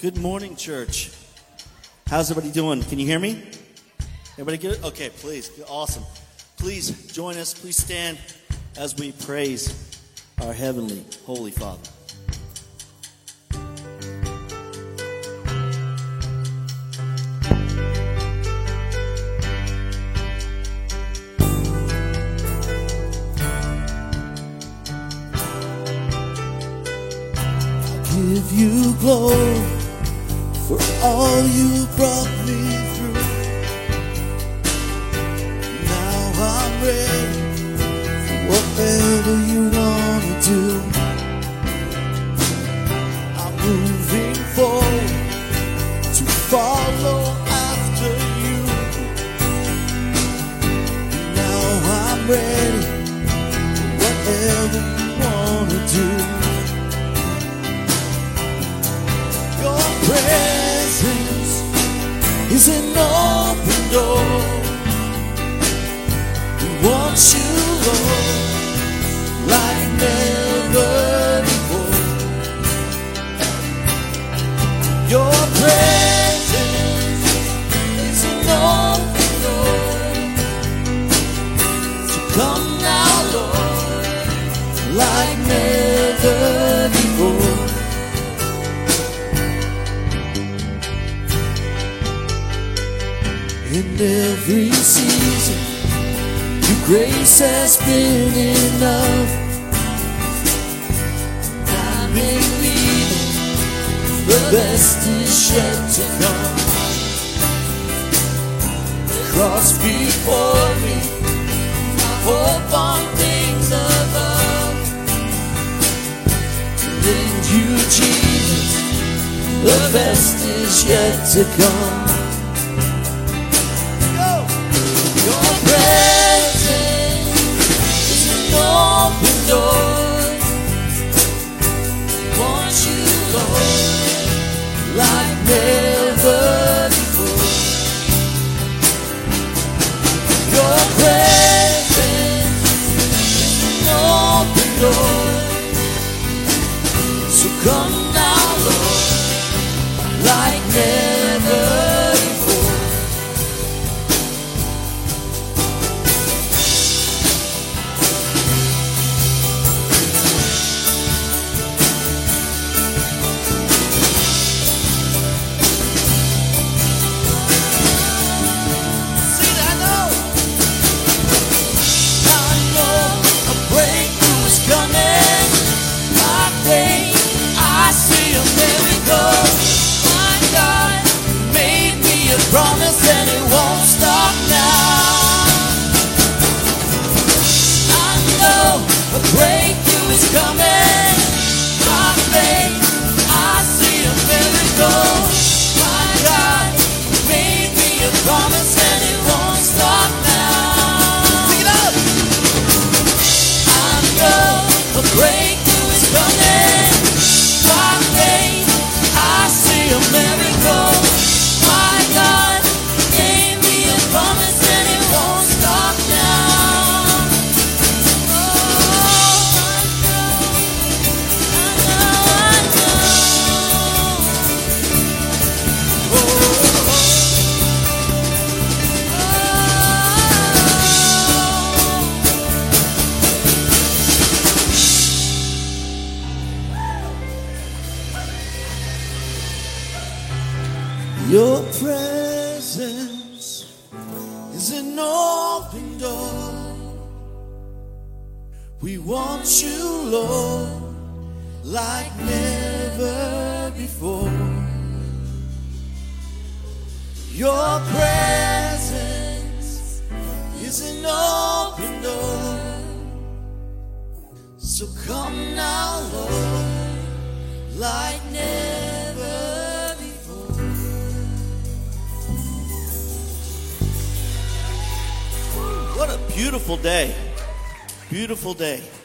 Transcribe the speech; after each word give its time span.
Good 0.00 0.18
morning, 0.18 0.56
church. 0.56 1.10
How's 2.08 2.30
everybody 2.30 2.52
doing? 2.52 2.82
Can 2.82 2.98
you 2.98 3.06
hear 3.06 3.18
me? 3.18 3.42
Everybody 4.32 4.58
good? 4.58 4.84
Okay, 4.84 5.08
please. 5.08 5.50
Awesome. 5.68 6.04
Please 6.58 7.12
join 7.12 7.36
us. 7.38 7.54
Please 7.54 7.76
stand 7.76 8.18
as 8.76 8.94
we 8.96 9.12
praise 9.12 10.02
our 10.42 10.52
heavenly, 10.52 11.04
holy 11.24 11.52
Father. 11.52 11.88
give 28.34 28.52
you 28.52 28.94
glory. 29.00 29.43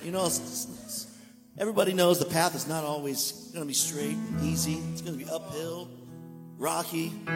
You 0.09 0.13
know, 0.13 0.27
everybody 1.59 1.93
knows 1.93 2.17
the 2.17 2.25
path 2.25 2.55
is 2.55 2.67
not 2.67 2.83
always 2.83 3.51
going 3.53 3.63
to 3.63 3.67
be 3.67 3.75
straight 3.75 4.15
and 4.15 4.41
easy, 4.41 4.81
it's 4.91 5.03
going 5.03 5.19
to 5.19 5.23
be 5.23 5.29
uphill, 5.29 5.87
rocky. 6.57 7.09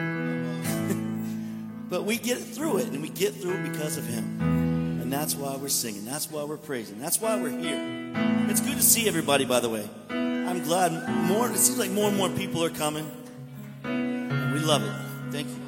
but 1.88 2.02
we 2.02 2.18
get 2.18 2.38
through 2.38 2.78
it, 2.78 2.88
and 2.88 3.00
we 3.00 3.10
get 3.10 3.32
through 3.32 3.58
it 3.58 3.70
because 3.70 3.96
of 3.96 4.04
Him. 4.06 4.40
And 5.00 5.12
that's 5.12 5.36
why 5.36 5.54
we're 5.54 5.68
singing, 5.68 6.04
that's 6.04 6.28
why 6.28 6.42
we're 6.42 6.56
praising, 6.56 6.98
that's 6.98 7.20
why 7.20 7.40
we're 7.40 7.56
here. 7.56 7.78
It's 8.50 8.60
good 8.60 8.76
to 8.76 8.82
see 8.82 9.06
everybody, 9.06 9.44
by 9.44 9.60
the 9.60 9.68
way. 9.68 9.88
I'm 10.10 10.64
glad 10.64 11.08
more, 11.28 11.48
it 11.48 11.56
seems 11.58 11.78
like 11.78 11.92
more 11.92 12.08
and 12.08 12.16
more 12.16 12.28
people 12.30 12.64
are 12.64 12.70
coming. 12.70 13.08
We 13.84 14.58
love 14.58 14.82
it. 14.82 15.30
Thank 15.30 15.46
you. 15.46 15.63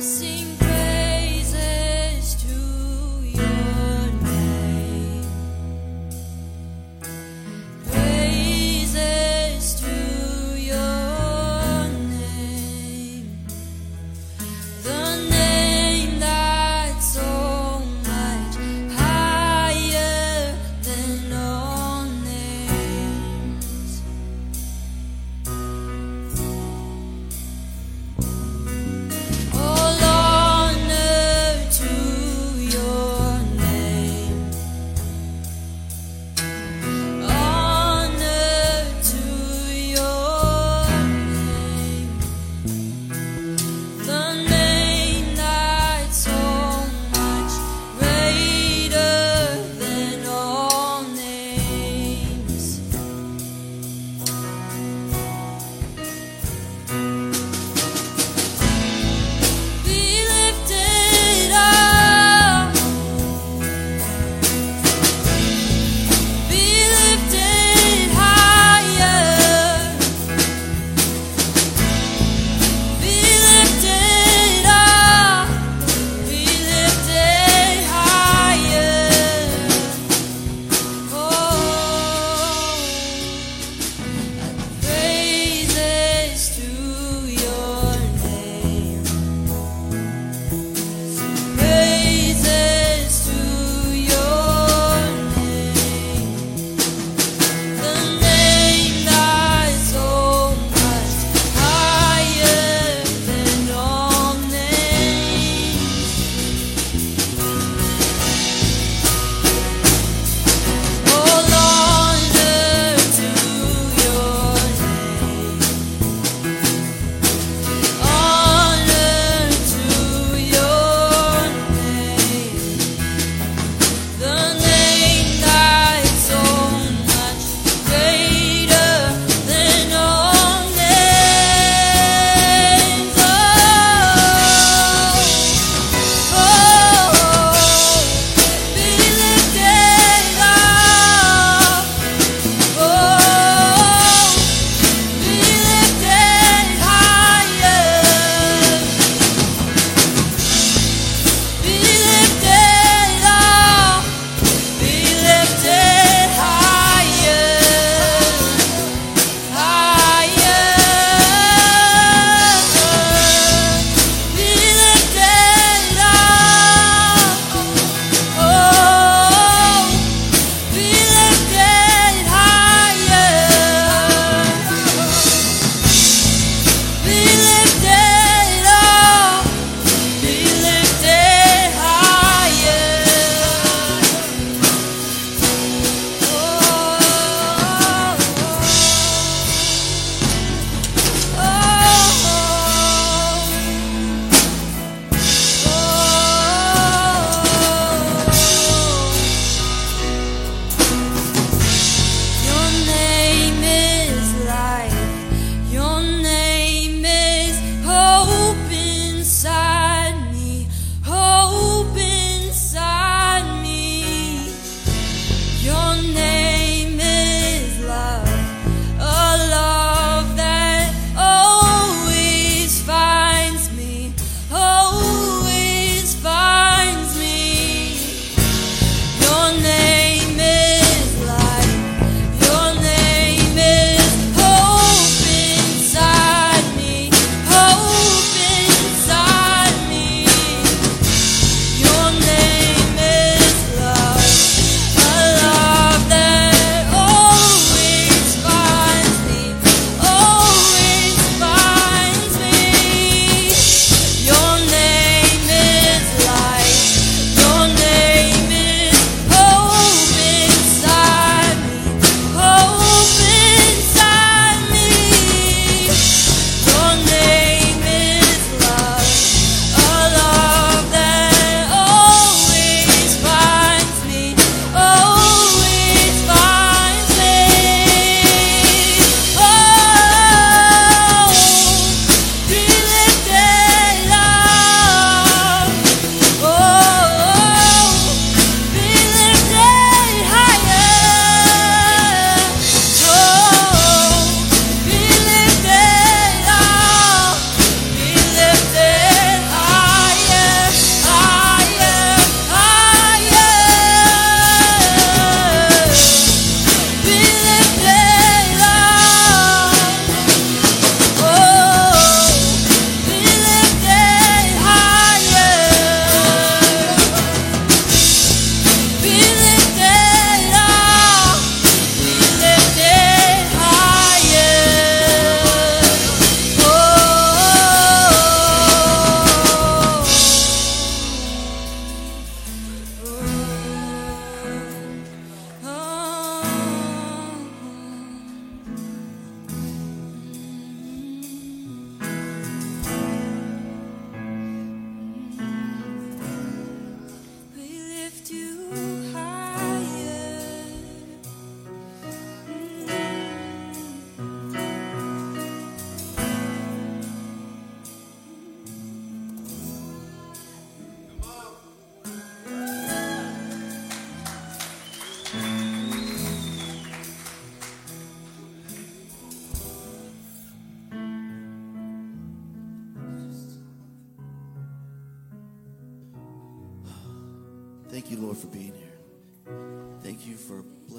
I 0.00 0.49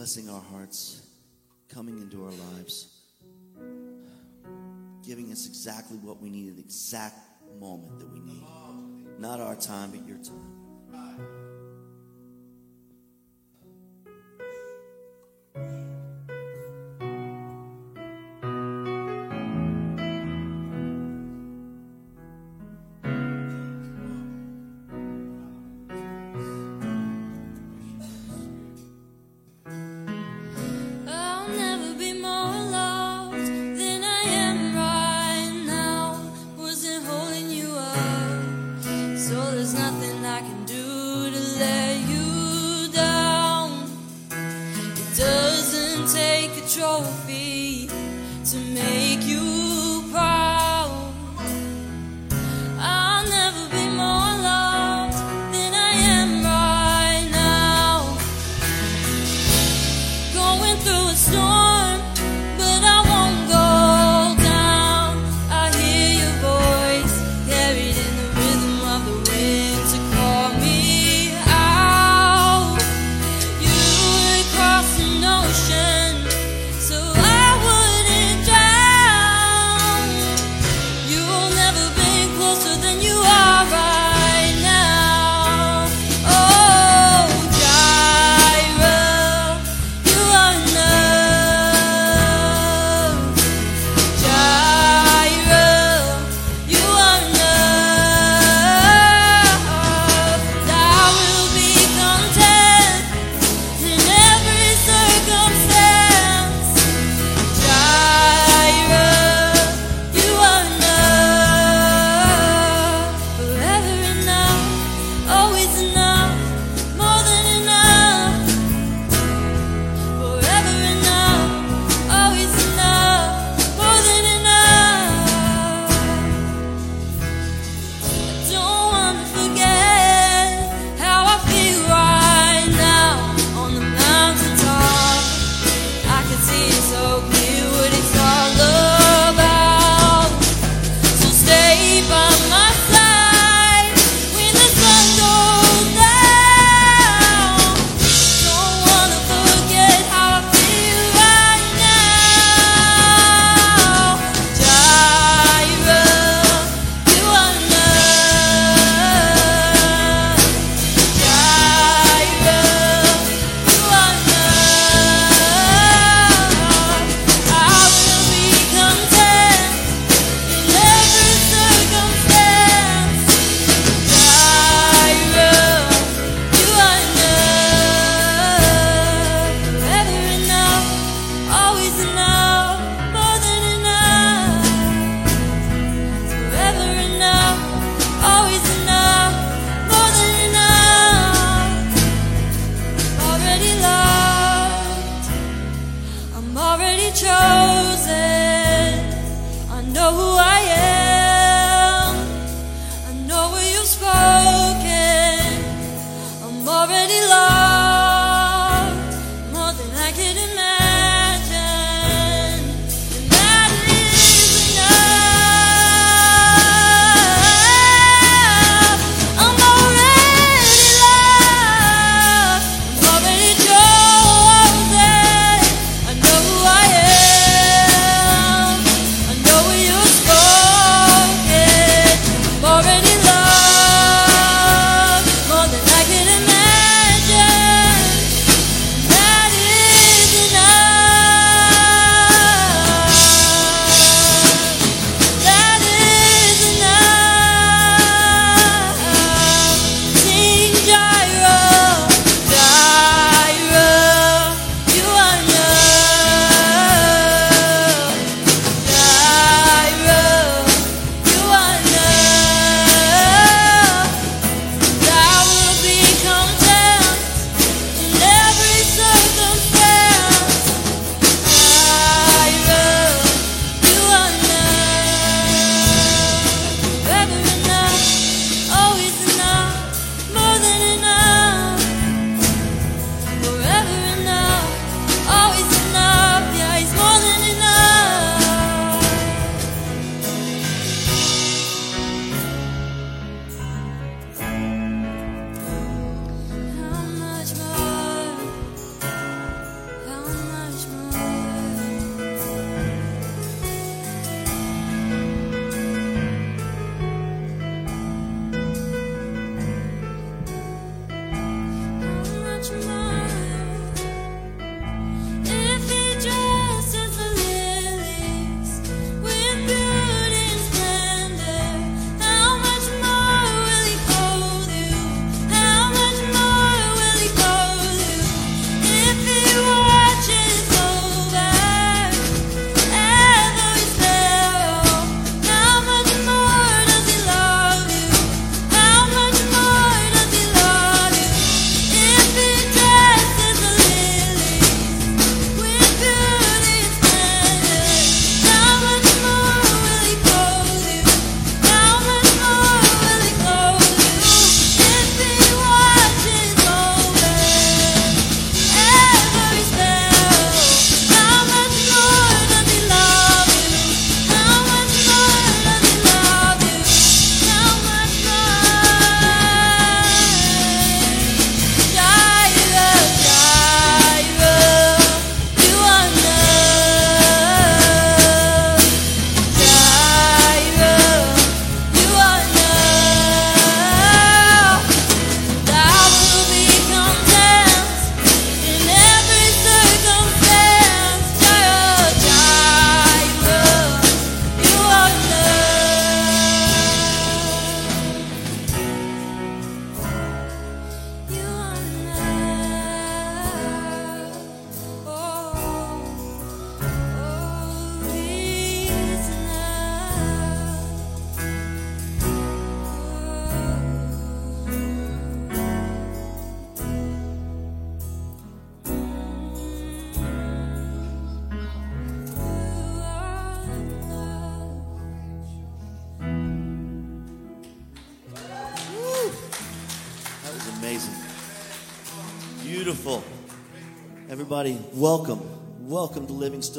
blessing 0.01 0.31
our 0.31 0.41
hearts, 0.41 1.05
coming 1.69 2.01
into 2.01 2.25
our 2.25 2.31
lives, 2.55 2.87
giving 5.05 5.31
us 5.31 5.45
exactly 5.45 5.95
what 5.97 6.19
we 6.19 6.27
need 6.27 6.49
at 6.49 6.55
the 6.55 6.61
exact 6.63 7.19
moment 7.59 7.99
that 7.99 8.11
we 8.11 8.19
need. 8.19 8.43
Not 9.19 9.39
our 9.39 9.55
time, 9.55 9.91
but 9.91 10.07
your 10.07 10.17
time. 10.17 10.60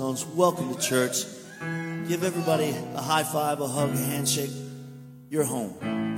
Stones. 0.03 0.27
Welcome 0.27 0.75
to 0.75 0.81
church. 0.81 1.27
Give 2.09 2.25
everybody 2.25 2.75
a 2.97 3.01
high 3.01 3.23
five, 3.23 3.61
a 3.61 3.69
hug, 3.69 3.91
a 3.91 3.97
handshake. 3.97 4.51
You're 5.31 5.45
home. 5.45 6.12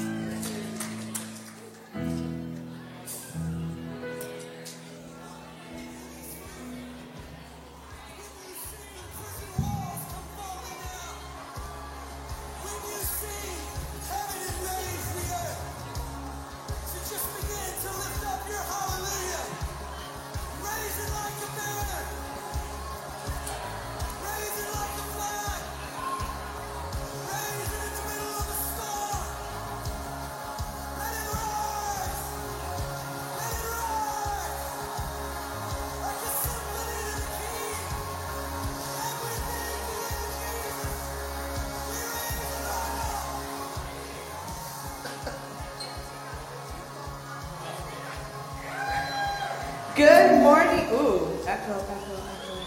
Good 49.97 50.43
morning. 50.43 50.87
Ooh, 50.91 51.29
echo, 51.47 51.79
echo, 51.79 52.17
echo. 52.17 52.59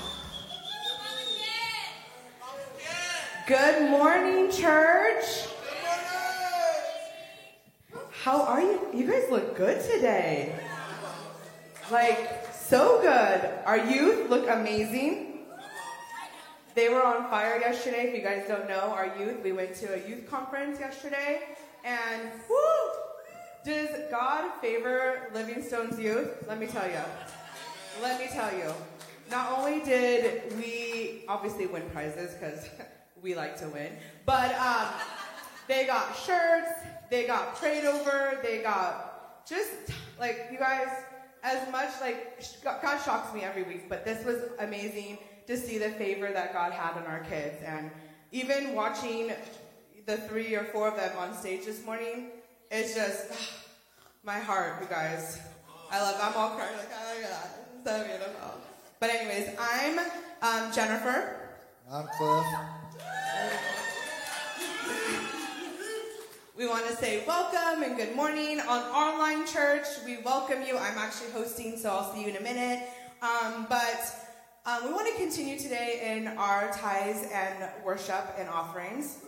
Good 3.45 3.89
morning, 3.89 4.49
church. 4.49 5.25
How 8.23 8.41
are 8.43 8.61
you? 8.61 8.79
You 8.93 9.07
guys 9.11 9.29
look 9.29 9.57
good 9.57 9.83
today. 9.83 10.55
Like, 11.91 12.47
so 12.53 13.01
good. 13.01 13.49
Our 13.65 13.77
youth 13.77 14.29
look 14.29 14.49
amazing. 14.49 15.39
They 16.75 16.87
were 16.87 17.03
on 17.03 17.29
fire 17.29 17.59
yesterday. 17.59 18.07
If 18.07 18.15
you 18.15 18.21
guys 18.21 18.47
don't 18.47 18.69
know, 18.69 18.93
our 18.95 19.13
youth, 19.19 19.43
we 19.43 19.51
went 19.51 19.75
to 19.75 20.01
a 20.01 20.07
youth 20.07 20.29
conference 20.29 20.79
yesterday. 20.79 21.41
And 21.83 22.31
whoo! 22.49 22.96
Does 23.67 23.89
God 24.09 24.49
favor 24.61 25.29
Living 25.33 25.61
Stones' 25.61 25.99
youth? 25.99 26.47
Let 26.47 26.57
me 26.57 26.67
tell 26.67 26.87
you. 26.87 27.01
Let 28.01 28.17
me 28.17 28.27
tell 28.31 28.49
you. 28.57 28.73
Not 29.29 29.59
only 29.59 29.83
did 29.83 30.55
we 30.55 31.25
obviously 31.27 31.65
win 31.67 31.83
prizes 31.91 32.33
because 32.33 32.69
we 33.21 33.35
like 33.35 33.59
to 33.59 33.67
win, 33.67 33.91
but 34.25 34.55
um, 34.55 34.87
they 35.67 35.85
got 35.85 36.15
shirts, 36.15 36.71
they 37.09 37.27
got 37.27 37.57
prayed 37.57 37.83
over, 37.83 38.39
they 38.41 38.59
got 38.59 39.45
just 39.45 39.73
like 40.17 40.47
you 40.49 40.57
guys. 40.57 40.87
As 41.43 41.69
much 41.69 41.89
like 41.99 42.41
God 42.63 42.81
God 42.81 43.03
shocks 43.03 43.33
me 43.33 43.41
every 43.41 43.63
week, 43.63 43.89
but 43.89 44.05
this 44.05 44.25
was 44.25 44.43
amazing 44.59 45.17
to 45.45 45.57
see 45.57 45.77
the 45.77 45.89
favor 45.89 46.31
that 46.31 46.53
God 46.53 46.71
had 46.71 46.93
on 46.93 47.05
our 47.05 47.19
kids, 47.25 47.61
and 47.65 47.91
even 48.31 48.73
watching 48.73 49.33
the 50.05 50.15
three 50.19 50.55
or 50.55 50.63
four 50.63 50.87
of 50.87 50.95
them 50.95 51.11
on 51.17 51.35
stage 51.35 51.65
this 51.65 51.85
morning, 51.85 52.29
it's 52.71 52.95
just 52.95 53.31
my 54.23 54.39
heart, 54.39 54.81
you 54.81 54.87
guys. 54.87 55.39
I 55.91 56.01
love. 56.01 56.15
I'm 56.21 56.33
all 56.33 56.49
crying 56.55 56.75
like, 56.77 56.89
oh 56.93 57.15
my 57.15 57.21
god, 57.21 57.49
it's 57.75 57.89
so 57.89 58.03
beautiful. 58.03 58.61
But 58.99 59.09
anyways, 59.11 59.55
I'm 59.59 59.99
um, 60.41 60.73
Jennifer. 60.73 61.39
I'm 61.91 62.07
Cliff. 62.17 62.45
We 66.57 66.67
want 66.67 66.87
to 66.87 66.95
say 66.95 67.23
welcome 67.27 67.83
and 67.83 67.95
good 67.95 68.15
morning 68.15 68.59
on 68.59 68.81
online 68.91 69.45
church. 69.45 69.85
We 70.05 70.17
welcome 70.25 70.63
you. 70.63 70.77
I'm 70.77 70.97
actually 70.97 71.31
hosting, 71.31 71.77
so 71.77 71.91
I'll 71.91 72.11
see 72.13 72.23
you 72.23 72.29
in 72.29 72.35
a 72.35 72.41
minute. 72.41 72.89
Um, 73.21 73.67
but 73.69 74.15
um, 74.65 74.85
we 74.85 74.91
want 74.91 75.07
to 75.07 75.21
continue 75.21 75.57
today 75.57 76.17
in 76.17 76.27
our 76.37 76.71
tithes 76.73 77.27
and 77.31 77.69
worship 77.85 78.35
and 78.37 78.49
offerings. 78.49 79.19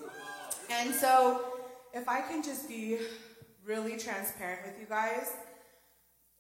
And 0.71 0.93
so, 0.93 1.53
if 1.93 2.09
I 2.09 2.21
can 2.21 2.43
just 2.43 2.67
be 2.67 2.97
really 3.69 3.97
transparent 3.97 4.61
with 4.65 4.73
you 4.79 4.87
guys, 4.89 5.31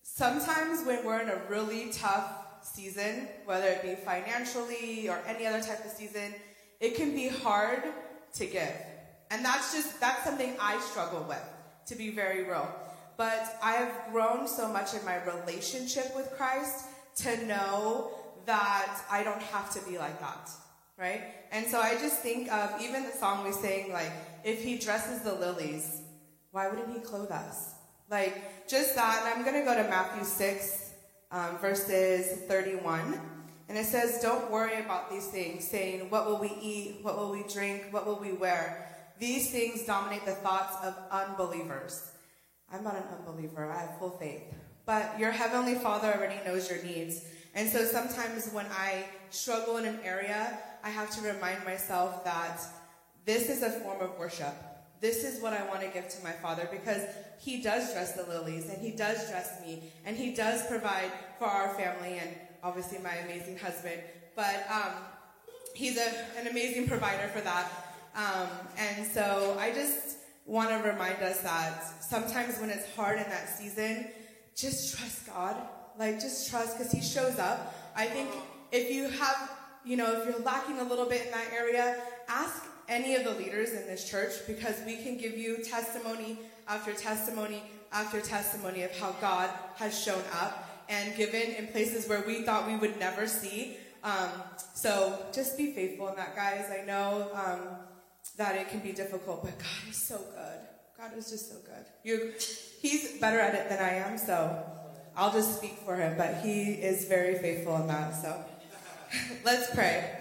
sometimes 0.01 0.83
when 0.83 1.05
we're 1.05 1.19
in 1.19 1.29
a 1.29 1.39
really 1.47 1.91
tough 1.91 2.27
season, 2.63 3.27
whether 3.45 3.67
it 3.67 3.83
be 3.83 3.93
financially 4.03 5.07
or 5.07 5.21
any 5.27 5.45
other 5.45 5.61
type 5.61 5.85
of 5.85 5.91
season, 5.91 6.33
it 6.79 6.95
can 6.95 7.13
be 7.13 7.27
hard 7.27 7.83
to 8.33 8.45
give. 8.47 8.73
And 9.29 9.45
that's 9.45 9.71
just, 9.71 9.99
that's 9.99 10.23
something 10.23 10.55
I 10.59 10.79
struggle 10.79 11.23
with, 11.29 11.43
to 11.85 11.95
be 11.95 12.09
very 12.09 12.45
real. 12.45 12.67
But 13.15 13.59
I 13.61 13.73
have 13.73 14.11
grown 14.11 14.47
so 14.47 14.67
much 14.67 14.95
in 14.95 15.05
my 15.05 15.23
relationship 15.23 16.15
with 16.15 16.31
Christ 16.31 16.87
to 17.17 17.45
know 17.45 18.11
that 18.47 19.01
I 19.11 19.21
don't 19.21 19.43
have 19.43 19.71
to 19.75 19.87
be 19.87 19.99
like 19.99 20.19
that, 20.19 20.49
right? 20.97 21.21
And 21.51 21.67
so 21.67 21.79
I 21.79 21.93
just 21.93 22.21
think 22.21 22.51
of 22.51 22.81
even 22.81 23.03
the 23.03 23.11
song 23.11 23.45
we 23.45 23.51
sang, 23.51 23.93
like, 23.93 24.11
if 24.43 24.63
he 24.63 24.79
dresses 24.79 25.21
the 25.21 25.35
lilies, 25.35 26.01
why 26.51 26.67
wouldn't 26.67 26.93
he 26.93 26.99
clothe 26.99 27.31
us? 27.31 27.75
Like, 28.09 28.67
just 28.67 28.95
that. 28.95 29.23
And 29.23 29.33
I'm 29.33 29.45
going 29.45 29.63
to 29.63 29.65
go 29.65 29.81
to 29.81 29.87
Matthew 29.89 30.23
6, 30.23 30.93
um, 31.31 31.57
verses 31.59 32.43
31. 32.47 33.19
And 33.67 33.77
it 33.77 33.85
says, 33.85 34.19
Don't 34.21 34.49
worry 34.49 34.79
about 34.79 35.11
these 35.11 35.27
things, 35.27 35.67
saying, 35.67 36.09
What 36.09 36.25
will 36.25 36.39
we 36.39 36.51
eat? 36.61 36.99
What 37.03 37.17
will 37.17 37.31
we 37.31 37.43
drink? 37.43 37.87
What 37.91 38.07
will 38.07 38.19
we 38.19 38.33
wear? 38.33 38.87
These 39.19 39.51
things 39.51 39.85
dominate 39.85 40.25
the 40.25 40.31
thoughts 40.31 40.75
of 40.83 40.95
unbelievers. 41.11 42.11
I'm 42.71 42.83
not 42.83 42.95
an 42.95 43.03
unbeliever, 43.17 43.69
I 43.69 43.81
have 43.81 43.99
full 43.99 44.11
faith. 44.11 44.43
But 44.85 45.19
your 45.19 45.31
heavenly 45.31 45.75
Father 45.75 46.13
already 46.13 46.39
knows 46.45 46.69
your 46.69 46.81
needs. 46.83 47.23
And 47.53 47.69
so 47.69 47.83
sometimes 47.83 48.49
when 48.51 48.65
I 48.67 49.05
struggle 49.29 49.77
in 49.77 49.85
an 49.85 49.99
area, 50.03 50.57
I 50.83 50.89
have 50.89 51.09
to 51.11 51.21
remind 51.21 51.63
myself 51.65 52.23
that 52.23 52.61
this 53.25 53.49
is 53.49 53.61
a 53.61 53.71
form 53.71 54.01
of 54.01 54.17
worship. 54.17 54.55
This 55.01 55.23
is 55.23 55.41
what 55.41 55.53
I 55.53 55.65
want 55.67 55.81
to 55.81 55.87
give 55.87 56.09
to 56.09 56.23
my 56.23 56.31
Father 56.31 56.67
because 56.71 57.03
He 57.39 57.61
does 57.61 57.93
dress 57.93 58.13
the 58.13 58.23
lilies 58.23 58.69
and 58.69 58.81
He 58.81 58.91
does 58.91 59.29
dress 59.29 59.61
me 59.61 59.83
and 60.05 60.17
He 60.17 60.33
does 60.33 60.65
provide 60.67 61.11
for 61.37 61.45
our 61.45 61.73
family 61.75 62.17
and 62.17 62.29
obviously 62.63 62.99
my 62.99 63.15
amazing 63.15 63.57
husband. 63.57 64.01
But 64.35 64.65
um, 64.69 64.91
He's 65.73 65.97
a, 65.97 66.09
an 66.37 66.47
amazing 66.47 66.87
provider 66.87 67.27
for 67.29 67.41
that. 67.41 67.71
Um, 68.15 68.49
and 68.77 69.07
so 69.07 69.55
I 69.59 69.71
just 69.71 70.17
want 70.45 70.69
to 70.69 70.89
remind 70.89 71.21
us 71.21 71.41
that 71.41 71.83
sometimes 72.01 72.59
when 72.59 72.69
it's 72.69 72.93
hard 72.95 73.17
in 73.19 73.29
that 73.29 73.47
season, 73.47 74.07
just 74.55 74.97
trust 74.97 75.27
God. 75.27 75.55
Like, 75.97 76.19
just 76.19 76.49
trust 76.49 76.77
because 76.77 76.91
He 76.91 77.01
shows 77.01 77.39
up. 77.39 77.75
I 77.95 78.07
think 78.07 78.29
if 78.71 78.91
you 78.91 79.09
have, 79.09 79.51
you 79.85 79.95
know, 79.95 80.19
if 80.19 80.25
you're 80.27 80.39
lacking 80.39 80.79
a 80.79 80.83
little 80.83 81.05
bit 81.05 81.25
in 81.25 81.31
that 81.31 81.53
area, 81.53 82.01
ask 82.27 82.63
any 82.89 83.15
of 83.15 83.23
the 83.23 83.31
leaders 83.31 83.71
in 83.71 83.85
this 83.87 84.09
church 84.09 84.33
because 84.47 84.75
we 84.85 84.97
can 84.97 85.17
give 85.17 85.37
you 85.37 85.63
testimony 85.63 86.39
after 86.67 86.91
testimony 86.91 87.61
after 87.91 88.19
testimony 88.19 88.83
of 88.83 88.95
how 88.99 89.11
God 89.21 89.49
has 89.75 89.97
shown 89.97 90.21
up 90.33 90.67
and 90.89 91.15
given 91.15 91.53
in 91.53 91.67
places 91.67 92.07
where 92.07 92.23
we 92.25 92.43
thought 92.43 92.67
we 92.67 92.75
would 92.75 92.99
never 92.99 93.27
see. 93.27 93.77
Um, 94.03 94.29
so 94.73 95.25
just 95.33 95.57
be 95.57 95.71
faithful 95.71 96.07
in 96.09 96.15
that, 96.15 96.35
guys. 96.35 96.65
I 96.71 96.85
know 96.85 97.29
um, 97.33 97.59
that 98.37 98.55
it 98.55 98.69
can 98.69 98.79
be 98.79 98.91
difficult, 98.91 99.43
but 99.43 99.57
God 99.57 99.89
is 99.89 99.97
so 99.97 100.17
good. 100.17 100.59
God 100.97 101.17
is 101.17 101.29
just 101.29 101.49
so 101.49 101.55
good. 101.65 101.85
You, 102.03 102.33
he's 102.81 103.19
better 103.19 103.39
at 103.39 103.55
it 103.55 103.69
than 103.69 103.79
I 103.79 103.95
am, 103.95 104.17
so 104.17 104.63
I'll 105.15 105.31
just 105.31 105.57
speak 105.57 105.77
for 105.85 105.95
him. 105.95 106.17
But 106.17 106.41
he 106.43 106.73
is 106.73 107.05
very 107.05 107.37
faithful 107.37 107.75
in 107.77 107.87
that. 107.87 108.15
So 108.15 108.43
let's 109.45 109.73
pray. 109.73 110.18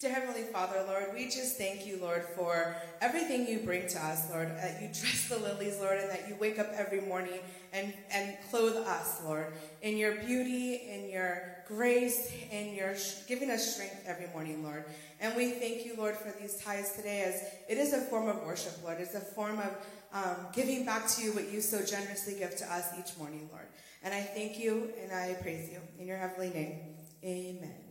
Dear 0.00 0.12
Heavenly 0.12 0.44
Father, 0.44 0.84
Lord, 0.86 1.06
we 1.12 1.24
just 1.24 1.58
thank 1.58 1.84
you, 1.84 1.98
Lord, 2.00 2.24
for 2.36 2.76
everything 3.00 3.48
you 3.48 3.58
bring 3.58 3.88
to 3.88 3.98
us, 3.98 4.30
Lord. 4.30 4.46
That 4.50 4.80
you 4.80 4.86
dress 4.86 5.26
the 5.28 5.38
lilies, 5.38 5.80
Lord, 5.80 5.98
and 5.98 6.08
that 6.08 6.28
you 6.28 6.36
wake 6.36 6.60
up 6.60 6.68
every 6.72 7.00
morning 7.00 7.40
and, 7.72 7.92
and 8.12 8.36
clothe 8.48 8.76
us, 8.76 9.20
Lord, 9.24 9.52
in 9.82 9.96
your 9.96 10.14
beauty, 10.14 10.74
in 10.88 11.10
your 11.10 11.56
grace, 11.66 12.32
in 12.52 12.76
your 12.76 12.94
giving 13.26 13.50
us 13.50 13.74
strength 13.74 14.04
every 14.06 14.28
morning, 14.28 14.62
Lord. 14.62 14.84
And 15.18 15.34
we 15.34 15.50
thank 15.50 15.84
you, 15.84 15.96
Lord, 15.98 16.14
for 16.14 16.32
these 16.40 16.54
tithes 16.62 16.92
today, 16.92 17.22
as 17.22 17.42
it 17.68 17.76
is 17.76 17.92
a 17.92 18.00
form 18.02 18.28
of 18.28 18.44
worship, 18.44 18.74
Lord. 18.84 18.98
It's 19.00 19.16
a 19.16 19.20
form 19.20 19.58
of 19.58 19.76
um, 20.12 20.46
giving 20.52 20.86
back 20.86 21.08
to 21.08 21.22
you 21.24 21.32
what 21.32 21.50
you 21.50 21.60
so 21.60 21.84
generously 21.84 22.36
give 22.38 22.54
to 22.58 22.72
us 22.72 22.86
each 22.96 23.18
morning, 23.18 23.48
Lord. 23.50 23.66
And 24.04 24.14
I 24.14 24.20
thank 24.20 24.60
you 24.60 24.90
and 25.02 25.10
I 25.10 25.34
praise 25.42 25.68
you 25.68 25.80
in 25.98 26.06
your 26.06 26.18
heavenly 26.18 26.50
name. 26.50 26.78
Amen. 27.24 27.87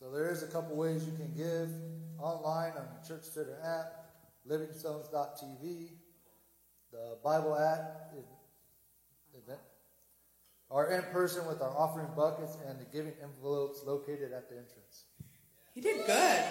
So 0.00 0.10
there 0.10 0.30
is 0.30 0.42
a 0.42 0.46
couple 0.46 0.76
ways 0.76 1.04
you 1.04 1.12
can 1.12 1.30
give 1.36 1.68
online 2.18 2.72
on 2.72 2.86
the 2.88 3.06
Church 3.06 3.24
Center 3.24 3.58
app, 3.62 4.06
livingstones.tv, 4.48 5.88
the 6.90 7.18
Bible 7.22 7.54
at 7.54 8.10
event, 9.34 9.60
are 10.70 10.90
in 10.90 11.02
person 11.12 11.46
with 11.46 11.60
our 11.60 11.76
offering 11.76 12.08
buckets 12.16 12.56
and 12.66 12.80
the 12.80 12.86
giving 12.86 13.12
envelopes 13.22 13.82
located 13.86 14.32
at 14.32 14.48
the 14.48 14.56
entrance. 14.56 15.04
He 15.74 15.82
did 15.82 16.06
good. 16.06 16.44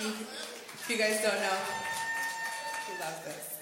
If 0.00 0.86
you 0.90 0.98
guys 0.98 1.22
don't 1.22 1.40
know, 1.40 1.58
he 2.86 3.00
loves 3.00 3.24
this. 3.24 3.58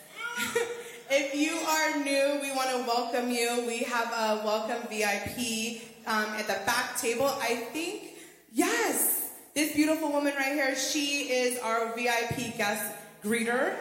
if 1.10 1.34
you 1.36 1.52
are 1.52 2.02
new, 2.02 2.40
we 2.42 2.50
want 2.50 2.70
to 2.70 2.78
welcome 2.78 3.30
you. 3.30 3.64
We 3.64 3.84
have 3.84 4.08
a 4.08 4.44
welcome 4.44 4.88
VIP 4.88 5.82
um, 6.08 6.24
at 6.34 6.48
the 6.48 6.58
back 6.66 6.98
table. 6.98 7.26
I 7.40 7.54
think, 7.72 8.11
yes, 8.52 9.30
this 9.54 9.74
beautiful 9.74 10.10
woman 10.10 10.34
right 10.36 10.52
here, 10.52 10.76
she 10.76 11.30
is 11.30 11.58
our 11.60 11.94
VIP 11.94 12.56
guest 12.56 12.94
greeter. 13.22 13.74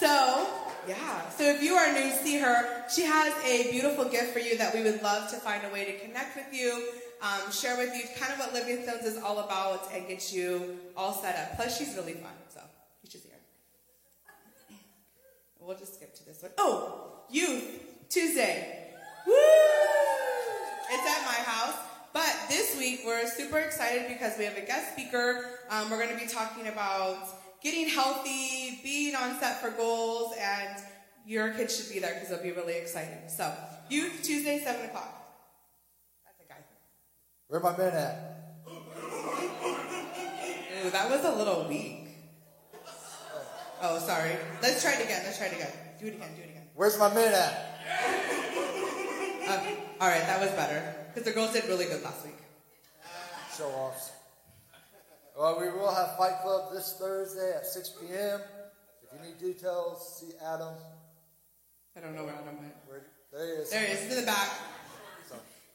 So, 0.00 0.48
yeah. 0.86 1.28
So 1.30 1.44
if 1.44 1.62
you 1.62 1.74
are 1.74 1.92
new, 1.92 2.10
see 2.10 2.38
her. 2.38 2.84
She 2.88 3.02
has 3.02 3.32
a 3.44 3.70
beautiful 3.70 4.04
gift 4.04 4.32
for 4.32 4.38
you 4.38 4.56
that 4.58 4.74
we 4.74 4.82
would 4.82 5.02
love 5.02 5.30
to 5.30 5.36
find 5.36 5.62
a 5.64 5.72
way 5.72 5.84
to 5.84 5.98
connect 5.98 6.36
with 6.36 6.46
you, 6.52 6.90
um, 7.22 7.50
share 7.50 7.76
with 7.76 7.94
you 7.94 8.04
kind 8.18 8.32
of 8.32 8.38
what 8.38 8.52
Living 8.52 8.82
Stones 8.82 9.04
is 9.04 9.22
all 9.22 9.38
about, 9.40 9.88
and 9.92 10.06
get 10.08 10.32
you 10.32 10.78
all 10.96 11.12
set 11.12 11.36
up. 11.36 11.56
Plus, 11.56 11.78
she's 11.78 11.94
really 11.96 12.14
fun, 12.14 12.32
so 12.48 12.60
you 13.02 13.10
should 13.10 13.22
see 13.22 13.30
her. 13.30 14.74
We'll 15.60 15.76
just 15.76 15.96
skip 15.96 16.14
to 16.14 16.24
this 16.24 16.42
one. 16.42 16.52
Oh, 16.56 17.12
Youth 17.30 18.08
Tuesday. 18.08 18.94
Woo! 19.26 19.34
It's 20.90 21.06
at 21.06 21.26
my 21.26 21.44
house. 21.44 21.87
But 22.18 22.48
this 22.48 22.76
week 22.76 23.02
we're 23.06 23.28
super 23.28 23.58
excited 23.58 24.08
because 24.08 24.36
we 24.36 24.44
have 24.44 24.56
a 24.56 24.62
guest 24.62 24.90
speaker. 24.90 25.44
Um, 25.70 25.88
we're 25.88 26.04
going 26.04 26.18
to 26.18 26.20
be 26.20 26.28
talking 26.28 26.66
about 26.66 27.28
getting 27.62 27.88
healthy, 27.88 28.80
being 28.82 29.14
on 29.14 29.38
set 29.38 29.60
for 29.60 29.70
goals, 29.70 30.34
and 30.36 30.82
your 31.24 31.50
kids 31.50 31.76
should 31.76 31.94
be 31.94 32.00
there 32.00 32.14
because 32.14 32.32
it'll 32.32 32.42
be 32.42 32.50
really 32.50 32.76
exciting. 32.76 33.20
So, 33.28 33.54
Youth 33.88 34.20
Tuesday, 34.24 34.58
7 34.58 34.86
o'clock. 34.86 35.14
That's 36.24 36.40
a 36.40 36.52
guy. 36.52 36.58
Where 37.46 37.60
my 37.60 37.76
men 37.76 37.94
at? 37.94 38.64
Ooh, 40.84 40.90
that 40.90 41.08
was 41.08 41.24
a 41.24 41.36
little 41.36 41.68
weak. 41.68 42.08
Oh, 43.80 44.00
sorry. 44.00 44.32
Let's 44.60 44.82
try 44.82 44.94
it 44.94 45.04
again. 45.04 45.22
Let's 45.24 45.38
try 45.38 45.46
it 45.46 45.52
again. 45.52 45.70
Do 46.00 46.06
it 46.06 46.14
again. 46.14 46.30
Do 46.34 46.42
it 46.42 46.50
again. 46.50 46.64
Where's 46.74 46.98
my 46.98 47.14
man 47.14 47.32
at? 47.32 47.78
Okay. 49.44 49.76
All 50.00 50.08
right, 50.08 50.26
that 50.26 50.40
was 50.40 50.50
better 50.50 50.97
because 51.08 51.24
the 51.24 51.32
girls 51.32 51.52
did 51.52 51.64
really 51.64 51.86
good 51.86 52.02
last 52.02 52.24
week. 52.24 52.36
Show 53.56 53.68
offs. 53.68 54.12
Well, 55.36 55.58
we 55.60 55.70
will 55.70 55.92
have 55.94 56.16
Fight 56.16 56.40
Club 56.42 56.72
this 56.72 56.96
Thursday 56.98 57.52
at 57.56 57.66
6 57.66 57.90
p.m. 58.00 58.40
If 59.02 59.12
you 59.12 59.26
need 59.26 59.38
details, 59.38 60.20
see 60.20 60.34
Adam. 60.44 60.74
I 61.96 62.00
don't 62.00 62.14
know 62.14 62.24
where 62.24 62.34
Adam 62.34 62.58
went. 62.58 62.74
Where, 62.86 63.02
there 63.32 63.46
he 63.46 63.62
is. 63.62 63.70
There 63.70 63.86
he 63.86 63.92
is, 63.92 64.12
in 64.12 64.20
the 64.20 64.26
back. 64.26 64.50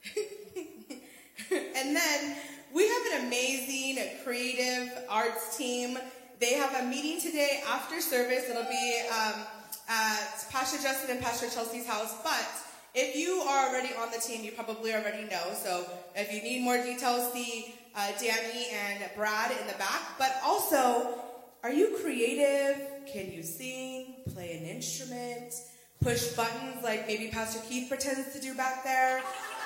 And 1.76 1.96
then 1.96 2.38
we 2.74 2.88
have 2.88 3.02
an 3.14 3.28
amazing 3.28 4.02
creative 4.24 4.92
arts 5.10 5.58
team. 5.58 5.98
They 6.40 6.54
have 6.54 6.84
a 6.84 6.88
meeting 6.88 7.20
today 7.20 7.62
after 7.68 8.00
service. 8.00 8.50
It'll 8.50 8.64
be 8.64 9.02
um, 9.12 9.46
at 9.90 10.46
Pastor 10.50 10.82
Justin 10.82 11.12
and 11.12 11.22
Pastor 11.22 11.50
Chelsea's 11.50 11.86
house. 11.86 12.16
But 12.24 12.48
if 12.94 13.16
you 13.16 13.42
are 13.42 13.70
already 13.70 13.90
on 13.96 14.12
the 14.12 14.20
team, 14.20 14.44
you 14.44 14.52
probably 14.52 14.94
already 14.94 15.24
know. 15.24 15.54
So 15.56 15.86
if 16.16 16.32
you 16.32 16.42
need 16.42 16.64
more 16.64 16.78
details, 16.78 17.32
see 17.34 17.74
uh, 17.96 18.12
Danny 18.20 18.68
and 18.72 19.04
Brad 19.16 19.52
in 19.52 19.68
the 19.68 19.74
back. 19.74 20.18
But 20.18 20.36
also, 20.44 21.20
are 21.64 21.72
you 21.72 21.98
creative? 22.02 22.82
Can 23.12 23.32
you 23.32 23.42
sing? 23.42 24.16
Play 24.34 24.58
an 24.58 24.66
instrument? 24.66 25.54
Push 26.02 26.34
buttons 26.34 26.84
like 26.84 27.08
maybe 27.08 27.30
Pastor 27.30 27.62
Keith 27.68 27.90
pretends 27.90 28.34
to 28.34 28.40
do 28.40 28.54
back 28.54 28.84
there? 28.84 29.22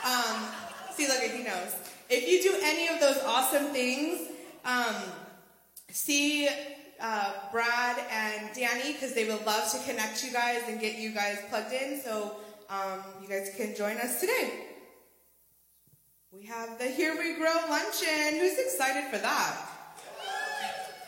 Um, 0.06 0.46
see, 0.94 1.08
look, 1.08 1.20
he 1.20 1.44
knows. 1.44 1.76
If 2.10 2.30
you 2.30 2.42
do 2.42 2.58
any 2.64 2.88
of 2.88 3.02
those 3.02 3.18
awesome 3.26 3.66
things, 3.74 4.30
um, 4.64 4.96
see 5.90 6.48
uh, 7.02 7.34
Brad 7.52 7.98
and 8.10 8.50
Danny 8.56 8.94
because 8.94 9.14
they 9.14 9.26
would 9.26 9.46
love 9.46 9.72
to 9.72 9.80
connect 9.90 10.24
you 10.24 10.32
guys 10.32 10.62
and 10.68 10.80
get 10.80 10.98
you 10.98 11.12
guys 11.12 11.40
plugged 11.50 11.74
in. 11.74 12.02
So 12.02 12.38
um, 12.70 13.00
you 13.22 13.28
guys 13.28 13.52
can 13.56 13.76
join 13.76 13.98
us 13.98 14.20
today. 14.20 14.52
We 16.32 16.46
have 16.46 16.78
the 16.78 16.86
Here 16.86 17.16
We 17.18 17.36
Grow 17.36 17.56
luncheon. 17.70 18.40
Who's 18.40 18.60
excited 18.60 19.10
for 19.10 19.18
that? 19.18 19.56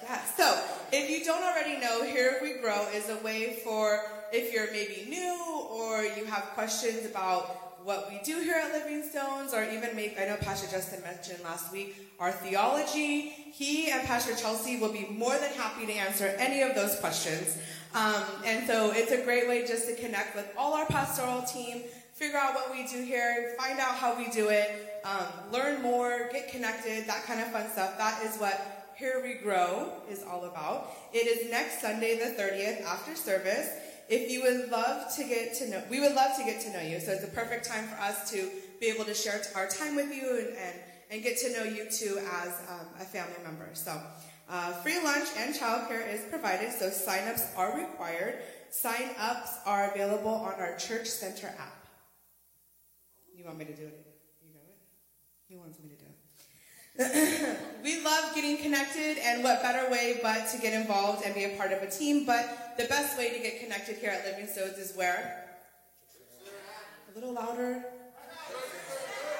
Yeah. 0.03 0.21
So 0.37 0.61
if 0.91 1.09
you 1.09 1.23
don't 1.23 1.43
already 1.43 1.79
know, 1.79 2.03
Here 2.03 2.39
We 2.41 2.53
Grow 2.61 2.87
is 2.93 3.09
a 3.09 3.17
way 3.17 3.59
for 3.63 4.01
if 4.31 4.53
you're 4.53 4.71
maybe 4.71 5.07
new 5.09 5.67
or 5.69 6.03
you 6.03 6.25
have 6.25 6.43
questions 6.55 7.05
about 7.05 7.68
what 7.89 8.07
we 8.11 8.19
do 8.23 8.39
here 8.39 8.53
at 8.53 8.71
Living 8.71 9.01
Stones, 9.01 9.51
or 9.51 9.63
even 9.63 9.95
make, 9.95 10.15
I 10.21 10.25
know 10.25 10.35
Pastor 10.35 10.69
Justin 10.69 11.01
mentioned 11.01 11.39
last 11.43 11.73
week, 11.73 11.95
our 12.19 12.31
theology. 12.31 13.29
He 13.51 13.89
and 13.89 14.03
Pastor 14.03 14.35
Chelsea 14.35 14.79
will 14.79 14.93
be 14.93 15.07
more 15.09 15.35
than 15.39 15.51
happy 15.53 15.87
to 15.87 15.93
answer 15.93 16.27
any 16.37 16.61
of 16.61 16.75
those 16.75 16.99
questions. 16.99 17.57
Um, 17.95 18.23
and 18.45 18.67
so 18.67 18.91
it's 18.91 19.11
a 19.11 19.23
great 19.23 19.47
way 19.47 19.65
just 19.65 19.87
to 19.87 19.95
connect 19.95 20.35
with 20.35 20.47
all 20.55 20.75
our 20.75 20.85
pastoral 20.85 21.41
team, 21.41 21.81
figure 22.13 22.37
out 22.37 22.53
what 22.53 22.69
we 22.69 22.85
do 22.85 23.01
here, 23.01 23.55
find 23.57 23.79
out 23.79 23.95
how 23.95 24.15
we 24.15 24.29
do 24.29 24.49
it, 24.49 25.01
um, 25.03 25.25
learn 25.51 25.81
more, 25.81 26.29
get 26.31 26.51
connected, 26.51 27.07
that 27.07 27.23
kind 27.23 27.41
of 27.41 27.51
fun 27.51 27.67
stuff. 27.71 27.97
That 27.97 28.21
is 28.23 28.37
what 28.37 28.93
Here 28.99 29.19
We 29.23 29.33
Grow 29.41 29.93
is 30.11 30.21
all 30.21 30.45
about. 30.45 30.95
It 31.11 31.25
is 31.25 31.49
next 31.49 31.81
Sunday, 31.81 32.19
the 32.19 32.39
30th, 32.39 32.83
after 32.83 33.15
service. 33.15 33.67
If 34.09 34.31
you 34.31 34.41
would 34.41 34.71
love 34.71 35.15
to 35.17 35.23
get 35.23 35.53
to 35.55 35.69
know, 35.69 35.83
we 35.89 35.99
would 35.99 36.15
love 36.15 36.35
to 36.37 36.43
get 36.43 36.61
to 36.61 36.73
know 36.73 36.81
you. 36.81 36.99
So 36.99 37.11
it's 37.11 37.23
a 37.23 37.27
perfect 37.27 37.65
time 37.65 37.87
for 37.87 38.01
us 38.01 38.31
to 38.31 38.49
be 38.79 38.87
able 38.87 39.05
to 39.05 39.13
share 39.13 39.39
our 39.55 39.67
time 39.67 39.95
with 39.95 40.13
you 40.13 40.37
and, 40.39 40.57
and, 40.57 40.75
and 41.11 41.23
get 41.23 41.37
to 41.39 41.53
know 41.53 41.63
you 41.63 41.85
too 41.91 42.19
as 42.41 42.49
um, 42.69 42.87
a 42.99 43.05
family 43.05 43.37
member. 43.43 43.69
So 43.73 44.01
uh, 44.49 44.71
free 44.81 44.99
lunch 45.03 45.27
and 45.37 45.53
childcare 45.53 46.11
is 46.11 46.21
provided, 46.29 46.71
so 46.71 46.89
sign-ups 46.89 47.53
are 47.55 47.77
required. 47.77 48.39
Sign-ups 48.71 49.57
are 49.67 49.91
available 49.91 50.33
on 50.33 50.53
our 50.53 50.75
Church 50.77 51.07
Center 51.07 51.47
app. 51.47 51.87
You 53.35 53.45
want 53.45 53.59
me 53.59 53.65
to 53.65 53.75
do 53.75 53.83
it? 53.83 54.07
You 54.41 54.53
got 54.53 54.63
it? 54.63 54.77
He 55.47 55.55
wants 55.55 55.77
me 55.79 55.89
to 55.89 55.95
do 55.95 55.95
it. 55.95 55.98
we 57.83 58.03
love 58.03 58.35
getting 58.35 58.57
connected, 58.57 59.17
and 59.19 59.41
what 59.41 59.61
better 59.61 59.89
way 59.89 60.19
but 60.21 60.49
to 60.49 60.57
get 60.57 60.73
involved 60.73 61.23
and 61.25 61.33
be 61.33 61.45
a 61.45 61.55
part 61.55 61.71
of 61.71 61.81
a 61.81 61.89
team? 61.89 62.25
But 62.25 62.75
the 62.77 62.85
best 62.85 63.17
way 63.17 63.29
to 63.29 63.39
get 63.39 63.61
connected 63.61 63.95
here 63.97 64.09
at 64.09 64.25
Living 64.25 64.47
Stones 64.47 64.77
is 64.77 64.93
where? 64.97 65.45
A 67.09 67.15
little 67.15 67.31
louder. 67.31 67.85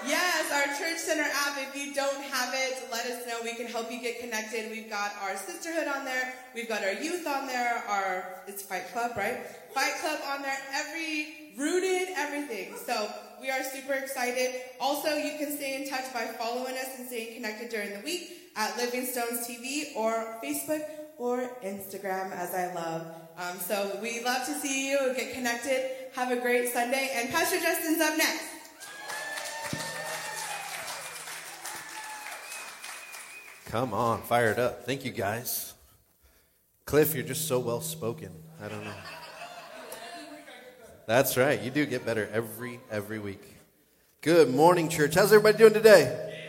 Yes, 0.08 0.50
our 0.54 0.74
Church 0.78 1.00
Center 1.00 1.24
app. 1.24 1.58
If 1.58 1.76
you 1.76 1.94
don't 1.94 2.24
have 2.24 2.54
it, 2.54 2.88
let 2.94 3.06
us 3.08 3.28
know. 3.28 3.40
We 3.44 3.54
can 3.56 3.68
help 3.68 3.92
you 3.92 4.00
get 4.00 4.22
connected. 4.22 4.72
We've 4.72 4.90
got 4.90 5.12
our 5.22 5.36
sisterhood 5.36 5.90
on 5.94 6.06
there. 6.06 6.34
We've 6.56 6.70
got 6.70 6.84
our 6.84 6.94
youth 6.94 7.28
on 7.28 7.46
there. 7.46 7.84
Our 7.90 8.42
it's 8.48 8.62
Fight 8.62 8.88
Club, 8.94 9.18
right? 9.18 9.46
Fight 9.74 9.96
Club 10.00 10.20
on 10.32 10.44
there. 10.44 10.58
Every 10.74 11.52
rooted 11.58 12.08
everything. 12.16 12.76
So 12.86 13.12
we 13.42 13.50
are 13.50 13.64
super 13.64 13.94
excited. 13.94 14.62
Also, 14.80 15.16
you 15.16 15.38
can 15.38 15.56
stay 15.56 15.82
in 15.82 15.90
touch 15.90 16.14
by 16.14 16.26
following 16.38 16.74
us 16.74 16.98
and 16.98 17.08
staying 17.08 17.36
connected 17.36 17.70
during 17.70 17.94
the 17.94 18.00
week 18.02 18.52
at 18.56 18.76
Living 18.78 19.06
Stones 19.06 19.48
TV 19.48 19.96
or 19.96 20.38
Facebook 20.44 20.84
or 21.18 21.50
Instagram, 21.64 22.32
as 22.32 22.54
I 22.54 22.74
love. 22.74 23.06
Um, 23.38 23.58
so 23.60 23.98
we 24.02 24.24
love 24.24 24.46
to 24.46 24.54
see 24.60 24.90
you. 24.90 25.14
Get 25.16 25.34
connected. 25.34 25.92
Have 26.14 26.32
a 26.32 26.42
great 26.42 26.74
Sunday. 26.74 27.12
And 27.14 27.30
Pastor 27.30 27.60
Justin's 27.60 28.02
up 28.02 28.18
next. 28.18 28.46
Come 33.66 33.94
on, 33.94 34.24
fired 34.24 34.58
up. 34.58 34.86
Thank 34.86 35.06
you, 35.06 35.12
guys. 35.12 35.74
Cliff, 36.86 37.14
you're 37.14 37.24
just 37.24 37.48
so 37.48 37.60
well 37.60 37.82
spoken. 37.82 38.32
I 38.62 38.68
don't 38.68 38.84
know. 38.84 39.19
That's 41.10 41.36
right. 41.38 41.60
You 41.60 41.72
do 41.72 41.88
get 41.88 42.06
better 42.06 42.30
every 42.32 42.80
every 42.92 43.18
week. 43.18 43.42
Good 44.22 44.54
morning, 44.54 44.90
church. 44.90 45.16
How's 45.16 45.34
everybody 45.34 45.58
doing 45.58 45.74
today? 45.74 46.46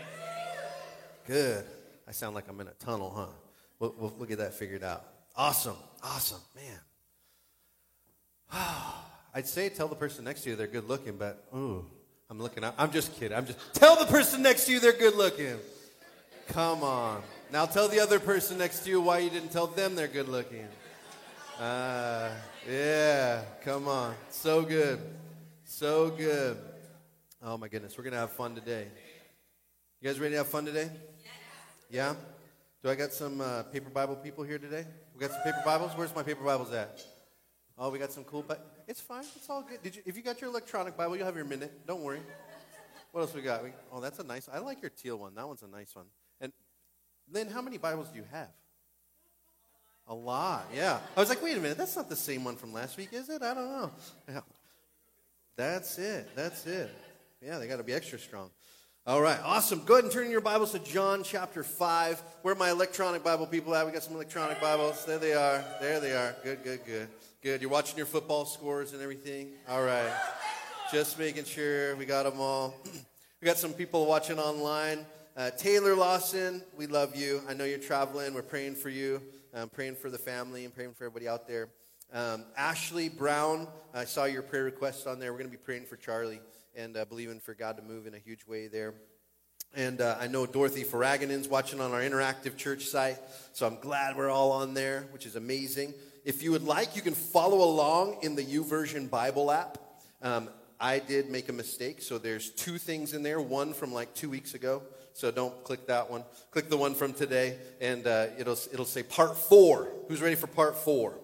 Good. 1.26 1.64
I 2.06 2.12
sound 2.12 2.34
like 2.34 2.46
I'm 2.46 2.60
in 2.60 2.66
a 2.66 2.72
tunnel, 2.72 3.10
huh? 3.16 3.24
We'll, 3.78 3.94
we'll, 3.98 4.14
we'll 4.18 4.28
get 4.28 4.36
that 4.36 4.52
figured 4.52 4.84
out. 4.84 5.02
Awesome. 5.34 5.76
Awesome. 6.02 6.42
Man. 6.54 6.78
I'd 9.34 9.48
say 9.48 9.70
tell 9.70 9.88
the 9.88 9.96
person 9.96 10.26
next 10.26 10.42
to 10.42 10.50
you 10.50 10.56
they're 10.56 10.66
good 10.66 10.86
looking, 10.86 11.16
but 11.16 11.42
ooh, 11.56 11.86
I'm 12.28 12.38
looking 12.38 12.62
out. 12.62 12.74
I'm 12.76 12.92
just 12.92 13.18
kidding. 13.18 13.38
I'm 13.38 13.46
just 13.46 13.58
tell 13.72 13.96
the 13.96 14.12
person 14.12 14.42
next 14.42 14.66
to 14.66 14.72
you 14.72 14.80
they're 14.80 14.92
good 14.92 15.16
looking. 15.16 15.56
Come 16.48 16.82
on. 16.82 17.22
Now 17.50 17.64
tell 17.64 17.88
the 17.88 18.00
other 18.00 18.20
person 18.20 18.58
next 18.58 18.80
to 18.80 18.90
you 18.90 19.00
why 19.00 19.20
you 19.20 19.30
didn't 19.30 19.52
tell 19.52 19.68
them 19.68 19.94
they're 19.94 20.06
good 20.06 20.28
looking. 20.28 20.68
Ah, 21.62 22.30
yeah. 22.66 23.42
Come 23.62 23.86
on. 23.86 24.14
So 24.30 24.62
good. 24.62 24.98
So 25.64 26.08
good. 26.10 26.56
Oh 27.42 27.58
my 27.58 27.68
goodness. 27.68 27.96
We're 27.98 28.04
going 28.04 28.14
to 28.14 28.18
have 28.20 28.32
fun 28.32 28.54
today. 28.54 28.86
You 30.00 30.08
guys 30.08 30.18
ready 30.18 30.32
to 30.32 30.38
have 30.38 30.46
fun 30.48 30.64
today? 30.64 30.90
Yeah? 31.90 32.14
Do 32.82 32.88
I 32.88 32.94
got 32.94 33.12
some 33.12 33.42
uh, 33.42 33.64
paper 33.64 33.90
Bible 33.90 34.16
people 34.16 34.42
here 34.42 34.58
today? 34.58 34.86
We 35.14 35.20
got 35.20 35.32
some 35.32 35.42
paper 35.42 35.60
Bibles? 35.64 35.92
Where's 35.96 36.14
my 36.14 36.22
paper 36.22 36.42
Bibles 36.42 36.72
at? 36.72 37.02
Oh, 37.76 37.90
we 37.90 37.98
got 37.98 38.10
some 38.12 38.24
cool. 38.24 38.42
Bi- 38.42 38.56
It's 38.88 39.00
fine. 39.02 39.24
It's 39.36 39.50
all 39.50 39.62
good. 39.62 39.82
Did 39.82 39.96
you, 39.96 40.02
if 40.06 40.16
you 40.16 40.22
got 40.22 40.40
your 40.40 40.48
electronic 40.48 40.96
Bible, 40.96 41.16
you'll 41.16 41.26
have 41.26 41.36
your 41.36 41.44
minute. 41.44 41.86
Don't 41.86 42.00
worry. 42.00 42.20
What 43.12 43.20
else 43.22 43.34
we 43.34 43.42
got? 43.42 43.62
We, 43.64 43.70
oh, 43.92 44.00
that's 44.00 44.18
a 44.18 44.24
nice. 44.24 44.48
I 44.50 44.60
like 44.60 44.80
your 44.80 44.90
teal 44.90 45.16
one. 45.18 45.34
That 45.34 45.46
one's 45.46 45.62
a 45.62 45.68
nice 45.68 45.94
one. 45.94 46.06
And 46.40 46.52
then, 47.30 47.48
how 47.48 47.60
many 47.60 47.76
Bibles 47.76 48.08
do 48.08 48.16
you 48.18 48.24
have? 48.32 48.48
A 50.10 50.14
lot. 50.14 50.66
Yeah. 50.74 50.98
I 51.16 51.20
was 51.20 51.28
like, 51.28 51.40
wait 51.40 51.56
a 51.56 51.60
minute. 51.60 51.78
That's 51.78 51.94
not 51.94 52.08
the 52.08 52.16
same 52.16 52.42
one 52.42 52.56
from 52.56 52.72
last 52.72 52.96
week, 52.96 53.10
is 53.12 53.28
it? 53.28 53.42
I 53.42 53.54
don't 53.54 53.70
know. 53.70 53.90
Yeah. 54.28 54.40
That's 55.56 55.98
it. 55.98 56.28
That's 56.34 56.66
it. 56.66 56.90
Yeah, 57.40 57.58
they 57.58 57.68
got 57.68 57.76
to 57.76 57.84
be 57.84 57.92
extra 57.92 58.18
strong. 58.18 58.50
All 59.06 59.22
right, 59.22 59.38
awesome. 59.44 59.84
Go 59.84 59.94
ahead 59.94 60.04
and 60.04 60.12
turn 60.12 60.28
your 60.28 60.40
Bibles 60.40 60.72
to 60.72 60.80
John 60.80 61.22
chapter 61.22 61.62
5. 61.62 62.22
Where 62.42 62.56
my 62.56 62.70
electronic 62.70 63.22
Bible 63.22 63.46
people 63.46 63.72
at? 63.74 63.86
We 63.86 63.92
got 63.92 64.02
some 64.02 64.14
electronic 64.14 64.60
Bibles. 64.60 65.04
There 65.04 65.18
they 65.18 65.32
are. 65.32 65.64
There 65.80 66.00
they 66.00 66.12
are. 66.12 66.34
Good, 66.42 66.64
good, 66.64 66.80
good. 66.84 67.08
Good. 67.40 67.60
You're 67.60 67.70
watching 67.70 67.96
your 67.96 68.06
football 68.06 68.46
scores 68.46 68.92
and 68.92 69.00
everything? 69.00 69.52
All 69.68 69.84
right. 69.84 70.12
Just 70.90 71.20
making 71.20 71.44
sure 71.44 71.94
we 71.94 72.04
got 72.04 72.24
them 72.24 72.40
all. 72.40 72.74
we 73.40 73.46
got 73.46 73.58
some 73.58 73.74
people 73.74 74.06
watching 74.06 74.40
online. 74.40 75.06
Uh, 75.36 75.50
Taylor 75.50 75.94
Lawson, 75.94 76.62
we 76.76 76.88
love 76.88 77.14
you. 77.14 77.42
I 77.48 77.54
know 77.54 77.64
you're 77.64 77.78
traveling. 77.78 78.34
We're 78.34 78.42
praying 78.42 78.74
for 78.74 78.88
you. 78.88 79.22
I'm 79.52 79.68
praying 79.68 79.96
for 79.96 80.10
the 80.10 80.18
family 80.18 80.64
and 80.64 80.72
praying 80.72 80.92
for 80.94 81.04
everybody 81.04 81.26
out 81.26 81.48
there. 81.48 81.68
Um, 82.12 82.44
Ashley 82.56 83.08
Brown, 83.08 83.66
I 83.92 84.04
saw 84.04 84.24
your 84.24 84.42
prayer 84.42 84.62
request 84.64 85.08
on 85.08 85.18
there. 85.18 85.32
We're 85.32 85.38
going 85.38 85.50
to 85.50 85.56
be 85.56 85.62
praying 85.62 85.86
for 85.86 85.96
Charlie 85.96 86.40
and 86.76 86.96
uh, 86.96 87.04
believing 87.04 87.40
for 87.40 87.54
God 87.54 87.76
to 87.76 87.82
move 87.82 88.06
in 88.06 88.14
a 88.14 88.18
huge 88.18 88.46
way 88.46 88.68
there. 88.68 88.94
And 89.74 90.00
uh, 90.00 90.16
I 90.20 90.28
know 90.28 90.46
Dorothy 90.46 90.84
Farraganen's 90.84 91.48
watching 91.48 91.80
on 91.80 91.92
our 91.92 92.00
interactive 92.00 92.56
church 92.56 92.84
site, 92.84 93.18
so 93.52 93.66
I'm 93.66 93.78
glad 93.80 94.16
we're 94.16 94.30
all 94.30 94.52
on 94.52 94.74
there, 94.74 95.08
which 95.10 95.26
is 95.26 95.34
amazing. 95.34 95.94
If 96.24 96.42
you 96.42 96.52
would 96.52 96.64
like, 96.64 96.94
you 96.94 97.02
can 97.02 97.14
follow 97.14 97.62
along 97.62 98.18
in 98.22 98.36
the 98.36 98.44
YouVersion 98.44 99.10
Bible 99.10 99.50
app. 99.50 99.78
Um, 100.22 100.48
I 100.78 101.00
did 101.00 101.28
make 101.28 101.48
a 101.48 101.52
mistake, 101.52 102.02
so 102.02 102.18
there's 102.18 102.50
two 102.50 102.78
things 102.78 103.14
in 103.14 103.22
there. 103.24 103.40
One 103.40 103.72
from 103.72 103.92
like 103.92 104.14
two 104.14 104.30
weeks 104.30 104.54
ago, 104.54 104.82
so 105.12 105.30
don't 105.30 105.62
click 105.64 105.86
that 105.86 106.10
one. 106.10 106.24
Click 106.50 106.70
the 106.70 106.76
one 106.76 106.94
from 106.94 107.12
today, 107.12 107.58
and 107.80 108.06
uh, 108.06 108.26
it'll 108.38 108.58
it'll 108.72 108.84
say 108.84 109.02
part 109.02 109.36
four. 109.36 109.92
Who's 110.08 110.20
ready 110.20 110.36
for 110.36 110.46
part 110.46 110.76
four? 110.76 111.14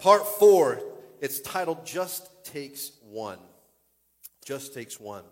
Part 0.00 0.26
four. 0.26 0.80
It's 1.20 1.40
titled 1.40 1.86
"Just 1.86 2.44
Takes 2.44 2.92
One." 3.02 3.38
Just 4.44 4.74
takes 4.74 5.00
one. 5.00 5.24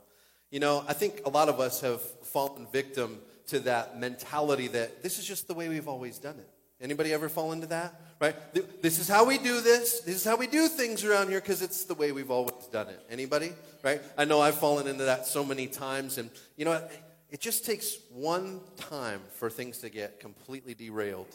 You 0.51 0.61
know, 0.61 0.85
I 0.89 0.93
think 0.93 1.23
a 1.25 1.29
lot 1.29 1.49
of 1.49 1.61
us 1.61 1.81
have 1.83 2.01
fallen 2.01 2.67
victim 2.73 3.21
to 3.49 3.61
that 3.61 3.99
mentality 3.99 4.69
that 4.69 5.03
this 5.03 5.19
is 5.19 5.25
just 5.25 5.47
the 5.47 5.55
way 5.55 5.69
we've 5.69 5.89
always 5.89 6.19
done 6.19 6.37
it. 6.39 6.49
Anybody 6.81 7.13
ever 7.13 7.29
fall 7.29 7.53
into 7.53 7.69
that? 7.69 8.01
Right? 8.21 8.35
This 8.83 8.99
is 8.99 9.09
how 9.09 9.25
we 9.25 9.39
do 9.39 9.61
this. 9.61 10.01
This 10.01 10.17
is 10.17 10.25
how 10.25 10.37
we 10.37 10.47
do 10.47 10.69
things 10.69 11.05
around 11.05 11.29
here 11.29 11.41
because 11.41 11.63
it's 11.63 11.85
the 11.85 11.95
way 11.95 12.13
we've 12.13 12.31
always 12.31 12.67
done 12.73 12.89
it. 12.89 13.01
Anybody? 13.09 13.53
Right? 13.83 14.03
I 14.19 14.25
know 14.25 14.41
I've 14.41 14.59
fallen 14.59 14.87
into 14.87 15.05
that 15.05 15.27
so 15.27 15.45
many 15.45 15.67
times 15.67 16.19
and 16.19 16.31
you 16.57 16.65
know? 16.65 16.83
It 17.31 17.41
just 17.41 17.65
takes 17.65 17.97
one 18.11 18.61
time 18.77 19.21
for 19.31 19.51
things 19.51 19.79
to 19.79 19.89
get 19.89 20.21
completely 20.21 20.75
derailed. 20.75 21.35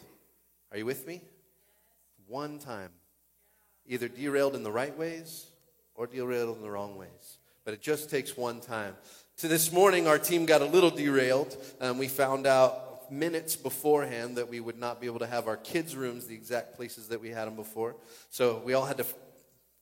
Are 0.71 0.77
you 0.77 0.85
with 0.85 1.05
me? 1.05 1.21
One 2.27 2.59
time. 2.59 2.91
Either 3.87 4.07
derailed 4.07 4.55
in 4.55 4.63
the 4.63 4.71
right 4.71 4.95
ways 4.97 5.47
or 5.95 6.07
derailed 6.07 6.55
in 6.55 6.61
the 6.61 6.69
wrong 6.69 6.95
ways. 6.95 7.37
But 7.65 7.73
it 7.73 7.81
just 7.81 8.09
takes 8.09 8.37
one 8.37 8.61
time. 8.61 8.95
To 9.37 9.47
this 9.47 9.71
morning, 9.71 10.07
our 10.07 10.19
team 10.19 10.45
got 10.45 10.61
a 10.61 10.65
little 10.65 10.91
derailed. 10.91 11.55
Um, 11.81 11.97
we 11.97 12.07
found 12.07 12.45
out 12.45 13.11
minutes 13.11 13.55
beforehand 13.55 14.37
that 14.37 14.49
we 14.49 14.59
would 14.59 14.77
not 14.77 15.01
be 15.01 15.07
able 15.07 15.19
to 15.19 15.27
have 15.27 15.47
our 15.47 15.57
kids' 15.57 15.95
rooms 15.95 16.27
the 16.27 16.35
exact 16.35 16.75
places 16.75 17.07
that 17.07 17.21
we 17.21 17.29
had 17.29 17.45
them 17.45 17.55
before. 17.55 17.95
So 18.29 18.61
we 18.63 18.73
all 18.73 18.85
had 18.85 18.97
to 18.97 19.05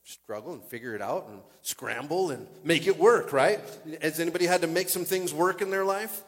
struggle 0.07 0.53
and 0.53 0.63
figure 0.63 0.95
it 0.95 1.01
out 1.01 1.27
and 1.29 1.41
scramble 1.61 2.31
and 2.31 2.47
make 2.63 2.87
it 2.87 2.97
work, 2.97 3.33
right? 3.33 3.59
Has 4.01 4.19
anybody 4.19 4.45
had 4.45 4.61
to 4.61 4.67
make 4.67 4.87
some 4.89 5.03
things 5.03 5.33
work 5.33 5.61
in 5.61 5.69
their 5.69 5.83
life? 5.83 6.23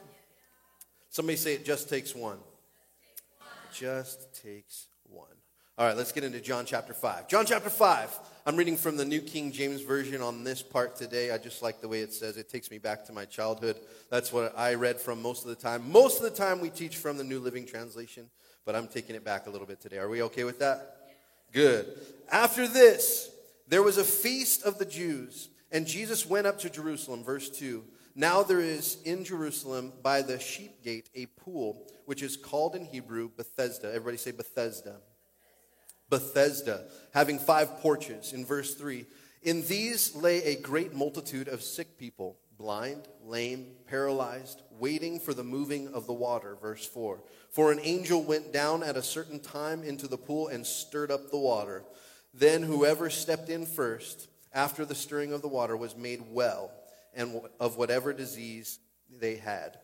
Somebody 1.08 1.36
say 1.36 1.54
it 1.54 1.64
just 1.64 1.88
takes 1.88 2.14
one. 2.14 2.38
Just 3.72 4.42
takes 4.42 4.86
one. 5.08 5.26
All 5.78 5.86
right, 5.86 5.96
let's 5.96 6.12
get 6.12 6.24
into 6.24 6.40
John 6.40 6.66
chapter 6.66 6.92
5. 6.92 7.26
John 7.26 7.46
chapter 7.46 7.70
5. 7.70 8.18
I'm 8.44 8.56
reading 8.56 8.76
from 8.76 8.98
the 8.98 9.04
New 9.04 9.22
King 9.22 9.50
James 9.50 9.80
Version 9.80 10.20
on 10.20 10.44
this 10.44 10.60
part 10.60 10.94
today. 10.94 11.30
I 11.30 11.38
just 11.38 11.62
like 11.62 11.80
the 11.80 11.88
way 11.88 12.00
it 12.00 12.12
says. 12.12 12.36
It 12.36 12.50
takes 12.50 12.70
me 12.70 12.76
back 12.76 13.06
to 13.06 13.14
my 13.14 13.24
childhood. 13.24 13.76
That's 14.10 14.30
what 14.30 14.52
I 14.58 14.74
read 14.74 15.00
from 15.00 15.22
most 15.22 15.44
of 15.44 15.48
the 15.48 15.54
time. 15.54 15.90
Most 15.90 16.18
of 16.18 16.24
the 16.24 16.36
time, 16.36 16.60
we 16.60 16.68
teach 16.68 16.96
from 16.96 17.16
the 17.16 17.24
New 17.24 17.40
Living 17.40 17.64
Translation, 17.64 18.28
but 18.66 18.74
I'm 18.76 18.88
taking 18.88 19.16
it 19.16 19.24
back 19.24 19.46
a 19.46 19.50
little 19.50 19.66
bit 19.66 19.80
today. 19.80 19.96
Are 19.96 20.08
we 20.08 20.22
okay 20.24 20.44
with 20.44 20.58
that? 20.58 20.96
Good. 21.52 21.98
After 22.30 22.68
this, 22.68 23.30
there 23.70 23.82
was 23.82 23.96
a 23.96 24.04
feast 24.04 24.64
of 24.64 24.78
the 24.78 24.84
Jews, 24.84 25.48
and 25.70 25.86
Jesus 25.86 26.26
went 26.26 26.46
up 26.46 26.58
to 26.58 26.68
Jerusalem. 26.68 27.24
Verse 27.24 27.48
2. 27.48 27.84
Now 28.16 28.42
there 28.42 28.60
is 28.60 28.98
in 29.04 29.24
Jerusalem 29.24 29.92
by 30.02 30.22
the 30.22 30.40
sheep 30.40 30.82
gate 30.82 31.08
a 31.14 31.26
pool, 31.26 31.86
which 32.06 32.22
is 32.22 32.36
called 32.36 32.74
in 32.74 32.84
Hebrew 32.84 33.30
Bethesda. 33.34 33.86
Everybody 33.88 34.16
say 34.16 34.32
Bethesda. 34.32 34.96
Bethesda, 36.08 36.86
having 37.14 37.38
five 37.38 37.78
porches. 37.78 38.32
In 38.32 38.44
verse 38.44 38.74
3, 38.74 39.06
in 39.42 39.64
these 39.66 40.16
lay 40.16 40.42
a 40.42 40.60
great 40.60 40.92
multitude 40.92 41.46
of 41.46 41.62
sick 41.62 41.96
people, 41.96 42.36
blind, 42.58 43.06
lame, 43.24 43.68
paralyzed, 43.86 44.62
waiting 44.72 45.20
for 45.20 45.32
the 45.32 45.44
moving 45.44 45.86
of 45.94 46.08
the 46.08 46.12
water. 46.12 46.56
Verse 46.60 46.84
4, 46.84 47.22
for 47.48 47.70
an 47.70 47.78
angel 47.84 48.22
went 48.22 48.52
down 48.52 48.82
at 48.82 48.96
a 48.96 49.02
certain 49.02 49.38
time 49.38 49.84
into 49.84 50.08
the 50.08 50.18
pool 50.18 50.48
and 50.48 50.66
stirred 50.66 51.12
up 51.12 51.30
the 51.30 51.38
water. 51.38 51.84
Then 52.32 52.62
whoever 52.62 53.10
stepped 53.10 53.48
in 53.48 53.66
first, 53.66 54.28
after 54.52 54.84
the 54.84 54.94
stirring 54.94 55.32
of 55.32 55.42
the 55.42 55.48
water, 55.48 55.76
was 55.76 55.96
made 55.96 56.22
well, 56.30 56.70
and 57.14 57.40
of 57.58 57.76
whatever 57.76 58.12
disease 58.12 58.78
they 59.10 59.36
had. 59.36 59.78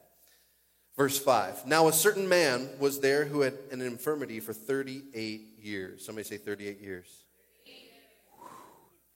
Verse 0.97 1.19
5 1.19 1.67
Now 1.67 1.89
a 1.89 1.93
certain 1.93 2.29
man 2.29 2.69
was 2.79 3.01
there 3.01 3.25
who 3.25 3.41
had 3.41 3.55
an 3.71 3.81
infirmity 3.81 4.41
for 4.41 4.53
38 4.53 5.59
years. 5.61 6.05
Somebody 6.05 6.25
say 6.25 6.39
38 6.39 6.81
years. 6.81 7.25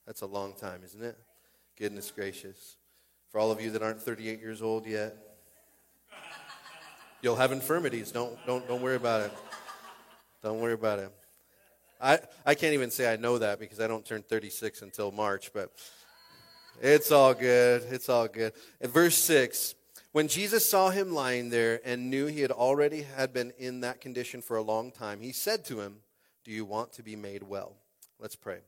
That's 0.06 0.22
a 0.22 0.26
long 0.26 0.54
time, 0.54 0.80
isn't 0.84 1.02
it? 1.02 1.16
Goodness 1.78 2.10
gracious. 2.10 2.76
For 3.30 3.38
all 3.38 3.52
of 3.52 3.60
you 3.60 3.70
that 3.70 3.82
aren't 3.82 4.02
38 4.02 4.40
years 4.40 4.60
old 4.60 4.84
yet, 4.84 5.16
you'll 7.22 7.36
have 7.36 7.52
infirmities. 7.52 8.10
Don't, 8.10 8.36
don't, 8.44 8.66
don't 8.66 8.82
worry 8.82 8.96
about 8.96 9.22
it. 9.22 9.32
Don't 10.42 10.60
worry 10.60 10.72
about 10.72 10.98
it. 10.98 11.12
I, 12.00 12.18
I 12.46 12.54
can't 12.54 12.74
even 12.74 12.90
say 12.90 13.12
I 13.12 13.16
know 13.16 13.38
that 13.38 13.58
because 13.58 13.78
I 13.78 13.86
don't 13.86 14.04
turn 14.04 14.22
36 14.22 14.82
until 14.82 15.12
March, 15.12 15.52
but 15.52 15.70
it's 16.80 17.12
all 17.12 17.34
good. 17.34 17.84
It's 17.90 18.08
all 18.08 18.26
good. 18.26 18.54
In 18.80 18.90
verse 18.90 19.16
6, 19.16 19.74
when 20.12 20.26
Jesus 20.26 20.68
saw 20.68 20.90
him 20.90 21.12
lying 21.12 21.50
there 21.50 21.80
and 21.84 22.10
knew 22.10 22.26
he 22.26 22.40
had 22.40 22.50
already 22.50 23.02
had 23.02 23.32
been 23.32 23.52
in 23.58 23.80
that 23.80 24.00
condition 24.00 24.40
for 24.40 24.56
a 24.56 24.62
long 24.62 24.90
time, 24.90 25.20
he 25.20 25.32
said 25.32 25.64
to 25.66 25.80
him, 25.80 25.98
Do 26.44 26.50
you 26.50 26.64
want 26.64 26.92
to 26.94 27.02
be 27.02 27.16
made 27.16 27.42
well? 27.42 27.76
Let's 28.18 28.36
pray. 28.36 28.60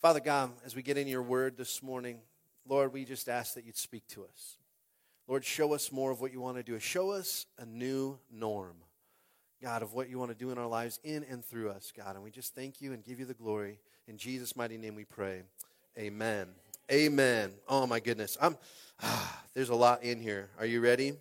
Father 0.00 0.20
God, 0.20 0.50
as 0.64 0.74
we 0.74 0.82
get 0.82 0.98
in 0.98 1.06
your 1.06 1.22
word 1.22 1.56
this 1.56 1.82
morning, 1.82 2.18
Lord, 2.66 2.92
we 2.92 3.04
just 3.04 3.28
ask 3.28 3.54
that 3.54 3.64
you'd 3.64 3.76
speak 3.76 4.06
to 4.08 4.24
us. 4.24 4.56
Lord, 5.28 5.44
show 5.44 5.74
us 5.74 5.92
more 5.92 6.10
of 6.10 6.20
what 6.20 6.32
you 6.32 6.40
want 6.40 6.56
to 6.56 6.62
do. 6.64 6.78
Show 6.80 7.10
us 7.10 7.46
a 7.56 7.64
new 7.64 8.18
norm, 8.32 8.76
God, 9.62 9.82
of 9.82 9.92
what 9.92 10.08
you 10.08 10.18
want 10.18 10.30
to 10.30 10.36
do 10.36 10.50
in 10.50 10.58
our 10.58 10.66
lives 10.66 10.98
in 11.04 11.24
and 11.24 11.44
through 11.44 11.70
us, 11.70 11.92
God. 11.96 12.14
And 12.14 12.24
we 12.24 12.30
just 12.30 12.54
thank 12.54 12.80
you 12.80 12.92
and 12.92 13.04
give 13.04 13.18
you 13.18 13.26
the 13.26 13.34
glory. 13.34 13.78
In 14.08 14.16
Jesus' 14.16 14.56
mighty 14.56 14.78
name 14.78 14.94
we 14.94 15.04
pray. 15.04 15.42
Amen. 15.98 16.48
Amen. 16.90 17.52
Oh 17.68 17.86
my 17.86 18.00
goodness. 18.00 18.38
I'm 18.40 18.56
ah, 19.02 19.42
there's 19.54 19.68
a 19.68 19.74
lot 19.74 20.02
in 20.02 20.20
here. 20.20 20.48
Are 20.58 20.66
you 20.66 20.80
ready? 20.80 21.12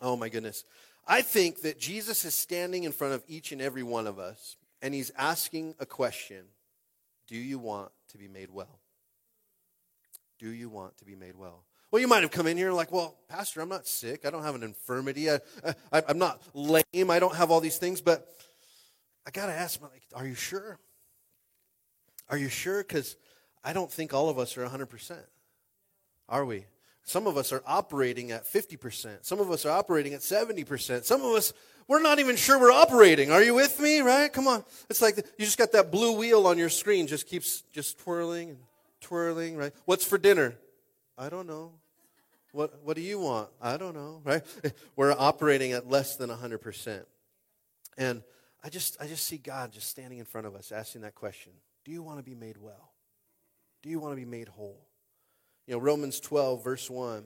Oh 0.00 0.16
my 0.16 0.28
goodness. 0.28 0.64
I 1.06 1.22
think 1.22 1.62
that 1.62 1.78
Jesus 1.78 2.24
is 2.24 2.34
standing 2.34 2.84
in 2.84 2.92
front 2.92 3.14
of 3.14 3.22
each 3.28 3.52
and 3.52 3.60
every 3.60 3.82
one 3.82 4.06
of 4.06 4.18
us 4.18 4.56
and 4.80 4.92
he's 4.92 5.12
asking 5.16 5.74
a 5.78 5.86
question. 5.86 6.44
Do 7.28 7.36
you 7.36 7.58
want 7.58 7.92
to 8.10 8.18
be 8.18 8.28
made 8.28 8.50
well? 8.50 8.80
Do 10.38 10.50
you 10.50 10.68
want 10.68 10.98
to 10.98 11.04
be 11.04 11.14
made 11.14 11.36
well? 11.36 11.62
Well, 11.92 12.00
you 12.00 12.08
might 12.08 12.22
have 12.22 12.30
come 12.30 12.46
in 12.46 12.56
here 12.56 12.72
like, 12.72 12.90
well, 12.90 13.18
Pastor, 13.28 13.60
I'm 13.60 13.68
not 13.68 13.86
sick. 13.86 14.24
I 14.24 14.30
don't 14.30 14.42
have 14.42 14.54
an 14.54 14.62
infirmity. 14.62 15.30
I, 15.30 15.40
I, 15.92 16.02
I'm 16.08 16.18
not 16.18 16.42
lame. 16.54 17.10
I 17.10 17.18
don't 17.18 17.36
have 17.36 17.50
all 17.50 17.60
these 17.60 17.76
things. 17.76 18.00
But 18.00 18.26
I 19.26 19.30
got 19.30 19.46
to 19.46 19.52
ask, 19.52 19.80
like, 19.82 20.02
are 20.14 20.26
you 20.26 20.34
sure? 20.34 20.78
Are 22.30 22.38
you 22.38 22.48
sure? 22.48 22.82
Because 22.82 23.16
I 23.62 23.74
don't 23.74 23.92
think 23.92 24.14
all 24.14 24.30
of 24.30 24.38
us 24.38 24.56
are 24.56 24.66
100%. 24.66 25.18
Are 26.30 26.46
we? 26.46 26.64
Some 27.04 27.26
of 27.26 27.36
us 27.36 27.52
are 27.52 27.62
operating 27.66 28.30
at 28.30 28.46
50%. 28.46 29.18
Some 29.20 29.38
of 29.38 29.50
us 29.50 29.66
are 29.66 29.76
operating 29.76 30.14
at 30.14 30.20
70%. 30.20 31.04
Some 31.04 31.20
of 31.20 31.34
us, 31.34 31.52
we're 31.88 32.00
not 32.00 32.18
even 32.18 32.36
sure 32.36 32.58
we're 32.58 32.72
operating. 32.72 33.30
Are 33.30 33.42
you 33.42 33.52
with 33.52 33.78
me? 33.78 34.00
Right? 34.00 34.32
Come 34.32 34.48
on. 34.48 34.64
It's 34.88 35.02
like 35.02 35.16
you 35.16 35.44
just 35.44 35.58
got 35.58 35.72
that 35.72 35.92
blue 35.92 36.16
wheel 36.16 36.46
on 36.46 36.56
your 36.56 36.70
screen, 36.70 37.06
just 37.06 37.26
keeps 37.26 37.64
just 37.70 37.98
twirling 37.98 38.48
and 38.50 38.58
twirling, 39.02 39.58
right? 39.58 39.74
What's 39.84 40.06
for 40.06 40.16
dinner? 40.16 40.54
I 41.18 41.28
don't 41.28 41.46
know. 41.46 41.72
What, 42.52 42.82
what 42.84 42.96
do 42.96 43.02
you 43.02 43.18
want? 43.18 43.48
I 43.60 43.76
don't 43.76 43.94
know, 43.94 44.20
right? 44.24 44.42
We're 44.96 45.12
operating 45.12 45.72
at 45.72 45.88
less 45.88 46.16
than 46.16 46.30
100%. 46.30 47.04
And 47.98 48.22
I 48.62 48.68
just, 48.68 48.96
I 49.00 49.06
just 49.06 49.26
see 49.26 49.38
God 49.38 49.72
just 49.72 49.88
standing 49.88 50.18
in 50.18 50.24
front 50.24 50.46
of 50.46 50.54
us 50.54 50.70
asking 50.70 51.00
that 51.02 51.14
question 51.14 51.52
Do 51.84 51.90
you 51.90 52.02
want 52.02 52.18
to 52.18 52.22
be 52.22 52.34
made 52.34 52.58
well? 52.58 52.92
Do 53.82 53.88
you 53.88 53.98
want 53.98 54.12
to 54.12 54.16
be 54.16 54.24
made 54.24 54.48
whole? 54.48 54.86
You 55.66 55.74
know, 55.74 55.80
Romans 55.80 56.20
12, 56.20 56.62
verse 56.62 56.88
1 56.88 57.24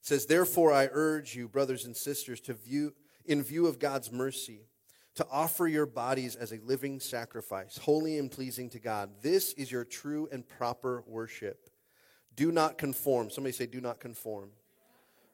says, 0.00 0.26
Therefore 0.26 0.72
I 0.72 0.88
urge 0.90 1.34
you, 1.34 1.48
brothers 1.48 1.84
and 1.84 1.96
sisters, 1.96 2.40
to 2.42 2.54
view, 2.54 2.94
in 3.24 3.42
view 3.42 3.66
of 3.66 3.78
God's 3.78 4.12
mercy, 4.12 4.68
to 5.16 5.26
offer 5.30 5.66
your 5.66 5.86
bodies 5.86 6.36
as 6.36 6.52
a 6.52 6.60
living 6.64 7.00
sacrifice, 7.00 7.78
holy 7.78 8.18
and 8.18 8.30
pleasing 8.30 8.70
to 8.70 8.78
God. 8.78 9.10
This 9.22 9.52
is 9.54 9.70
your 9.72 9.84
true 9.84 10.28
and 10.30 10.46
proper 10.46 11.02
worship. 11.06 11.70
Do 12.36 12.52
not 12.52 12.78
conform. 12.78 13.30
Somebody 13.30 13.52
say, 13.52 13.66
Do 13.66 13.80
not 13.80 14.00
conform. 14.00 14.50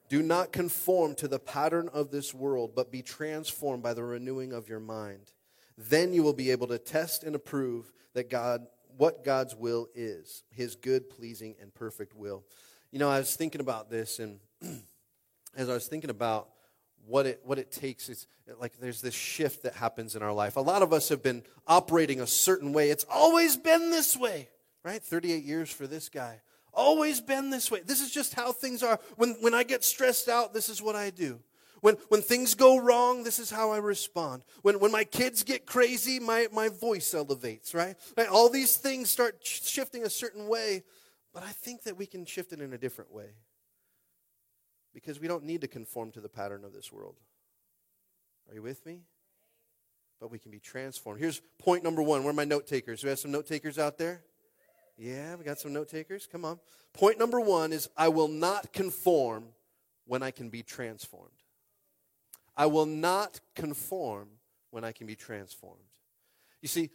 Do 0.08 0.22
not 0.22 0.52
conform 0.52 1.14
to 1.16 1.28
the 1.28 1.38
pattern 1.38 1.88
of 1.92 2.10
this 2.10 2.34
world, 2.34 2.72
but 2.74 2.92
be 2.92 3.02
transformed 3.02 3.82
by 3.82 3.94
the 3.94 4.04
renewing 4.04 4.52
of 4.52 4.68
your 4.68 4.80
mind. 4.80 5.32
Then 5.76 6.12
you 6.12 6.22
will 6.22 6.34
be 6.34 6.50
able 6.50 6.66
to 6.68 6.78
test 6.78 7.24
and 7.24 7.34
approve 7.34 7.92
that 8.14 8.30
God 8.30 8.66
what 8.96 9.24
God's 9.24 9.56
will 9.56 9.88
is, 9.94 10.44
his 10.50 10.76
good, 10.76 11.10
pleasing 11.10 11.56
and 11.60 11.74
perfect 11.74 12.14
will. 12.14 12.44
You 12.92 13.00
know, 13.00 13.10
I 13.10 13.18
was 13.18 13.34
thinking 13.34 13.60
about 13.60 13.90
this 13.90 14.20
and 14.20 14.38
as 15.56 15.68
I 15.68 15.74
was 15.74 15.88
thinking 15.88 16.10
about 16.10 16.48
what 17.06 17.26
it 17.26 17.40
what 17.44 17.58
it 17.58 17.70
takes 17.70 18.08
it's 18.08 18.26
like 18.60 18.78
there's 18.78 19.00
this 19.00 19.14
shift 19.14 19.62
that 19.62 19.74
happens 19.74 20.16
in 20.16 20.22
our 20.22 20.32
life. 20.32 20.56
A 20.56 20.60
lot 20.60 20.82
of 20.82 20.92
us 20.92 21.08
have 21.08 21.22
been 21.22 21.42
operating 21.66 22.20
a 22.20 22.26
certain 22.26 22.72
way. 22.72 22.90
It's 22.90 23.06
always 23.10 23.56
been 23.56 23.90
this 23.90 24.16
way, 24.16 24.48
right? 24.84 25.02
38 25.02 25.44
years 25.44 25.70
for 25.70 25.86
this 25.86 26.08
guy. 26.08 26.40
Always 26.74 27.20
been 27.20 27.50
this 27.50 27.70
way. 27.70 27.80
This 27.84 28.00
is 28.00 28.10
just 28.10 28.34
how 28.34 28.52
things 28.52 28.82
are. 28.82 28.98
When, 29.16 29.36
when 29.40 29.54
I 29.54 29.62
get 29.62 29.84
stressed 29.84 30.28
out, 30.28 30.52
this 30.52 30.68
is 30.68 30.82
what 30.82 30.96
I 30.96 31.10
do. 31.10 31.40
When, 31.80 31.96
when 32.08 32.22
things 32.22 32.54
go 32.54 32.78
wrong, 32.78 33.24
this 33.24 33.38
is 33.38 33.50
how 33.50 33.70
I 33.70 33.76
respond. 33.76 34.42
When, 34.62 34.80
when 34.80 34.90
my 34.90 35.04
kids 35.04 35.42
get 35.42 35.66
crazy, 35.66 36.18
my, 36.18 36.48
my 36.50 36.70
voice 36.70 37.12
elevates, 37.12 37.74
right? 37.74 37.94
right? 38.16 38.28
All 38.28 38.48
these 38.48 38.76
things 38.76 39.10
start 39.10 39.40
sh- 39.42 39.60
shifting 39.62 40.02
a 40.02 40.08
certain 40.08 40.48
way, 40.48 40.82
but 41.34 41.42
I 41.42 41.50
think 41.50 41.82
that 41.82 41.98
we 41.98 42.06
can 42.06 42.24
shift 42.24 42.54
it 42.54 42.60
in 42.62 42.72
a 42.72 42.78
different 42.78 43.12
way 43.12 43.34
because 44.94 45.20
we 45.20 45.28
don't 45.28 45.44
need 45.44 45.60
to 45.60 45.68
conform 45.68 46.10
to 46.12 46.22
the 46.22 46.28
pattern 46.28 46.64
of 46.64 46.72
this 46.72 46.90
world. 46.90 47.16
Are 48.48 48.54
you 48.54 48.62
with 48.62 48.86
me? 48.86 49.02
But 50.20 50.30
we 50.30 50.38
can 50.38 50.50
be 50.50 50.60
transformed. 50.60 51.20
Here's 51.20 51.42
point 51.58 51.84
number 51.84 52.00
one. 52.00 52.22
Where 52.22 52.30
are 52.30 52.34
my 52.34 52.44
note 52.44 52.66
takers? 52.66 53.02
We 53.02 53.10
have 53.10 53.18
some 53.18 53.30
note 53.30 53.46
takers 53.46 53.78
out 53.78 53.98
there? 53.98 54.22
Yeah, 54.96 55.34
we 55.34 55.44
got 55.44 55.58
some 55.58 55.72
note 55.72 55.88
takers. 55.88 56.28
Come 56.30 56.44
on. 56.44 56.60
Point 56.92 57.18
number 57.18 57.40
one 57.40 57.72
is 57.72 57.88
I 57.96 58.08
will 58.08 58.28
not 58.28 58.72
conform 58.72 59.46
when 60.06 60.22
I 60.22 60.30
can 60.30 60.50
be 60.50 60.62
transformed. 60.62 61.30
I 62.56 62.66
will 62.66 62.86
not 62.86 63.40
conform 63.56 64.28
when 64.70 64.84
I 64.84 64.92
can 64.92 65.06
be 65.06 65.16
transformed. 65.16 65.80
You 66.62 66.68
see, 66.68 66.90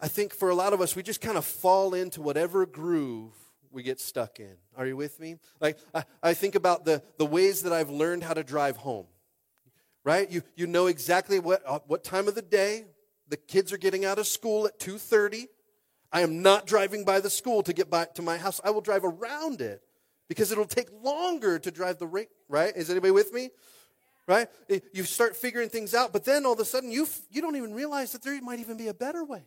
I 0.00 0.08
think 0.08 0.34
for 0.34 0.48
a 0.48 0.54
lot 0.54 0.72
of 0.72 0.80
us, 0.80 0.96
we 0.96 1.02
just 1.02 1.20
kind 1.20 1.36
of 1.36 1.44
fall 1.44 1.94
into 1.94 2.22
whatever 2.22 2.64
groove 2.66 3.32
we 3.70 3.82
get 3.82 4.00
stuck 4.00 4.40
in. 4.40 4.54
Are 4.76 4.86
you 4.86 4.96
with 4.96 5.20
me? 5.20 5.36
Like, 5.60 5.78
I, 5.94 6.04
I 6.22 6.34
think 6.34 6.54
about 6.54 6.84
the, 6.84 7.02
the 7.18 7.26
ways 7.26 7.62
that 7.62 7.72
I've 7.72 7.90
learned 7.90 8.22
how 8.22 8.34
to 8.34 8.44
drive 8.44 8.76
home, 8.76 9.06
right? 10.04 10.30
You, 10.30 10.42
you 10.56 10.66
know 10.66 10.86
exactly 10.86 11.38
what, 11.38 11.62
uh, 11.66 11.80
what 11.86 12.04
time 12.04 12.28
of 12.28 12.34
the 12.34 12.42
day 12.42 12.84
the 13.28 13.36
kids 13.36 13.72
are 13.72 13.78
getting 13.78 14.04
out 14.04 14.18
of 14.18 14.26
school 14.26 14.66
at 14.66 14.78
2.30 14.78 15.46
I 16.14 16.20
am 16.20 16.40
not 16.40 16.66
driving 16.66 17.04
by 17.04 17.20
the 17.20 17.28
school 17.28 17.62
to 17.64 17.72
get 17.72 17.90
back 17.90 18.14
to 18.14 18.22
my 18.22 18.38
house. 18.38 18.60
I 18.64 18.70
will 18.70 18.80
drive 18.80 19.04
around 19.04 19.60
it 19.60 19.82
because 20.28 20.52
it'll 20.52 20.64
take 20.64 20.88
longer 21.02 21.58
to 21.58 21.70
drive 21.70 21.98
the 21.98 22.06
right? 22.48 22.72
Is 22.74 22.88
anybody 22.88 23.10
with 23.10 23.32
me? 23.32 23.50
Right? 24.26 24.48
You 24.94 25.02
start 25.02 25.36
figuring 25.36 25.68
things 25.68 25.92
out, 25.92 26.12
but 26.12 26.24
then 26.24 26.46
all 26.46 26.54
of 26.54 26.60
a 26.60 26.64
sudden 26.64 26.90
you, 26.90 27.06
you 27.30 27.42
don't 27.42 27.56
even 27.56 27.74
realize 27.74 28.12
that 28.12 28.22
there 28.22 28.40
might 28.40 28.60
even 28.60 28.78
be 28.78 28.88
a 28.88 28.94
better 28.94 29.24
way 29.24 29.42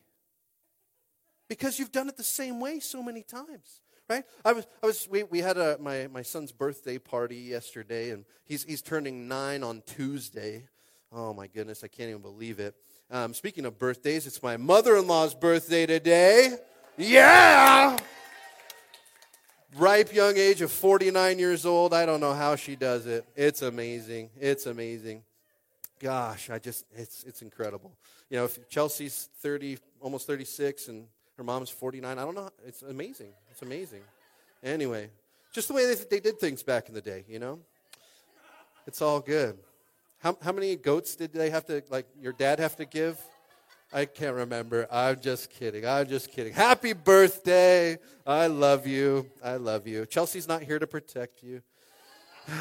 because 1.48 1.80
you've 1.80 1.92
done 1.92 2.10
it 2.10 2.18
the 2.18 2.24
same 2.24 2.60
way 2.60 2.80
so 2.80 3.02
many 3.02 3.24
times 3.24 3.82
right? 4.10 4.24
I 4.46 4.54
was, 4.54 4.68
I 4.82 4.86
was, 4.86 5.08
we, 5.10 5.24
we 5.24 5.40
had 5.40 5.58
a, 5.58 5.78
my, 5.80 6.08
my 6.08 6.22
son's 6.22 6.52
birthday 6.52 6.98
party 6.98 7.36
yesterday, 7.38 8.12
and 8.12 8.26
he's, 8.46 8.64
he's 8.64 8.82
turning 8.82 9.28
nine 9.28 9.64
on 9.64 9.84
Tuesday. 9.86 10.68
Oh 11.12 11.34
my 11.34 11.48
goodness, 11.48 11.84
I 11.84 11.88
can't 11.88 12.10
even 12.10 12.22
believe 12.22 12.60
it. 12.60 12.76
Um, 13.10 13.34
speaking 13.34 13.66
of 13.66 13.80
birthdays, 13.80 14.28
it's 14.28 14.44
my 14.44 14.58
mother 14.58 14.98
in 14.98 15.08
law's 15.08 15.34
birthday 15.34 15.86
today. 15.86 16.58
Yeah! 16.98 17.98
Ripe 19.78 20.14
young 20.14 20.36
age 20.36 20.62
of 20.62 20.72
49 20.72 21.40
years 21.40 21.66
old. 21.66 21.94
I 21.94 22.06
don't 22.06 22.20
know 22.20 22.34
how 22.34 22.58
she 22.58 22.76
does 22.76 23.06
it. 23.06 23.26
It's 23.36 23.62
amazing. 23.62 24.30
It's 24.38 24.66
amazing. 24.66 25.24
Gosh, 26.00 26.50
I 26.50 26.60
just, 26.60 26.86
it's, 26.96 27.24
it's 27.24 27.42
incredible. 27.42 27.94
You 28.30 28.38
know, 28.38 28.46
if 28.46 28.68
Chelsea's 28.68 29.30
30, 29.40 29.78
almost 30.02 30.28
36, 30.28 30.90
and 30.90 31.08
her 31.38 31.44
mom's 31.44 31.70
49, 31.70 32.18
I 32.18 32.22
don't 32.22 32.36
know. 32.36 32.50
It's 32.66 32.82
amazing. 32.82 33.32
It's 33.52 33.62
amazing. 33.62 34.02
Anyway, 34.64 35.10
just 35.54 35.70
the 35.70 35.74
way 35.74 35.86
they, 35.86 35.96
they 35.96 36.20
did 36.20 36.40
things 36.40 36.62
back 36.62 36.90
in 36.90 36.94
the 36.94 37.02
day, 37.02 37.24
you 37.30 37.40
know? 37.40 37.60
It's 38.86 39.02
all 39.02 39.22
good. 39.22 39.58
How, 40.20 40.38
how 40.42 40.52
many 40.52 40.76
goats 40.76 41.16
did 41.16 41.34
they 41.34 41.50
have 41.50 41.66
to, 41.66 41.84
like, 41.90 42.08
your 42.20 42.34
dad 42.34 42.60
have 42.60 42.76
to 42.78 42.86
give? 42.86 43.20
I 43.94 44.06
can't 44.06 44.36
remember. 44.36 44.88
I'm 44.92 45.20
just 45.20 45.50
kidding. 45.50 45.86
I'm 45.86 46.08
just 46.08 46.32
kidding. 46.32 46.54
Happy 46.54 46.94
birthday. 46.94 47.98
I 48.26 48.48
love 48.48 48.86
you. 48.86 49.30
I 49.44 49.56
love 49.56 49.88
you. 49.88 50.06
Chelsea's 50.06 50.48
not 50.48 50.64
here 50.64 50.80
to 50.80 50.88
protect 50.88 51.44
you. 51.44 51.62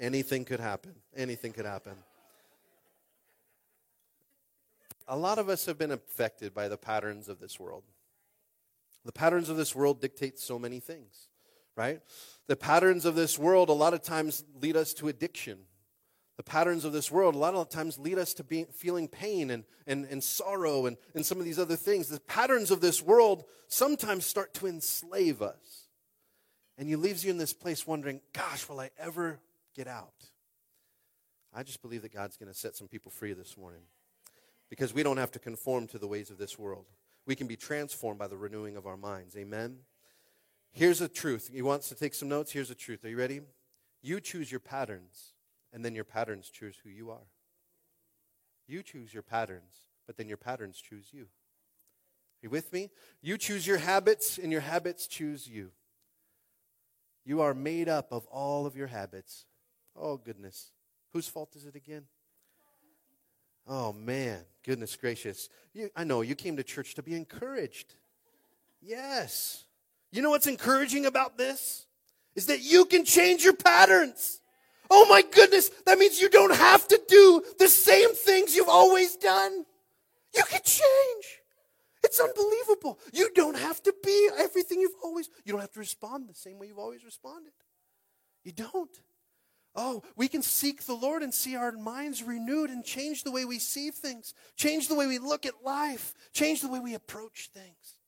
Anything 0.00 0.44
could 0.44 0.60
happen. 0.60 0.94
Anything 1.14 1.52
could 1.52 1.66
happen. 1.66 1.94
A 5.08 5.16
lot 5.16 5.38
of 5.38 5.48
us 5.48 5.66
have 5.66 5.78
been 5.78 5.92
affected 5.92 6.52
by 6.52 6.66
the 6.66 6.76
patterns 6.76 7.28
of 7.28 7.38
this 7.38 7.60
world. 7.60 7.84
The 9.04 9.12
patterns 9.12 9.48
of 9.48 9.56
this 9.56 9.74
world 9.74 10.00
dictate 10.00 10.40
so 10.40 10.58
many 10.58 10.80
things, 10.80 11.28
right? 11.76 12.00
The 12.48 12.56
patterns 12.56 13.04
of 13.04 13.14
this 13.14 13.38
world 13.38 13.68
a 13.68 13.72
lot 13.72 13.94
of 13.94 14.02
times 14.02 14.42
lead 14.60 14.76
us 14.76 14.92
to 14.94 15.06
addiction 15.06 15.58
the 16.36 16.42
patterns 16.42 16.84
of 16.84 16.92
this 16.92 17.10
world 17.10 17.34
a 17.34 17.38
lot 17.38 17.54
of 17.54 17.70
times 17.70 17.98
lead 17.98 18.18
us 18.18 18.34
to 18.34 18.44
being, 18.44 18.66
feeling 18.66 19.08
pain 19.08 19.50
and, 19.50 19.64
and, 19.86 20.04
and 20.04 20.22
sorrow 20.22 20.86
and, 20.86 20.98
and 21.14 21.24
some 21.24 21.38
of 21.38 21.44
these 21.44 21.58
other 21.58 21.76
things. 21.76 22.08
The 22.08 22.20
patterns 22.20 22.70
of 22.70 22.80
this 22.80 23.00
world 23.02 23.44
sometimes 23.68 24.26
start 24.26 24.52
to 24.54 24.66
enslave 24.66 25.40
us. 25.40 25.88
And 26.76 26.90
you 26.90 26.98
leaves 26.98 27.24
you 27.24 27.30
in 27.30 27.38
this 27.38 27.54
place 27.54 27.86
wondering, 27.86 28.20
gosh, 28.34 28.68
will 28.68 28.80
I 28.80 28.90
ever 28.98 29.40
get 29.74 29.88
out? 29.88 30.12
I 31.54 31.62
just 31.62 31.80
believe 31.80 32.02
that 32.02 32.12
God's 32.12 32.36
going 32.36 32.52
to 32.52 32.58
set 32.58 32.76
some 32.76 32.86
people 32.86 33.10
free 33.10 33.32
this 33.32 33.56
morning 33.56 33.80
because 34.68 34.92
we 34.92 35.02
don't 35.02 35.16
have 35.16 35.30
to 35.30 35.38
conform 35.38 35.86
to 35.88 35.98
the 35.98 36.06
ways 36.06 36.28
of 36.28 36.36
this 36.36 36.58
world. 36.58 36.84
We 37.24 37.34
can 37.34 37.46
be 37.46 37.56
transformed 37.56 38.18
by 38.18 38.26
the 38.26 38.36
renewing 38.36 38.76
of 38.76 38.86
our 38.86 38.98
minds. 38.98 39.38
Amen? 39.38 39.78
Here's 40.70 41.00
a 41.00 41.08
truth. 41.08 41.48
You 41.50 41.64
want 41.64 41.80
to 41.84 41.94
take 41.94 42.12
some 42.12 42.28
notes? 42.28 42.52
Here's 42.52 42.70
a 42.70 42.74
truth. 42.74 43.06
Are 43.06 43.08
you 43.08 43.16
ready? 43.16 43.40
You 44.02 44.20
choose 44.20 44.50
your 44.50 44.60
patterns 44.60 45.32
and 45.72 45.84
then 45.84 45.94
your 45.94 46.04
patterns 46.04 46.50
choose 46.50 46.76
who 46.82 46.90
you 46.90 47.10
are. 47.10 47.26
You 48.66 48.82
choose 48.82 49.12
your 49.12 49.22
patterns, 49.22 49.72
but 50.06 50.16
then 50.16 50.28
your 50.28 50.36
patterns 50.36 50.80
choose 50.80 51.08
you. 51.12 51.22
Are 51.22 52.42
you 52.42 52.50
with 52.50 52.72
me? 52.72 52.90
You 53.22 53.38
choose 53.38 53.66
your 53.66 53.78
habits, 53.78 54.38
and 54.38 54.50
your 54.52 54.60
habits 54.60 55.06
choose 55.06 55.48
you. 55.48 55.70
You 57.24 57.40
are 57.40 57.54
made 57.54 57.88
up 57.88 58.12
of 58.12 58.26
all 58.26 58.66
of 58.66 58.76
your 58.76 58.86
habits. 58.86 59.46
Oh, 59.96 60.16
goodness. 60.16 60.70
Whose 61.12 61.28
fault 61.28 61.56
is 61.56 61.66
it 61.66 61.74
again? 61.74 62.04
Oh, 63.66 63.92
man. 63.92 64.44
Goodness 64.64 64.94
gracious. 64.96 65.48
You, 65.72 65.90
I 65.96 66.04
know 66.04 66.20
you 66.20 66.34
came 66.34 66.56
to 66.56 66.62
church 66.62 66.94
to 66.94 67.02
be 67.02 67.14
encouraged. 67.14 67.94
Yes. 68.80 69.64
You 70.12 70.22
know 70.22 70.30
what's 70.30 70.46
encouraging 70.46 71.06
about 71.06 71.36
this? 71.36 71.86
Is 72.36 72.46
that 72.46 72.62
you 72.62 72.84
can 72.84 73.04
change 73.04 73.42
your 73.42 73.56
patterns. 73.56 74.40
Oh 74.90 75.06
my 75.08 75.22
goodness, 75.22 75.70
that 75.86 75.98
means 75.98 76.20
you 76.20 76.28
don't 76.28 76.54
have 76.54 76.86
to 76.88 77.00
do 77.08 77.42
the 77.58 77.68
same 77.68 78.14
things 78.14 78.54
you've 78.54 78.68
always 78.68 79.16
done. 79.16 79.64
You 80.34 80.42
can 80.44 80.60
change. 80.62 81.40
It's 82.04 82.20
unbelievable. 82.20 83.00
You 83.12 83.30
don't 83.34 83.56
have 83.56 83.82
to 83.82 83.94
be 84.04 84.28
everything 84.38 84.80
you've 84.80 84.94
always, 85.02 85.28
you 85.44 85.52
don't 85.52 85.60
have 85.60 85.72
to 85.72 85.80
respond 85.80 86.28
the 86.28 86.34
same 86.34 86.58
way 86.58 86.68
you've 86.68 86.78
always 86.78 87.04
responded. 87.04 87.52
You 88.44 88.52
don't. 88.52 88.90
Oh, 89.74 90.02
we 90.16 90.28
can 90.28 90.40
seek 90.40 90.84
the 90.86 90.94
Lord 90.94 91.22
and 91.22 91.34
see 91.34 91.54
our 91.56 91.72
minds 91.72 92.22
renewed 92.22 92.70
and 92.70 92.82
change 92.84 93.24
the 93.24 93.30
way 93.30 93.44
we 93.44 93.58
see 93.58 93.90
things, 93.90 94.32
change 94.56 94.88
the 94.88 94.94
way 94.94 95.06
we 95.06 95.18
look 95.18 95.44
at 95.44 95.64
life, 95.64 96.14
change 96.32 96.62
the 96.62 96.68
way 96.68 96.80
we 96.80 96.94
approach 96.94 97.50
things. 97.52 97.98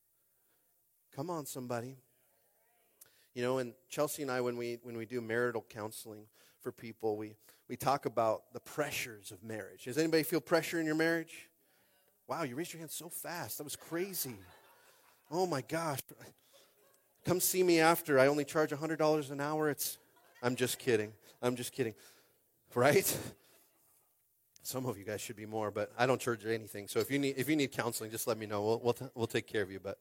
Come 1.15 1.29
on, 1.29 1.45
somebody. 1.45 1.97
You 3.35 3.43
know, 3.43 3.59
and 3.59 3.75
Chelsea 3.91 4.23
and 4.23 4.31
I, 4.31 4.41
when 4.41 4.57
we 4.57 4.79
when 4.83 4.97
we 4.97 5.05
do 5.05 5.21
marital 5.21 5.65
counseling, 5.69 6.27
for 6.61 6.73
people. 6.73 7.17
We, 7.17 7.37
we 7.69 7.77
talk 7.77 8.07
about 8.07 8.53
the 8.53 8.61
pressures 8.61 9.31
of 9.31 9.43
marriage. 9.43 9.85
Does 9.85 9.99
anybody 9.99 10.23
feel 10.23 10.41
pressure 10.41 10.81
in 10.81 10.87
your 10.87 10.95
marriage? 10.95 11.49
Wow, 12.29 12.43
you 12.43 12.57
raised 12.57 12.73
your 12.73 12.79
hand 12.79 12.91
so 12.91 13.09
fast. 13.09 13.59
That 13.59 13.65
was 13.65 13.77
crazy. 13.77 14.37
Oh 15.31 15.47
my 15.47 15.63
gosh. 15.63 16.01
Come 17.25 17.41
see 17.41 17.63
me 17.63 17.81
after. 17.81 18.19
I 18.19 18.27
only 18.27 18.45
charge 18.45 18.71
$100 18.71 19.31
an 19.31 19.41
hour. 19.41 19.71
It's 19.71 19.99
I'm 20.43 20.57
just 20.57 20.79
kidding. 20.79 21.13
I'm 21.43 21.57
just 21.57 21.73
kidding. 21.73 21.95
Right? 22.75 23.17
Some 24.63 24.85
of 24.87 24.99
you 24.99 25.05
guys 25.05 25.21
should 25.21 25.37
be 25.37 25.47
more, 25.47 25.71
but 25.71 25.91
I 25.99 26.07
don't 26.07 26.21
charge 26.21 26.45
anything. 26.45 26.89
So 26.89 26.99
if 27.01 27.11
you 27.11 27.19
need 27.19 27.35
if 27.39 27.49
you 27.49 27.57
need 27.57 27.73
counseling, 27.73 28.11
just 28.11 28.27
let 28.27 28.37
me 28.37 28.45
know. 28.47 28.63
We'll 28.63 28.81
we'll, 28.85 28.93
t- 28.93 29.07
we'll 29.15 29.27
take 29.27 29.47
care 29.47 29.63
of 29.63 29.71
you, 29.71 29.81
but 29.81 29.99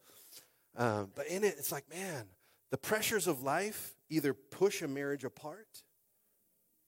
Um, 0.75 1.11
but 1.15 1.27
in 1.27 1.43
it, 1.43 1.55
it's 1.57 1.71
like, 1.71 1.89
man, 1.89 2.25
the 2.69 2.77
pressures 2.77 3.27
of 3.27 3.41
life 3.41 3.95
either 4.09 4.33
push 4.33 4.81
a 4.81 4.87
marriage 4.87 5.23
apart 5.23 5.83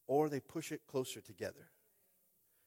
or 0.10 0.28
they 0.28 0.40
push 0.40 0.72
it 0.72 0.82
closer 0.88 1.22
together. 1.22 1.70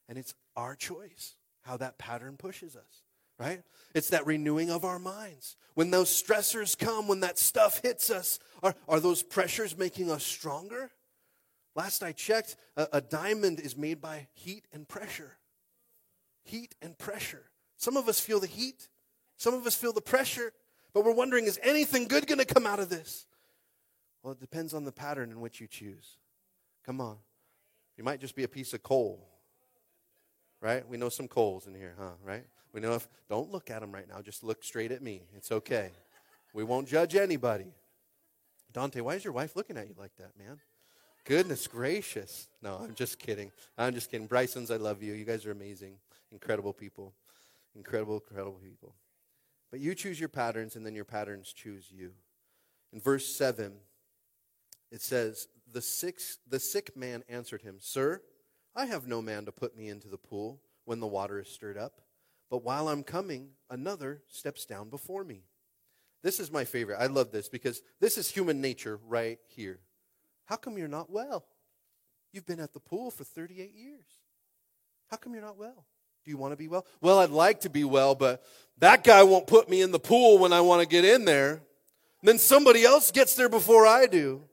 And 0.09 0.16
it's 0.16 0.32
our 0.57 0.76
choice 0.76 1.34
how 1.62 1.76
that 1.76 1.99
pattern 1.99 2.36
pushes 2.36 2.76
us, 2.76 3.03
right? 3.38 3.62
It's 3.95 4.11
that 4.11 4.26
renewing 4.26 4.70
of 4.70 4.84
our 4.84 5.01
minds. 5.01 5.57
When 5.74 5.90
those 5.90 6.09
stressors 6.09 6.78
come, 6.78 7.09
when 7.09 7.20
that 7.20 7.38
stuff 7.38 7.80
hits 7.82 8.11
us, 8.11 8.38
are, 8.62 8.74
are 8.88 9.01
those 9.01 9.24
pressures 9.24 9.76
making 9.76 10.09
us 10.11 10.22
stronger? 10.24 10.93
Last 11.74 12.05
I 12.05 12.12
checked, 12.12 12.57
a, 12.76 12.86
a 12.93 13.01
diamond 13.01 13.59
is 13.59 13.76
made 13.76 14.01
by 14.01 14.28
heat 14.34 14.66
and 14.72 14.86
pressure. 14.86 15.32
Heat 16.45 16.76
and 16.80 16.97
pressure. 16.97 17.51
Some 17.76 17.97
of 17.97 18.09
us 18.09 18.20
feel 18.20 18.38
the 18.38 18.47
heat, 18.47 18.88
some 19.36 19.55
of 19.55 19.66
us 19.66 19.74
feel 19.74 19.93
the 19.93 20.01
pressure, 20.01 20.53
but 20.95 21.05
we're 21.05 21.14
wondering 21.14 21.47
is 21.47 21.59
anything 21.64 22.07
good 22.07 22.28
going 22.28 22.38
to 22.38 22.45
come 22.45 22.66
out 22.66 22.78
of 22.78 22.88
this? 22.88 23.26
Well, 24.22 24.34
it 24.34 24.40
depends 24.40 24.74
on 24.74 24.84
the 24.84 24.93
pattern 24.93 25.32
in 25.32 25.40
which 25.40 25.61
you 25.61 25.66
choose. 25.66 26.18
Come 26.86 27.01
on. 27.01 27.18
You 27.97 28.05
might 28.05 28.20
just 28.20 28.34
be 28.34 28.45
a 28.45 28.49
piece 28.49 28.72
of 28.72 28.82
coal, 28.82 29.28
right? 30.61 30.88
We 30.88 30.97
know 30.97 31.09
some 31.09 31.28
coals 31.28 31.66
in 31.66 31.74
here, 31.74 31.95
huh? 31.99 32.12
Right? 32.24 32.45
We 32.72 32.80
know 32.80 32.95
if, 32.95 33.09
don't 33.28 33.51
look 33.51 33.70
at 33.70 33.80
them 33.80 33.93
right 33.93 34.09
now, 34.09 34.22
just 34.22 34.43
look 34.43 34.64
straight 34.64 34.93
at 34.93 35.03
me. 35.03 35.22
It's 35.36 35.53
okay. 35.53 35.90
We 36.55 36.64
won't 36.64 36.88
judge 36.88 37.14
anybody. 37.14 37.72
Dante, 38.72 39.01
why 39.01 39.14
is 39.14 39.24
your 39.24 39.34
wife 39.34 39.57
looking 39.57 39.76
at 39.76 39.88
you 39.88 39.95
like 39.99 40.16
that, 40.16 40.30
man? 40.38 40.59
Goodness 41.24 41.66
gracious. 41.66 42.49
No, 42.62 42.78
I'm 42.82 42.95
just 42.95 43.18
kidding. 43.18 43.53
I'm 43.78 43.95
just 43.95 44.11
kidding. 44.11 44.26
Bryson's, 44.26 44.70
I 44.70 44.76
love 44.76 45.03
you. 45.03 45.12
You 45.12 45.24
guys 45.24 45.47
are 45.47 45.53
amazing, 45.53 45.95
incredible 46.30 46.72
people. 46.72 47.12
Incredible, 47.74 48.22
incredible 48.28 48.59
people. 48.62 48.95
But 49.70 49.80
you 49.80 49.95
choose 49.95 50.20
your 50.20 50.28
patterns, 50.28 50.76
and 50.76 50.84
then 50.84 50.95
your 50.95 51.05
patterns 51.05 51.53
choose 51.53 51.86
you. 51.90 52.12
In 52.93 53.01
verse 53.01 53.26
7, 53.26 53.72
it 54.90 55.01
says, 55.01 55.49
the, 55.73 56.12
the 56.49 56.61
sick 56.61 56.97
man 56.97 57.23
answered 57.29 57.62
him, 57.62 57.77
Sir, 57.81 58.23
I 58.75 58.87
have 58.87 59.07
no 59.07 59.20
man 59.20 59.45
to 59.47 59.53
put 59.53 59.77
me 59.77 59.89
into 59.89 60.09
the 60.09 60.18
pool 60.18 60.61
when 60.85 61.01
the 61.01 61.07
water 61.07 61.41
is 61.41 61.49
stirred 61.49 61.79
up. 61.79 62.01
But 62.51 62.64
while 62.64 62.89
I'm 62.89 63.03
coming, 63.03 63.51
another 63.70 64.23
steps 64.29 64.66
down 64.66 64.91
before 64.91 65.25
me. 65.25 65.45
This 66.23 66.39
is 66.39 66.53
my 66.53 66.64
favorite. 66.64 66.99
I 67.01 67.07
love 67.07 67.33
this 67.33 67.49
because 67.49 67.83
this 68.01 68.16
is 68.16 68.31
human 68.31 68.61
nature 68.61 69.01
right 69.07 69.39
here. 69.49 69.81
How 70.45 70.57
come 70.57 70.79
you're 70.79 70.89
not 70.89 71.11
well? 71.11 71.45
You've 72.33 72.47
been 72.47 72.61
at 72.61 72.73
the 72.73 72.81
pool 72.81 73.11
for 73.11 73.25
38 73.25 73.75
years. 73.75 74.05
How 75.09 75.16
come 75.16 75.35
you're 75.35 75.43
not 75.43 75.59
well? 75.59 75.85
Do 76.25 76.31
you 76.31 76.37
want 76.37 76.53
to 76.53 76.57
be 76.57 76.68
well? 76.68 76.87
Well, 77.01 77.18
I'd 77.18 77.31
like 77.31 77.61
to 77.61 77.70
be 77.70 77.85
well, 77.85 78.14
but 78.14 78.43
that 78.79 79.03
guy 79.05 79.23
won't 79.25 79.47
put 79.47 79.68
me 79.68 79.83
in 79.83 79.91
the 79.91 79.99
pool 79.99 80.39
when 80.39 80.53
I 80.53 80.61
want 80.61 80.81
to 80.81 80.87
get 80.87 81.05
in 81.05 81.25
there. 81.25 81.62
then 82.23 82.39
somebody 82.39 82.85
else 82.85 83.11
gets 83.11 83.35
there 83.35 83.49
before 83.49 83.87
I 83.87 84.07
do. 84.07 84.45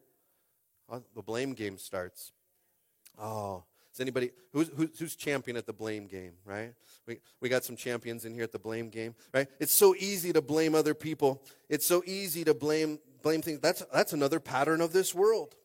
Oh, 0.92 1.04
the 1.16 1.22
blame 1.22 1.54
game 1.54 1.78
starts. 1.78 2.32
Oh, 3.20 3.64
is 3.94 4.00
anybody 4.00 4.32
who's, 4.54 4.70
who's, 4.98 5.16
champion 5.16 5.58
at 5.58 5.66
the 5.66 5.74
blame 5.74 6.08
game, 6.08 6.34
right? 6.46 6.74
We, 7.06 7.20
we 7.42 7.50
got 7.50 7.64
some 7.64 7.76
champions 7.76 8.24
in 8.24 8.34
here 8.34 8.44
at 8.44 8.52
the 8.52 8.60
blame 8.60 8.90
game, 8.90 9.16
right? 9.34 9.48
It's 9.60 9.74
so 9.74 9.96
easy 9.98 10.32
to 10.34 10.42
blame 10.42 10.74
other 10.74 10.94
people. 10.94 11.44
It's 11.68 11.86
so 11.86 12.04
easy 12.06 12.44
to 12.46 12.54
blame 12.54 13.00
blame 13.22 13.42
things. 13.42 13.60
That's 13.60 13.84
that's 13.94 14.14
another 14.14 14.40
pattern 14.40 14.82
of 14.82 14.94
this 14.94 15.14
world. 15.14 15.56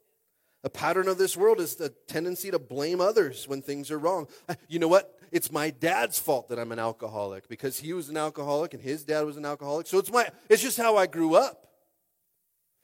A 0.64 0.70
pattern 0.70 1.08
of 1.08 1.18
this 1.18 1.36
world 1.36 1.60
is 1.60 1.76
the 1.76 1.90
tendency 2.08 2.50
to 2.50 2.58
blame 2.58 3.00
others 3.00 3.46
when 3.46 3.60
things 3.60 3.90
are 3.90 3.98
wrong. 3.98 4.26
You 4.68 4.78
know 4.78 4.88
what? 4.88 5.18
It's 5.30 5.52
my 5.52 5.70
dad's 5.70 6.18
fault 6.18 6.48
that 6.48 6.58
I'm 6.58 6.72
an 6.72 6.78
alcoholic 6.78 7.48
because 7.48 7.78
he 7.78 7.92
was 7.92 8.08
an 8.08 8.16
alcoholic 8.16 8.72
and 8.72 8.82
his 8.82 9.04
dad 9.04 9.22
was 9.22 9.36
an 9.36 9.44
alcoholic. 9.44 9.86
So 9.86 9.98
it's 9.98 10.10
my 10.10 10.28
it's 10.48 10.62
just 10.62 10.78
how 10.78 10.96
I 10.96 11.06
grew 11.06 11.34
up. 11.34 11.66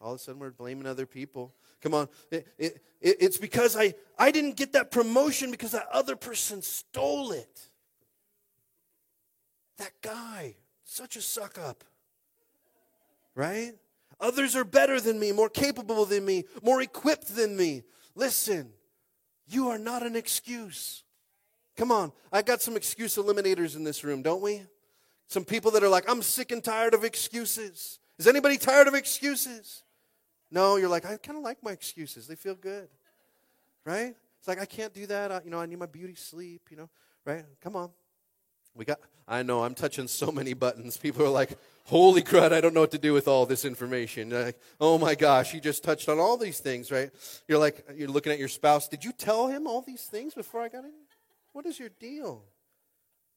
All 0.01 0.13
of 0.13 0.17
a 0.17 0.23
sudden 0.23 0.41
we're 0.41 0.51
blaming 0.51 0.87
other 0.87 1.07
people. 1.07 1.55
Come 1.81 1.95
on. 1.95 2.09
It, 2.31 2.47
it, 2.59 2.81
it's 3.01 3.39
because 3.39 3.77
I, 3.77 3.95
I 4.19 4.31
didn't 4.31 4.57
get 4.57 4.73
that 4.75 4.91
promotion 4.91 5.51
because 5.51 5.73
that 5.73 5.89
other 5.93 6.17
person 6.17 6.63
stole 6.63 7.33
it. 7.33 7.69
That 9.79 9.93
guy, 10.03 10.57
such 10.85 11.17
a 11.17 11.23
suck 11.23 11.59
up. 11.59 11.85
Right? 13.35 13.73
Others 14.21 14.55
are 14.55 14.65
better 14.65 15.01
than 15.01 15.19
me, 15.19 15.33
more 15.33 15.49
capable 15.49 16.05
than 16.05 16.25
me, 16.25 16.45
more 16.63 16.83
equipped 16.83 17.35
than 17.35 17.57
me. 17.57 17.83
Listen, 18.15 18.73
you 19.49 19.69
are 19.69 19.79
not 19.79 20.05
an 20.05 20.15
excuse. 20.15 21.05
Come 21.77 21.91
on. 21.91 22.13
I 22.31 22.43
got 22.43 22.61
some 22.61 22.77
excuse 22.77 23.17
eliminators 23.17 23.77
in 23.77 23.85
this 23.85 24.05
room, 24.05 24.21
don't 24.21 24.43
we? 24.43 24.63
Some 25.29 25.45
people 25.45 25.71
that 25.71 25.83
are 25.83 25.89
like, 25.89 26.11
I'm 26.11 26.21
sick 26.21 26.53
and 26.53 26.63
tired 26.63 26.93
of 26.93 27.05
excuses. 27.05 27.99
Is 28.19 28.27
anybody 28.27 28.59
tired 28.59 28.89
of 28.89 28.95
excuses? 28.95 29.83
No, 30.51 30.77
you're 30.77 30.89
like, 30.89 31.05
I 31.05 31.17
kind 31.17 31.39
of 31.39 31.45
like 31.45 31.63
my 31.63 31.73
excuses. 31.73 32.27
They 32.27 32.35
feel 32.35 32.55
good. 32.55 32.89
Right? 33.85 34.15
It's 34.39 34.49
like, 34.49 34.61
I 34.61 34.67
can't 34.67 34.93
do 34.93 35.07
that. 35.07 35.31
I, 35.31 35.41
you 35.45 35.51
know, 35.51 35.61
I 35.61 35.67
need 35.67 35.79
my 35.79 35.87
beauty 35.87 36.15
sleep, 36.15 36.69
you 36.71 36.77
know, 36.77 36.89
right? 37.25 37.45
Come 37.63 37.77
on. 37.77 37.91
We 38.75 38.85
got, 38.85 39.01
I 39.27 39.43
know, 39.43 39.63
I'm 39.65 39.75
touching 39.75 40.09
so 40.09 40.31
many 40.31 40.55
buttons. 40.55 40.97
People 40.97 41.25
are 41.25 41.31
like, 41.31 41.59
holy 41.85 42.23
crud, 42.23 42.53
I 42.53 42.61
don't 42.61 42.73
know 42.73 42.81
what 42.81 42.93
to 42.93 42.99
do 42.99 43.13
with 43.13 43.29
all 43.29 43.47
this 43.47 43.65
information. 43.65 44.31
Like, 44.31 44.59
oh 44.81 44.97
my 44.97 45.15
gosh, 45.15 45.53
you 45.53 45.61
just 45.61 45.83
touched 45.83 46.09
on 46.09 46.19
all 46.19 46.37
these 46.37 46.61
things, 46.61 46.91
right? 46.91 47.11
You're 47.49 47.59
like, 47.59 47.85
you're 47.95 48.09
looking 48.09 48.33
at 48.33 48.39
your 48.39 48.49
spouse. 48.49 48.89
Did 48.89 49.05
you 49.05 49.13
tell 49.13 49.49
him 49.49 49.67
all 49.67 49.83
these 49.83 50.03
things 50.03 50.35
before 50.35 50.63
I 50.63 50.69
got 50.69 50.85
in? 50.85 50.93
What 51.53 51.67
is 51.67 51.79
your 51.79 51.89
deal? 51.89 52.45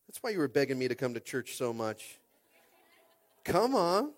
That's 0.07 0.22
why 0.22 0.30
you 0.30 0.39
were 0.39 0.47
begging 0.47 0.78
me 0.78 0.88
to 0.88 0.95
come 0.95 1.14
to 1.16 1.20
church 1.20 1.55
so 1.55 1.74
much. 1.74 2.20
Come 3.43 3.76
on. 3.76 4.11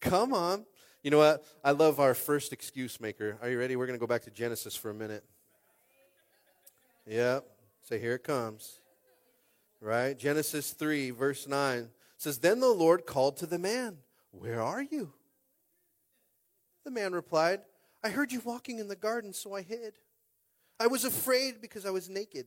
Come 0.00 0.32
on. 0.32 0.64
You 1.02 1.10
know 1.10 1.18
what? 1.18 1.44
I 1.64 1.72
love 1.72 1.98
our 1.98 2.14
first 2.14 2.52
excuse 2.52 3.00
maker. 3.00 3.36
Are 3.42 3.50
you 3.50 3.58
ready? 3.58 3.74
We're 3.74 3.86
going 3.86 3.98
to 3.98 4.00
go 4.00 4.06
back 4.06 4.22
to 4.22 4.30
Genesis 4.30 4.76
for 4.76 4.90
a 4.90 4.94
minute. 4.94 5.24
Yep. 7.06 7.44
Say, 7.82 7.98
here 7.98 8.14
it 8.14 8.22
comes. 8.22 8.78
Right? 9.80 10.16
Genesis 10.16 10.70
3, 10.70 11.10
verse 11.10 11.48
9 11.48 11.88
says, 12.18 12.38
Then 12.38 12.60
the 12.60 12.68
Lord 12.68 13.04
called 13.04 13.36
to 13.38 13.46
the 13.46 13.58
man, 13.58 13.98
Where 14.30 14.62
are 14.62 14.82
you? 14.82 15.12
The 16.84 16.92
man 16.92 17.12
replied, 17.12 17.60
I 18.04 18.10
heard 18.10 18.30
you 18.30 18.40
walking 18.44 18.78
in 18.78 18.86
the 18.86 18.96
garden, 18.96 19.32
so 19.32 19.54
I 19.54 19.62
hid. 19.62 19.94
I 20.78 20.86
was 20.86 21.04
afraid 21.04 21.60
because 21.60 21.84
I 21.84 21.90
was 21.90 22.08
naked. 22.08 22.46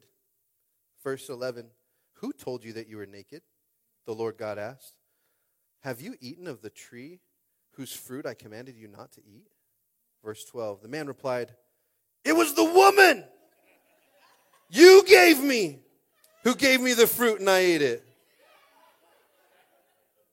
Verse 1.04 1.28
11, 1.28 1.68
Who 2.16 2.32
told 2.32 2.64
you 2.64 2.72
that 2.74 2.88
you 2.88 2.96
were 2.98 3.06
naked? 3.06 3.42
The 4.06 4.16
Lord 4.16 4.38
God 4.38 4.58
asked. 4.58 4.94
Have 5.82 6.00
you 6.00 6.16
eaten 6.22 6.48
of 6.48 6.62
the 6.62 6.70
tree 6.70 7.20
whose 7.76 7.94
fruit 7.94 8.26
I 8.26 8.34
commanded 8.34 8.76
you 8.76 8.88
not 8.88 9.12
to 9.14 9.22
eat? 9.22 9.48
Verse 10.24 10.44
12, 10.46 10.82
the 10.82 10.88
man 10.88 11.08
replied, 11.08 11.54
It 12.24 12.36
was 12.36 12.54
the 12.54 12.64
woman 12.64 13.24
you 14.70 15.04
gave 15.06 15.42
me 15.42 15.80
who 16.44 16.56
gave 16.56 16.82
me 16.82 16.94
the 16.94 17.08
fruit 17.08 17.40
and 17.40 17.50
I 17.50 17.60
ate 17.60 17.82
it. 17.82 18.04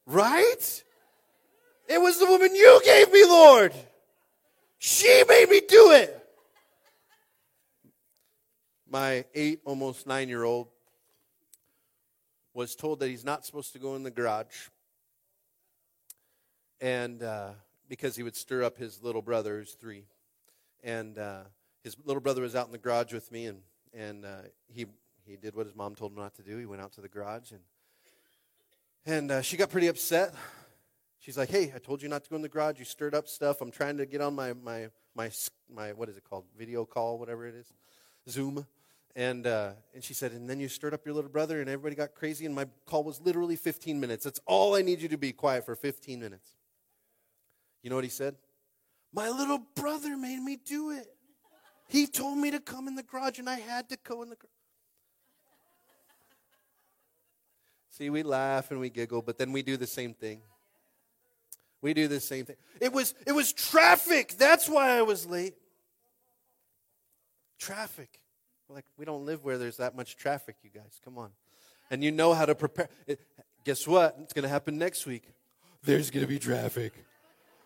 Right? 0.07 0.85
It 1.89 2.01
was 2.01 2.19
the 2.19 2.27
woman 2.27 2.55
you 2.55 2.81
gave 2.85 3.13
me, 3.13 3.25
Lord. 3.25 3.73
She 4.79 5.25
made 5.29 5.49
me 5.49 5.61
do 5.67 5.93
it. 5.93 6.19
My 8.89 9.25
eight, 9.35 9.61
almost 9.65 10.07
nine 10.07 10.29
year 10.29 10.45
old 10.45 10.69
was 12.55 12.75
told 12.75 13.01
that 13.01 13.09
he's 13.09 13.25
not 13.25 13.47
supposed 13.47 13.73
to 13.73 13.79
go 13.79 13.95
in 13.97 14.03
the 14.03 14.11
garage 14.11 14.69
and 16.83 17.23
uh, 17.23 17.51
because 17.89 18.17
he 18.17 18.25
would 18.25 18.35
stir 18.35 18.65
up 18.65 18.77
his 18.77 19.03
little 19.03 19.23
brother, 19.23 19.59
who's 19.59 19.73
three, 19.73 20.05
and 20.83 21.17
uh, 21.17 21.43
his 21.85 21.97
little 22.05 22.21
brother 22.21 22.43
was 22.43 22.57
out 22.57 22.67
in 22.67 22.73
the 22.73 22.79
garage 22.79 23.13
with 23.13 23.31
me, 23.31 23.47
and 23.47 23.61
and 23.95 24.27
uh, 24.27 24.43
he 24.67 24.87
he 25.25 25.37
did 25.37 25.55
what 25.55 25.65
his 25.65 25.77
mom 25.77 25.95
told 25.95 26.13
him 26.13 26.19
not 26.19 26.35
to 26.35 26.43
do. 26.43 26.59
He 26.59 26.67
went 26.67 26.83
out 26.83 26.93
to 26.95 27.01
the 27.01 27.09
garage, 27.09 27.53
and 27.53 27.61
and 29.07 29.31
uh, 29.31 29.43
she 29.43 29.57
got 29.57 29.71
pretty 29.71 29.87
upset. 29.87 30.35
She's 31.21 31.39
like, 31.39 31.51
"Hey, 31.51 31.73
I 31.75 31.79
told 31.79 32.03
you 32.03 32.09
not 32.09 32.25
to 32.25 32.31
go 32.31 32.37
in 32.37 32.43
the 32.43 32.49
garage. 32.49 32.81
You 32.81 32.85
stirred 32.85 33.15
up 33.15 33.29
stuff. 33.29 33.61
I'm 33.61 33.71
trying 33.71 33.97
to 33.99 34.05
get 34.05 34.21
on 34.21 34.35
my 34.35 34.53
my 34.53 34.89
my 35.15 35.31
my 35.73 35.93
what 35.93 36.09
is 36.09 36.17
it 36.17 36.25
called? 36.29 36.45
Video 36.59 36.85
call, 36.85 37.19
whatever 37.19 37.47
it 37.47 37.55
is, 37.55 37.73
Zoom." 38.29 38.67
And, 39.15 39.47
uh, 39.47 39.73
and 39.93 40.03
she 40.03 40.15
said, 40.15 40.33
and 40.33 40.49
then 40.49 40.59
you 40.59 40.69
stirred 40.69 40.95
up 40.95 41.05
your 41.05 41.15
little 41.15 41.29
brother, 41.29 41.61
and 41.61 41.69
everybody 41.69 41.95
got 41.95 42.15
crazy, 42.15 42.47
and 42.47 42.55
my 42.55 42.67
call 42.87 43.05
was 43.05 43.21
literally 43.21 43.57
15 43.57 44.01
minutes. 44.01 44.25
That's 44.25 44.41
all 44.47 44.75
I 44.75 44.81
need 44.81 45.03
you 45.03 45.09
to 45.11 45.19
be 45.19 45.33
quiet 45.33 45.67
for 45.67 45.77
15 45.77 46.19
minutes. 46.19 46.57
You 47.83 47.91
know 47.91 47.97
what 47.97 48.05
he 48.05 48.11
said? 48.11 48.37
My 49.13 49.29
little 49.29 49.59
brother 49.75 50.17
made 50.17 50.41
me 50.41 50.57
do 50.65 50.91
it. 50.91 51.07
He 51.89 52.07
told 52.07 52.39
me 52.39 52.51
to 52.51 52.61
come 52.61 52.89
in 52.89 52.95
the 52.95 53.03
garage 53.03 53.39
and 53.39 53.49
I 53.49 53.59
had 53.59 53.89
to 53.91 53.99
go 54.03 54.23
in 54.23 54.31
the 54.31 54.37
garage. 54.37 54.49
See, 57.91 58.09
we 58.09 58.23
laugh 58.23 58.71
and 58.71 58.81
we 58.81 58.89
giggle, 58.89 59.21
but 59.21 59.37
then 59.37 59.53
we 59.53 59.63
do 59.63 59.77
the 59.77 59.87
same 59.87 60.15
thing. 60.15 60.41
We 61.83 61.93
do 61.93 62.09
the 62.09 62.21
same 62.21 62.47
thing. 62.47 62.57
It 62.81 62.93
was 62.93 63.15
it 63.27 63.33
was 63.33 63.53
traffic. 63.53 64.35
That's 64.39 64.69
why 64.69 64.97
I 64.97 65.03
was 65.03 65.27
late. 65.27 65.55
Traffic. 67.59 68.21
Like 68.69 68.87
we 68.97 69.05
don't 69.05 69.27
live 69.27 69.45
where 69.45 69.59
there's 69.59 69.77
that 69.77 69.95
much 69.95 70.17
traffic, 70.17 70.57
you 70.63 70.71
guys. 70.71 71.01
Come 71.05 71.19
on. 71.19 71.31
And 71.91 72.03
you 72.03 72.11
know 72.11 72.33
how 72.33 72.47
to 72.47 72.55
prepare. 72.55 72.89
Guess 73.65 73.87
what? 73.87 74.17
It's 74.21 74.33
going 74.33 74.45
to 74.45 74.49
happen 74.49 74.79
next 74.79 75.05
week 75.05 75.25
there's 75.83 76.11
going 76.11 76.25
to 76.25 76.29
be 76.29 76.39
traffic. 76.39 76.93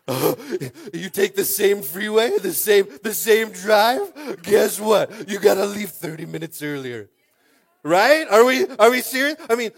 you 0.93 1.09
take 1.09 1.35
the 1.35 1.43
same 1.43 1.81
freeway, 1.81 2.37
the 2.39 2.53
same 2.53 2.87
the 3.03 3.13
same 3.13 3.51
drive. 3.51 4.41
Guess 4.41 4.79
what? 4.79 5.29
You 5.29 5.37
got 5.37 5.55
to 5.55 5.65
leave 5.65 5.89
30 5.89 6.25
minutes 6.25 6.61
earlier. 6.61 7.09
Right? 7.83 8.25
Are 8.29 8.45
we 8.45 8.65
are 8.67 8.89
we 8.89 9.01
serious? 9.01 9.35
I 9.49 9.55
mean, 9.55 9.71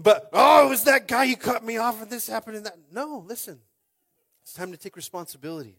but 0.00 0.30
oh, 0.32 0.66
it 0.66 0.68
was 0.68 0.84
that 0.84 1.08
guy 1.08 1.24
you 1.24 1.36
cut 1.36 1.64
me 1.64 1.78
off 1.78 2.00
and 2.00 2.08
this 2.08 2.28
happened 2.28 2.58
and 2.58 2.66
that. 2.66 2.78
No, 2.92 3.24
listen. 3.26 3.58
It's 4.42 4.52
time 4.52 4.70
to 4.70 4.76
take 4.76 4.94
responsibility. 4.94 5.76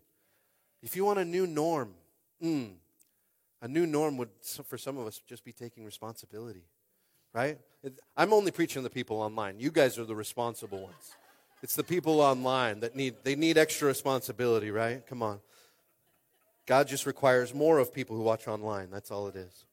If 0.84 0.98
you 0.98 1.06
want 1.06 1.20
a 1.20 1.26
new 1.26 1.48
norm, 1.48 1.94
mm, 2.44 2.74
a 3.62 3.68
new 3.70 3.88
norm 3.88 4.18
would 4.18 4.30
for 4.66 4.78
some 4.78 4.98
of 4.98 5.08
us 5.08 5.22
just 5.26 5.46
be 5.46 5.54
taking 5.54 5.86
responsibility. 5.86 6.66
Right? 7.34 7.58
I'm 8.18 8.34
only 8.34 8.52
preaching 8.52 8.82
to 8.82 8.84
the 8.84 8.94
people 8.94 9.22
online. 9.22 9.60
You 9.60 9.72
guys 9.72 9.98
are 9.98 10.04
the 10.04 10.16
responsible 10.16 10.82
ones. 10.82 11.16
It's 11.64 11.76
the 11.76 11.84
people 11.84 12.22
online 12.22 12.82
that 12.82 12.96
need 12.96 13.16
they 13.24 13.36
need 13.36 13.58
extra 13.58 13.88
responsibility, 13.88 14.72
right? 14.72 15.06
Come 15.06 15.24
on. 15.24 15.40
God 16.66 16.88
just 16.88 17.06
requires 17.06 17.54
more 17.54 17.80
of 17.80 17.94
people 17.94 18.16
who 18.16 18.22
watch 18.22 18.48
online. 18.48 18.90
That's 18.92 19.10
all 19.10 19.28
it 19.28 19.36
is. 19.36 19.66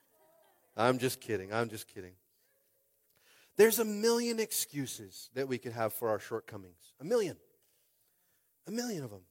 I'm 0.76 0.98
just 0.98 1.20
kidding. 1.20 1.52
I'm 1.52 1.68
just 1.68 1.88
kidding. 1.88 2.12
There's 3.56 3.78
a 3.78 3.84
million 3.84 4.40
excuses 4.40 5.30
that 5.34 5.46
we 5.46 5.58
could 5.58 5.72
have 5.72 5.92
for 5.92 6.08
our 6.08 6.18
shortcomings. 6.18 6.94
A 7.00 7.04
million. 7.04 7.36
A 8.66 8.70
million 8.70 9.04
of 9.04 9.10
them. 9.10 9.22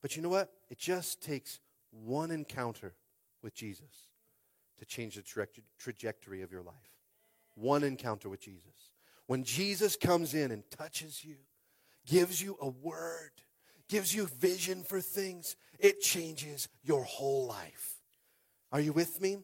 But 0.00 0.16
you 0.16 0.22
know 0.22 0.28
what? 0.28 0.52
It 0.70 0.78
just 0.78 1.22
takes 1.22 1.60
one 1.90 2.30
encounter 2.30 2.94
with 3.42 3.54
Jesus 3.54 4.08
to 4.78 4.84
change 4.84 5.16
the 5.16 5.22
tra- 5.22 5.46
trajectory 5.78 6.42
of 6.42 6.52
your 6.52 6.62
life. 6.62 6.74
One 7.54 7.84
encounter 7.84 8.28
with 8.28 8.40
Jesus. 8.40 8.90
When 9.26 9.44
Jesus 9.44 9.96
comes 9.96 10.34
in 10.34 10.50
and 10.50 10.62
touches 10.70 11.24
you, 11.24 11.36
gives 12.06 12.42
you 12.42 12.56
a 12.60 12.68
word, 12.68 13.30
gives 13.88 14.14
you 14.14 14.26
vision 14.26 14.82
for 14.82 15.00
things, 15.00 15.56
it 15.78 16.00
changes 16.00 16.68
your 16.82 17.02
whole 17.02 17.46
life. 17.46 17.96
Are 18.70 18.80
you 18.80 18.92
with 18.92 19.20
me? 19.20 19.38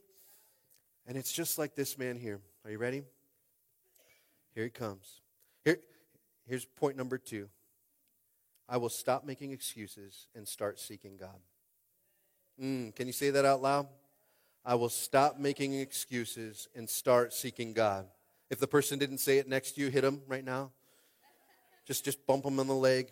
And 1.07 1.17
it's 1.17 1.33
just 1.33 1.59
like 1.59 1.75
this 1.75 1.99
man 1.99 2.17
here. 2.17 2.41
Are 2.65 2.71
you 2.71 2.79
ready? 2.79 3.03
Here 4.55 4.65
he 4.65 4.71
comes. 4.71 5.21
Here, 5.65 5.79
here's 6.47 6.65
point 6.65 6.97
number 6.97 7.19
two 7.19 7.49
I 8.69 8.77
will 8.77 8.89
stop 8.89 9.25
making 9.25 9.53
excuses 9.53 10.29
and 10.35 10.47
start 10.47 10.79
seeking 10.79 11.17
God. 11.17 11.41
Mm, 12.61 12.95
can 12.95 13.07
you 13.07 13.13
say 13.13 13.31
that 13.31 13.45
out 13.45 13.63
loud? 13.63 13.87
I 14.65 14.75
will 14.75 14.89
stop 14.89 15.39
making 15.39 15.75
excuses 15.75 16.69
and 16.75 16.89
start 16.91 17.33
seeking 17.33 17.73
God. 17.73 18.07
If 18.51 18.59
the 18.59 18.67
person 18.67 18.99
didn't 18.99 19.19
say 19.19 19.39
it 19.39 19.49
next 19.49 19.73
to 19.73 19.81
you, 19.81 19.89
hit 19.89 20.03
them 20.03 20.23
right 20.27 20.45
now. 20.45 20.73
Just, 21.89 22.05
just 22.05 22.25
bump 22.27 22.45
them 22.45 22.61
on 22.61 22.69
the 22.69 22.75
leg. 22.75 23.11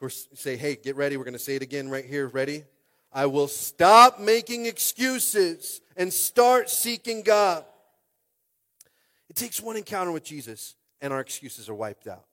Or 0.00 0.08
say, 0.08 0.56
hey, 0.56 0.74
get 0.74 0.96
ready. 0.96 1.16
We're 1.16 1.24
going 1.24 1.34
to 1.34 1.38
say 1.38 1.54
it 1.54 1.62
again 1.62 1.88
right 1.88 2.04
here. 2.04 2.26
Ready? 2.26 2.64
I 3.12 3.26
will 3.26 3.46
stop 3.46 4.18
making 4.18 4.66
excuses 4.66 5.80
and 5.96 6.12
start 6.12 6.68
seeking 6.68 7.22
God. 7.22 7.64
It 9.28 9.36
takes 9.36 9.60
one 9.60 9.76
encounter 9.76 10.12
with 10.12 10.24
Jesus, 10.24 10.74
and 11.00 11.12
our 11.12 11.20
excuses 11.20 11.68
are 11.68 11.74
wiped 11.74 12.08
out. 12.08 12.24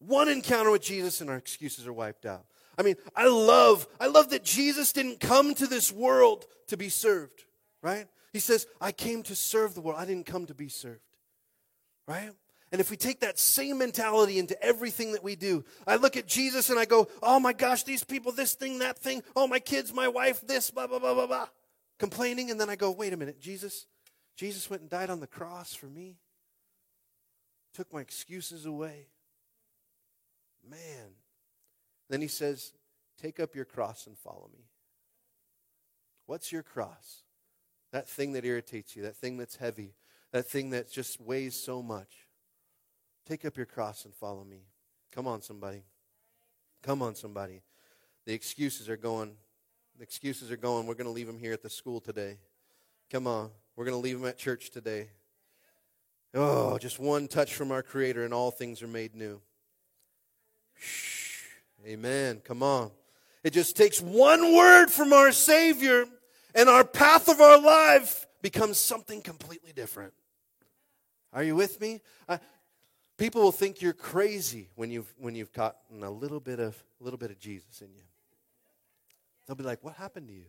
One 0.00 0.28
encounter 0.28 0.70
with 0.70 0.82
Jesus, 0.82 1.20
and 1.20 1.28
our 1.28 1.36
excuses 1.36 1.86
are 1.86 1.92
wiped 1.92 2.26
out. 2.26 2.44
I 2.76 2.82
mean, 2.82 2.96
I 3.16 3.26
love, 3.26 3.86
I 3.98 4.06
love 4.06 4.30
that 4.30 4.44
Jesus 4.44 4.92
didn't 4.92 5.18
come 5.18 5.54
to 5.54 5.66
this 5.66 5.90
world 5.90 6.46
to 6.68 6.76
be 6.76 6.90
served, 6.90 7.44
right? 7.82 8.06
He 8.32 8.38
says, 8.38 8.66
I 8.80 8.92
came 8.92 9.22
to 9.24 9.34
serve 9.34 9.74
the 9.74 9.80
world. 9.80 9.98
I 9.98 10.04
didn't 10.04 10.26
come 10.26 10.46
to 10.46 10.54
be 10.54 10.68
served, 10.68 11.00
right? 12.06 12.30
And 12.70 12.80
if 12.80 12.90
we 12.90 12.96
take 12.96 13.20
that 13.20 13.38
same 13.38 13.78
mentality 13.78 14.38
into 14.38 14.62
everything 14.62 15.12
that 15.12 15.24
we 15.24 15.36
do, 15.36 15.64
I 15.86 15.96
look 15.96 16.16
at 16.16 16.26
Jesus 16.26 16.68
and 16.68 16.78
I 16.78 16.84
go, 16.84 17.08
oh 17.22 17.40
my 17.40 17.54
gosh, 17.54 17.82
these 17.82 18.04
people, 18.04 18.30
this 18.30 18.54
thing, 18.54 18.80
that 18.80 18.98
thing, 18.98 19.22
oh 19.34 19.46
my 19.46 19.58
kids, 19.58 19.92
my 19.94 20.08
wife, 20.08 20.42
this, 20.46 20.70
blah, 20.70 20.86
blah, 20.86 20.98
blah, 20.98 21.14
blah, 21.14 21.26
blah. 21.26 21.48
Complaining, 21.98 22.50
and 22.50 22.60
then 22.60 22.68
I 22.68 22.76
go, 22.76 22.90
wait 22.90 23.12
a 23.12 23.16
minute, 23.16 23.40
Jesus, 23.40 23.86
Jesus 24.36 24.68
went 24.68 24.82
and 24.82 24.90
died 24.90 25.10
on 25.10 25.20
the 25.20 25.26
cross 25.26 25.74
for 25.74 25.86
me, 25.86 26.16
took 27.74 27.92
my 27.92 28.00
excuses 28.00 28.66
away. 28.66 29.08
Man. 30.68 31.14
Then 32.10 32.20
he 32.20 32.28
says, 32.28 32.72
take 33.20 33.40
up 33.40 33.54
your 33.54 33.64
cross 33.64 34.06
and 34.06 34.16
follow 34.16 34.48
me. 34.52 34.64
What's 36.26 36.52
your 36.52 36.62
cross? 36.62 37.22
That 37.92 38.08
thing 38.08 38.34
that 38.34 38.44
irritates 38.44 38.94
you, 38.94 39.02
that 39.04 39.16
thing 39.16 39.38
that's 39.38 39.56
heavy, 39.56 39.94
that 40.32 40.46
thing 40.46 40.70
that 40.70 40.90
just 40.90 41.18
weighs 41.20 41.54
so 41.54 41.82
much. 41.82 42.27
Take 43.28 43.44
up 43.44 43.58
your 43.58 43.66
cross 43.66 44.06
and 44.06 44.14
follow 44.14 44.42
me. 44.42 44.62
Come 45.12 45.26
on, 45.26 45.42
somebody. 45.42 45.82
Come 46.82 47.02
on, 47.02 47.14
somebody. 47.14 47.60
The 48.24 48.32
excuses 48.32 48.88
are 48.88 48.96
going. 48.96 49.34
The 49.98 50.02
excuses 50.02 50.50
are 50.50 50.56
going. 50.56 50.86
We're 50.86 50.94
going 50.94 51.08
to 51.08 51.12
leave 51.12 51.26
them 51.26 51.38
here 51.38 51.52
at 51.52 51.62
the 51.62 51.68
school 51.68 52.00
today. 52.00 52.38
Come 53.10 53.26
on. 53.26 53.50
We're 53.76 53.84
going 53.84 53.96
to 53.96 54.00
leave 54.00 54.18
them 54.18 54.26
at 54.26 54.38
church 54.38 54.70
today. 54.70 55.10
Oh, 56.32 56.78
just 56.78 56.98
one 56.98 57.28
touch 57.28 57.52
from 57.52 57.70
our 57.70 57.82
Creator, 57.82 58.24
and 58.24 58.32
all 58.32 58.50
things 58.50 58.82
are 58.82 58.88
made 58.88 59.14
new. 59.14 59.42
Shh. 60.78 61.42
Amen. 61.86 62.40
Come 62.42 62.62
on. 62.62 62.90
It 63.44 63.52
just 63.52 63.76
takes 63.76 64.00
one 64.00 64.54
word 64.54 64.86
from 64.86 65.12
our 65.12 65.32
Savior, 65.32 66.06
and 66.54 66.70
our 66.70 66.84
path 66.84 67.28
of 67.28 67.42
our 67.42 67.60
life 67.60 68.26
becomes 68.40 68.78
something 68.78 69.20
completely 69.20 69.72
different. 69.74 70.14
Are 71.34 71.42
you 71.42 71.56
with 71.56 71.78
me? 71.78 72.00
People 73.18 73.42
will 73.42 73.52
think 73.52 73.82
you're 73.82 73.92
crazy 73.92 74.70
when 74.76 74.90
you've, 74.90 75.12
when 75.18 75.34
you've 75.34 75.52
gotten 75.52 76.04
a 76.04 76.10
little 76.10 76.40
bit, 76.40 76.60
of, 76.60 76.82
a 77.00 77.04
little 77.04 77.18
bit 77.18 77.30
of 77.30 77.38
Jesus 77.38 77.82
in 77.82 77.88
you. 77.88 78.02
They'll 79.46 79.56
be 79.56 79.64
like, 79.64 79.82
What 79.82 79.94
happened 79.94 80.28
to 80.28 80.34
you? 80.34 80.46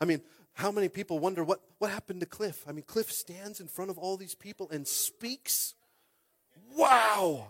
I 0.00 0.06
mean, 0.06 0.22
how 0.54 0.72
many 0.72 0.88
people 0.88 1.18
wonder 1.18 1.44
what, 1.44 1.60
what 1.78 1.90
happened 1.90 2.20
to 2.20 2.26
Cliff? 2.26 2.64
I 2.66 2.72
mean, 2.72 2.84
Cliff 2.86 3.12
stands 3.12 3.60
in 3.60 3.68
front 3.68 3.90
of 3.90 3.98
all 3.98 4.16
these 4.16 4.34
people 4.34 4.68
and 4.70 4.86
speaks. 4.86 5.74
Wow! 6.74 7.48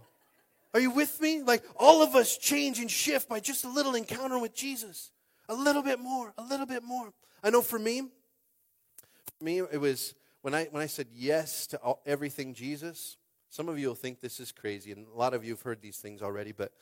Are 0.74 0.80
you 0.80 0.90
with 0.90 1.20
me? 1.20 1.42
Like, 1.42 1.64
all 1.76 2.02
of 2.02 2.14
us 2.14 2.36
change 2.36 2.78
and 2.80 2.90
shift 2.90 3.28
by 3.28 3.40
just 3.40 3.64
a 3.64 3.68
little 3.68 3.94
encounter 3.94 4.38
with 4.38 4.54
Jesus. 4.54 5.10
A 5.48 5.54
little 5.54 5.82
bit 5.82 5.98
more, 5.98 6.34
a 6.36 6.42
little 6.42 6.66
bit 6.66 6.82
more. 6.82 7.12
I 7.42 7.50
know 7.50 7.62
for 7.62 7.78
me, 7.78 8.02
for 9.38 9.44
me, 9.44 9.58
it 9.58 9.80
was 9.80 10.14
when 10.42 10.54
I, 10.54 10.64
when 10.66 10.82
I 10.82 10.86
said 10.86 11.06
yes 11.14 11.66
to 11.68 11.78
all, 11.78 12.02
everything 12.04 12.52
Jesus, 12.52 13.16
some 13.50 13.68
of 13.68 13.78
you 13.78 13.88
will 13.88 13.94
think 13.94 14.20
this 14.20 14.40
is 14.40 14.52
crazy, 14.52 14.92
and 14.92 15.06
a 15.06 15.16
lot 15.16 15.34
of 15.34 15.44
you 15.44 15.52
have 15.52 15.62
heard 15.62 15.80
these 15.80 15.98
things 15.98 16.22
already, 16.22 16.52
but 16.52 16.72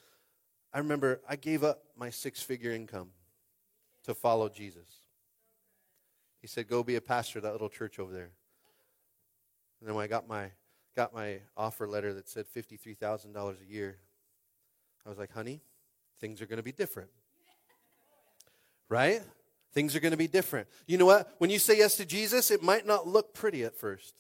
I 0.72 0.78
remember 0.78 1.20
I 1.28 1.36
gave 1.36 1.64
up 1.64 1.84
my 1.96 2.10
six 2.10 2.42
figure 2.42 2.72
income 2.72 3.10
to 4.04 4.14
follow 4.14 4.48
Jesus. 4.48 4.88
He 6.40 6.46
said, 6.46 6.68
Go 6.68 6.82
be 6.82 6.96
a 6.96 7.00
pastor 7.00 7.38
at 7.38 7.44
that 7.44 7.52
little 7.52 7.68
church 7.68 7.98
over 7.98 8.12
there. 8.12 8.30
And 9.80 9.88
then 9.88 9.94
when 9.94 10.04
I 10.04 10.06
got 10.06 10.28
my, 10.28 10.50
got 10.94 11.14
my 11.14 11.38
offer 11.56 11.86
letter 11.86 12.12
that 12.14 12.28
said 12.28 12.46
$53,000 12.46 13.54
a 13.60 13.72
year, 13.72 13.98
I 15.04 15.08
was 15.08 15.18
like, 15.18 15.32
Honey, 15.32 15.60
things 16.20 16.42
are 16.42 16.46
going 16.46 16.58
to 16.58 16.62
be 16.62 16.72
different. 16.72 17.10
Right? 18.88 19.22
Things 19.72 19.96
are 19.96 20.00
going 20.00 20.12
to 20.12 20.16
be 20.16 20.28
different. 20.28 20.68
You 20.86 20.98
know 20.98 21.06
what? 21.06 21.34
When 21.38 21.50
you 21.50 21.58
say 21.58 21.78
yes 21.78 21.96
to 21.96 22.06
Jesus, 22.06 22.50
it 22.50 22.62
might 22.62 22.86
not 22.86 23.06
look 23.06 23.34
pretty 23.34 23.64
at 23.64 23.76
first. 23.76 24.14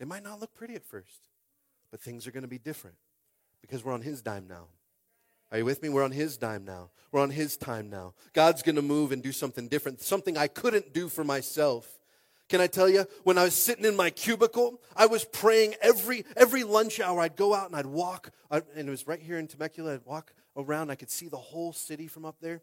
It 0.00 0.08
might 0.08 0.22
not 0.22 0.40
look 0.40 0.54
pretty 0.54 0.74
at 0.74 0.84
first, 0.84 1.28
but 1.90 2.00
things 2.00 2.26
are 2.26 2.30
going 2.30 2.42
to 2.42 2.48
be 2.48 2.58
different 2.58 2.96
because 3.60 3.84
we're 3.84 3.92
on 3.92 4.02
His 4.02 4.22
dime 4.22 4.46
now. 4.48 4.66
Are 5.52 5.58
you 5.58 5.64
with 5.64 5.82
me? 5.82 5.88
We're 5.88 6.02
on 6.02 6.10
His 6.10 6.36
dime 6.36 6.64
now. 6.64 6.90
We're 7.12 7.20
on 7.20 7.30
His 7.30 7.56
time 7.56 7.90
now. 7.90 8.14
God's 8.32 8.62
going 8.62 8.76
to 8.76 8.82
move 8.82 9.12
and 9.12 9.22
do 9.22 9.32
something 9.32 9.68
different, 9.68 10.00
something 10.00 10.36
I 10.36 10.48
couldn't 10.48 10.92
do 10.92 11.08
for 11.08 11.22
myself. 11.22 12.00
Can 12.48 12.60
I 12.60 12.66
tell 12.66 12.88
you, 12.88 13.06
when 13.22 13.38
I 13.38 13.44
was 13.44 13.54
sitting 13.54 13.84
in 13.84 13.96
my 13.96 14.10
cubicle, 14.10 14.80
I 14.94 15.06
was 15.06 15.24
praying 15.24 15.74
every 15.80 16.24
every 16.36 16.62
lunch 16.62 17.00
hour. 17.00 17.20
I'd 17.20 17.36
go 17.36 17.54
out 17.54 17.68
and 17.68 17.76
I'd 17.76 17.86
walk, 17.86 18.30
and 18.50 18.64
it 18.76 18.90
was 18.90 19.06
right 19.06 19.20
here 19.20 19.38
in 19.38 19.46
Temecula. 19.46 19.94
I'd 19.94 20.04
walk 20.04 20.34
around. 20.56 20.90
I 20.90 20.94
could 20.94 21.10
see 21.10 21.28
the 21.28 21.38
whole 21.38 21.72
city 21.72 22.06
from 22.06 22.24
up 22.24 22.36
there. 22.40 22.60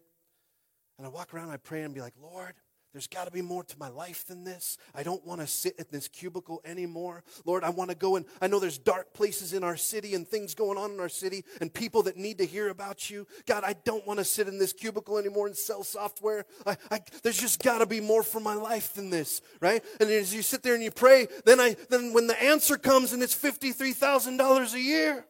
And 0.98 1.06
I'd 1.06 1.12
walk 1.12 1.34
around, 1.34 1.50
I'd 1.50 1.64
pray 1.64 1.82
and 1.82 1.94
be 1.94 2.00
like, 2.00 2.14
Lord, 2.22 2.54
there's 2.92 3.06
got 3.06 3.24
to 3.24 3.30
be 3.30 3.40
more 3.40 3.64
to 3.64 3.78
my 3.78 3.88
life 3.88 4.26
than 4.26 4.44
this. 4.44 4.76
I 4.94 5.02
don't 5.02 5.24
want 5.26 5.40
to 5.40 5.46
sit 5.46 5.76
in 5.78 5.86
this 5.90 6.08
cubicle 6.08 6.60
anymore. 6.64 7.24
Lord, 7.46 7.64
I 7.64 7.70
want 7.70 7.90
to 7.90 7.96
go 7.96 8.16
and 8.16 8.26
I 8.40 8.48
know 8.48 8.58
there's 8.58 8.76
dark 8.76 9.14
places 9.14 9.54
in 9.54 9.64
our 9.64 9.76
city 9.76 10.14
and 10.14 10.28
things 10.28 10.54
going 10.54 10.76
on 10.76 10.92
in 10.92 11.00
our 11.00 11.08
city 11.08 11.44
and 11.60 11.72
people 11.72 12.02
that 12.02 12.18
need 12.18 12.38
to 12.38 12.44
hear 12.44 12.68
about 12.68 13.08
you. 13.08 13.26
God, 13.46 13.64
I 13.64 13.74
don't 13.84 14.06
want 14.06 14.18
to 14.18 14.24
sit 14.24 14.46
in 14.46 14.58
this 14.58 14.74
cubicle 14.74 15.16
anymore 15.16 15.46
and 15.46 15.56
sell 15.56 15.82
software. 15.84 16.44
I, 16.66 16.76
I, 16.90 17.00
there's 17.22 17.40
just 17.40 17.62
got 17.62 17.78
to 17.78 17.86
be 17.86 18.00
more 18.00 18.22
for 18.22 18.40
my 18.40 18.54
life 18.54 18.92
than 18.92 19.08
this, 19.08 19.40
right? 19.60 19.82
And 19.98 20.10
as 20.10 20.34
you 20.34 20.42
sit 20.42 20.62
there 20.62 20.74
and 20.74 20.82
you 20.82 20.90
pray, 20.90 21.28
then 21.46 21.60
I 21.60 21.76
then 21.88 22.12
when 22.12 22.26
the 22.26 22.40
answer 22.42 22.76
comes 22.76 23.14
and 23.14 23.22
it's 23.22 23.34
$53,000 23.34 24.74
a 24.74 24.80
year, 24.80 25.24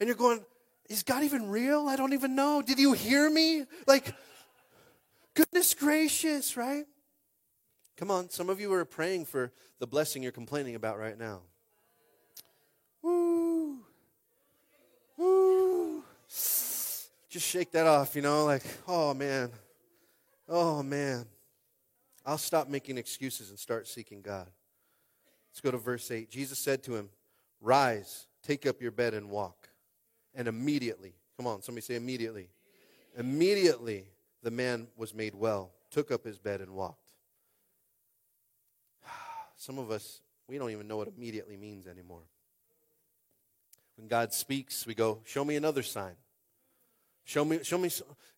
and 0.00 0.06
you're 0.06 0.16
going, 0.16 0.44
is 0.88 1.02
God 1.02 1.22
even 1.22 1.48
real? 1.48 1.88
I 1.88 1.96
don't 1.96 2.12
even 2.12 2.34
know. 2.34 2.60
Did 2.60 2.78
you 2.78 2.92
hear 2.92 3.30
me? 3.30 3.64
Like, 3.86 4.14
Goodness 5.34 5.74
gracious, 5.74 6.56
right? 6.56 6.84
Come 7.96 8.10
on, 8.10 8.30
some 8.30 8.50
of 8.50 8.60
you 8.60 8.72
are 8.72 8.84
praying 8.84 9.26
for 9.26 9.52
the 9.78 9.86
blessing 9.86 10.22
you're 10.22 10.32
complaining 10.32 10.74
about 10.74 10.98
right 10.98 11.18
now. 11.18 11.40
Woo! 13.02 13.78
Woo! 15.16 16.02
just 17.32 17.48
shake 17.48 17.72
that 17.72 17.86
off, 17.86 18.14
you 18.14 18.20
know, 18.20 18.44
like, 18.44 18.62
oh 18.86 19.14
man, 19.14 19.50
oh 20.48 20.82
man. 20.82 21.24
I'll 22.26 22.38
stop 22.38 22.68
making 22.68 22.98
excuses 22.98 23.48
and 23.48 23.58
start 23.58 23.88
seeking 23.88 24.20
God. 24.20 24.48
Let's 25.50 25.60
go 25.60 25.70
to 25.70 25.78
verse 25.78 26.10
8. 26.10 26.30
Jesus 26.30 26.58
said 26.58 26.82
to 26.84 26.94
him, 26.94 27.08
Rise, 27.60 28.26
take 28.42 28.66
up 28.66 28.82
your 28.82 28.90
bed 28.90 29.14
and 29.14 29.30
walk. 29.30 29.68
And 30.34 30.46
immediately, 30.46 31.14
come 31.36 31.46
on, 31.46 31.62
somebody 31.62 31.82
say 31.82 31.94
immediately. 31.96 32.50
Immediately, 33.16 34.04
the 34.42 34.50
man 34.50 34.88
was 34.96 35.14
made 35.14 35.34
well, 35.34 35.70
took 35.90 36.10
up 36.10 36.24
his 36.24 36.38
bed 36.38 36.60
and 36.60 36.70
walked. 36.70 37.12
Some 39.56 39.78
of 39.78 39.90
us, 39.90 40.20
we 40.48 40.58
don't 40.58 40.70
even 40.70 40.88
know 40.88 40.96
what 40.96 41.08
immediately 41.08 41.56
means 41.56 41.86
anymore. 41.86 42.22
When 43.96 44.08
God 44.08 44.32
speaks, 44.32 44.86
we 44.86 44.94
go, 44.94 45.20
Show 45.24 45.44
me 45.44 45.56
another 45.56 45.82
sign. 45.82 46.14
Show 47.24 47.44
me, 47.44 47.60
show 47.62 47.78
me, 47.78 47.88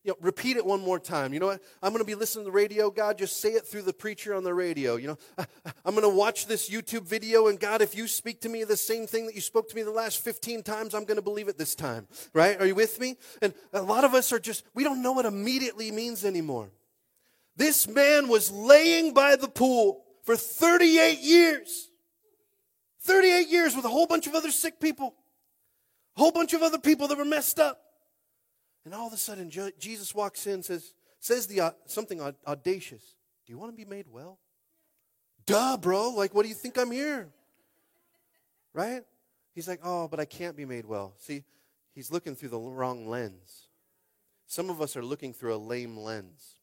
you 0.03 0.11
know, 0.11 0.17
repeat 0.21 0.57
it 0.57 0.65
one 0.65 0.79
more 0.79 0.99
time. 0.99 1.33
You 1.33 1.39
know 1.39 1.47
what? 1.47 1.61
I'm 1.81 1.91
going 1.91 2.03
to 2.03 2.05
be 2.05 2.13
listening 2.13 2.45
to 2.45 2.51
the 2.51 2.55
radio. 2.55 2.91
God, 2.91 3.17
just 3.17 3.41
say 3.41 3.49
it 3.49 3.65
through 3.65 3.81
the 3.81 3.93
preacher 3.93 4.35
on 4.35 4.43
the 4.43 4.53
radio. 4.53 4.95
You 4.95 5.07
know, 5.07 5.17
I, 5.37 5.45
I'm 5.83 5.95
going 5.95 6.03
to 6.03 6.15
watch 6.15 6.45
this 6.45 6.69
YouTube 6.69 7.03
video, 7.03 7.47
and 7.47 7.59
God, 7.59 7.81
if 7.81 7.95
you 7.95 8.07
speak 8.07 8.41
to 8.41 8.49
me 8.49 8.63
the 8.63 8.77
same 8.77 9.07
thing 9.07 9.25
that 9.25 9.33
you 9.33 9.41
spoke 9.41 9.69
to 9.69 9.75
me 9.75 9.81
the 9.81 9.89
last 9.89 10.19
15 10.19 10.61
times, 10.61 10.93
I'm 10.93 11.05
going 11.05 11.17
to 11.17 11.23
believe 11.23 11.47
it 11.47 11.57
this 11.57 11.73
time. 11.73 12.07
Right? 12.33 12.59
Are 12.61 12.65
you 12.67 12.75
with 12.75 12.99
me? 12.99 13.17
And 13.41 13.53
a 13.73 13.81
lot 13.81 14.03
of 14.03 14.13
us 14.13 14.31
are 14.31 14.39
just, 14.39 14.63
we 14.75 14.83
don't 14.83 15.01
know 15.01 15.13
what 15.13 15.25
immediately 15.25 15.91
means 15.91 16.23
anymore. 16.23 16.69
This 17.57 17.87
man 17.87 18.27
was 18.27 18.51
laying 18.51 19.13
by 19.13 19.35
the 19.35 19.47
pool 19.47 20.03
for 20.23 20.35
38 20.35 21.19
years. 21.19 21.89
38 23.01 23.47
years 23.49 23.75
with 23.75 23.85
a 23.85 23.89
whole 23.89 24.07
bunch 24.07 24.27
of 24.27 24.35
other 24.35 24.51
sick 24.51 24.79
people, 24.79 25.15
a 26.17 26.19
whole 26.19 26.31
bunch 26.31 26.53
of 26.53 26.63
other 26.63 26.79
people 26.79 27.07
that 27.07 27.17
were 27.17 27.25
messed 27.25 27.59
up. 27.59 27.84
And 28.85 28.93
all 28.93 29.07
of 29.07 29.13
a 29.13 29.17
sudden, 29.17 29.49
Jesus 29.79 30.13
walks 30.13 30.45
in, 30.45 30.61
says, 30.61 30.93
says 31.19 31.47
the, 31.47 31.59
uh, 31.59 31.71
something 31.87 32.21
audacious. 32.47 33.01
Do 33.45 33.51
you 33.51 33.57
want 33.57 33.71
to 33.71 33.75
be 33.75 33.83
made 33.83 34.05
well? 34.07 34.37
Duh, 35.47 35.77
bro. 35.77 36.11
Like, 36.11 36.35
what 36.35 36.43
do 36.43 36.49
you 36.49 36.55
think 36.55 36.77
I'm 36.77 36.91
here? 36.91 37.29
Right? 38.73 39.01
He's 39.53 39.67
like, 39.67 39.79
oh, 39.83 40.07
but 40.07 40.19
I 40.19 40.25
can't 40.25 40.55
be 40.55 40.65
made 40.65 40.85
well. 40.85 41.15
See, 41.17 41.43
he's 41.93 42.11
looking 42.11 42.35
through 42.35 42.49
the 42.49 42.59
wrong 42.59 43.07
lens. 43.07 43.67
Some 44.45 44.69
of 44.69 44.81
us 44.81 44.95
are 44.95 45.03
looking 45.03 45.33
through 45.33 45.55
a 45.55 45.57
lame 45.57 45.97
lens. 45.97 46.57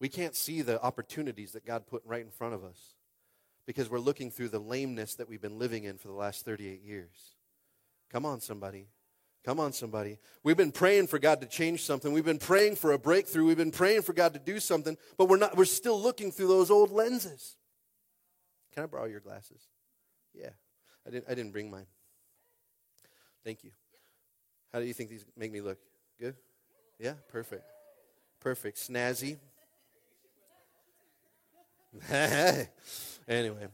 We 0.00 0.08
can't 0.08 0.34
see 0.34 0.62
the 0.62 0.82
opportunities 0.82 1.52
that 1.52 1.64
God 1.64 1.86
put 1.86 2.02
right 2.04 2.22
in 2.22 2.30
front 2.30 2.54
of 2.54 2.64
us 2.64 2.94
because 3.66 3.88
we're 3.88 3.98
looking 3.98 4.30
through 4.30 4.48
the 4.48 4.58
lameness 4.58 5.14
that 5.16 5.28
we've 5.28 5.42
been 5.42 5.58
living 5.58 5.84
in 5.84 5.98
for 5.98 6.08
the 6.08 6.14
last 6.14 6.44
38 6.44 6.82
years. 6.82 7.36
Come 8.10 8.26
on, 8.26 8.40
somebody. 8.40 8.88
Come 9.44 9.58
on, 9.58 9.72
somebody. 9.72 10.18
We've 10.42 10.56
been 10.56 10.72
praying 10.72 11.06
for 11.06 11.18
God 11.18 11.40
to 11.40 11.46
change 11.46 11.84
something. 11.84 12.12
We've 12.12 12.24
been 12.24 12.38
praying 12.38 12.76
for 12.76 12.92
a 12.92 12.98
breakthrough. 12.98 13.46
We've 13.46 13.56
been 13.56 13.70
praying 13.70 14.02
for 14.02 14.12
God 14.12 14.34
to 14.34 14.38
do 14.38 14.60
something, 14.60 14.98
but 15.16 15.28
we're 15.28 15.38
not 15.38 15.56
we're 15.56 15.64
still 15.64 16.00
looking 16.00 16.30
through 16.30 16.48
those 16.48 16.70
old 16.70 16.90
lenses. 16.90 17.56
Can 18.74 18.82
I 18.82 18.86
borrow 18.86 19.06
your 19.06 19.20
glasses? 19.20 19.62
Yeah. 20.34 20.50
I 21.06 21.10
didn't 21.10 21.24
I 21.28 21.34
didn't 21.34 21.52
bring 21.52 21.70
mine. 21.70 21.86
Thank 23.42 23.64
you. 23.64 23.70
How 24.72 24.80
do 24.80 24.84
you 24.84 24.92
think 24.92 25.08
these 25.08 25.24
make 25.36 25.50
me 25.50 25.62
look? 25.62 25.78
Good? 26.18 26.36
Yeah, 26.98 27.14
perfect. 27.28 27.64
Perfect. 28.40 28.76
Snazzy. 28.76 29.38
anyway. 33.28 33.68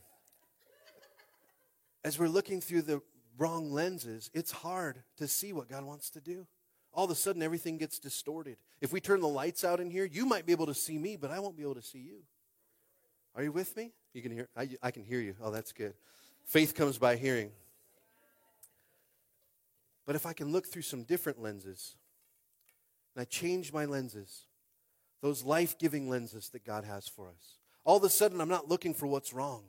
As 2.05 2.19
we're 2.19 2.29
looking 2.29 2.61
through 2.61 2.83
the 2.83 3.03
wrong 3.39 3.73
lenses, 3.73 4.31
it's 4.35 4.51
hard 4.51 5.03
to 5.19 5.29
see 5.29 5.53
what 5.53 5.69
God 5.69 5.85
wants 5.85 6.11
to 6.11 6.21
do. 6.21 6.47
All 6.93 7.05
of 7.05 7.11
a 7.11 7.15
sudden, 7.15 7.43
everything 7.43 7.77
gets 7.77 7.99
distorted. 7.99 8.57
If 8.81 8.93
we 8.93 9.01
turn 9.01 9.21
the 9.21 9.29
lights 9.29 9.65
out 9.65 9.81
in 9.81 9.91
here, 9.91 10.05
you 10.05 10.25
might 10.25 10.47
be 10.47 10.53
able 10.53 10.67
to 10.67 10.75
see 10.75 10.97
me, 10.97 11.17
but 11.17 11.31
I 11.31 11.41
won't 11.41 11.57
be 11.57 11.63
able 11.63 11.75
to 11.75 11.83
see 11.83 11.99
you. 11.99 12.23
Are 13.35 13.43
you 13.43 13.53
with 13.53 13.77
me? 13.77 13.93
You 14.15 14.23
can 14.23 14.33
hear. 14.33 14.49
I, 14.57 14.71
I 14.83 14.91
can 14.91 15.05
hear 15.05 15.21
you. 15.21 15.35
Oh, 15.43 15.51
that's 15.51 15.73
good. 15.73 15.93
Faith 16.47 16.75
comes 16.75 16.97
by 16.97 17.17
hearing. 17.17 17.51
But 20.07 20.15
if 20.15 20.25
I 20.25 20.33
can 20.33 20.53
look 20.53 20.67
through 20.67 20.83
some 20.83 21.03
different 21.03 21.43
lenses, 21.43 21.97
and 23.15 23.21
I 23.21 23.25
change 23.25 23.73
my 23.73 23.85
lenses, 23.85 24.47
those 25.21 25.43
life 25.43 25.79
giving 25.79 26.09
lenses 26.09 26.49
that 26.51 26.65
God 26.65 26.85
has 26.85 27.09
for 27.09 27.29
us, 27.29 27.59
all 27.85 27.99
of 27.99 28.05
a 28.05 28.09
sudden 28.09 28.41
I'm 28.41 28.49
not 28.49 28.69
looking 28.69 28.95
for 28.95 29.07
what's 29.07 29.35
wrong, 29.35 29.65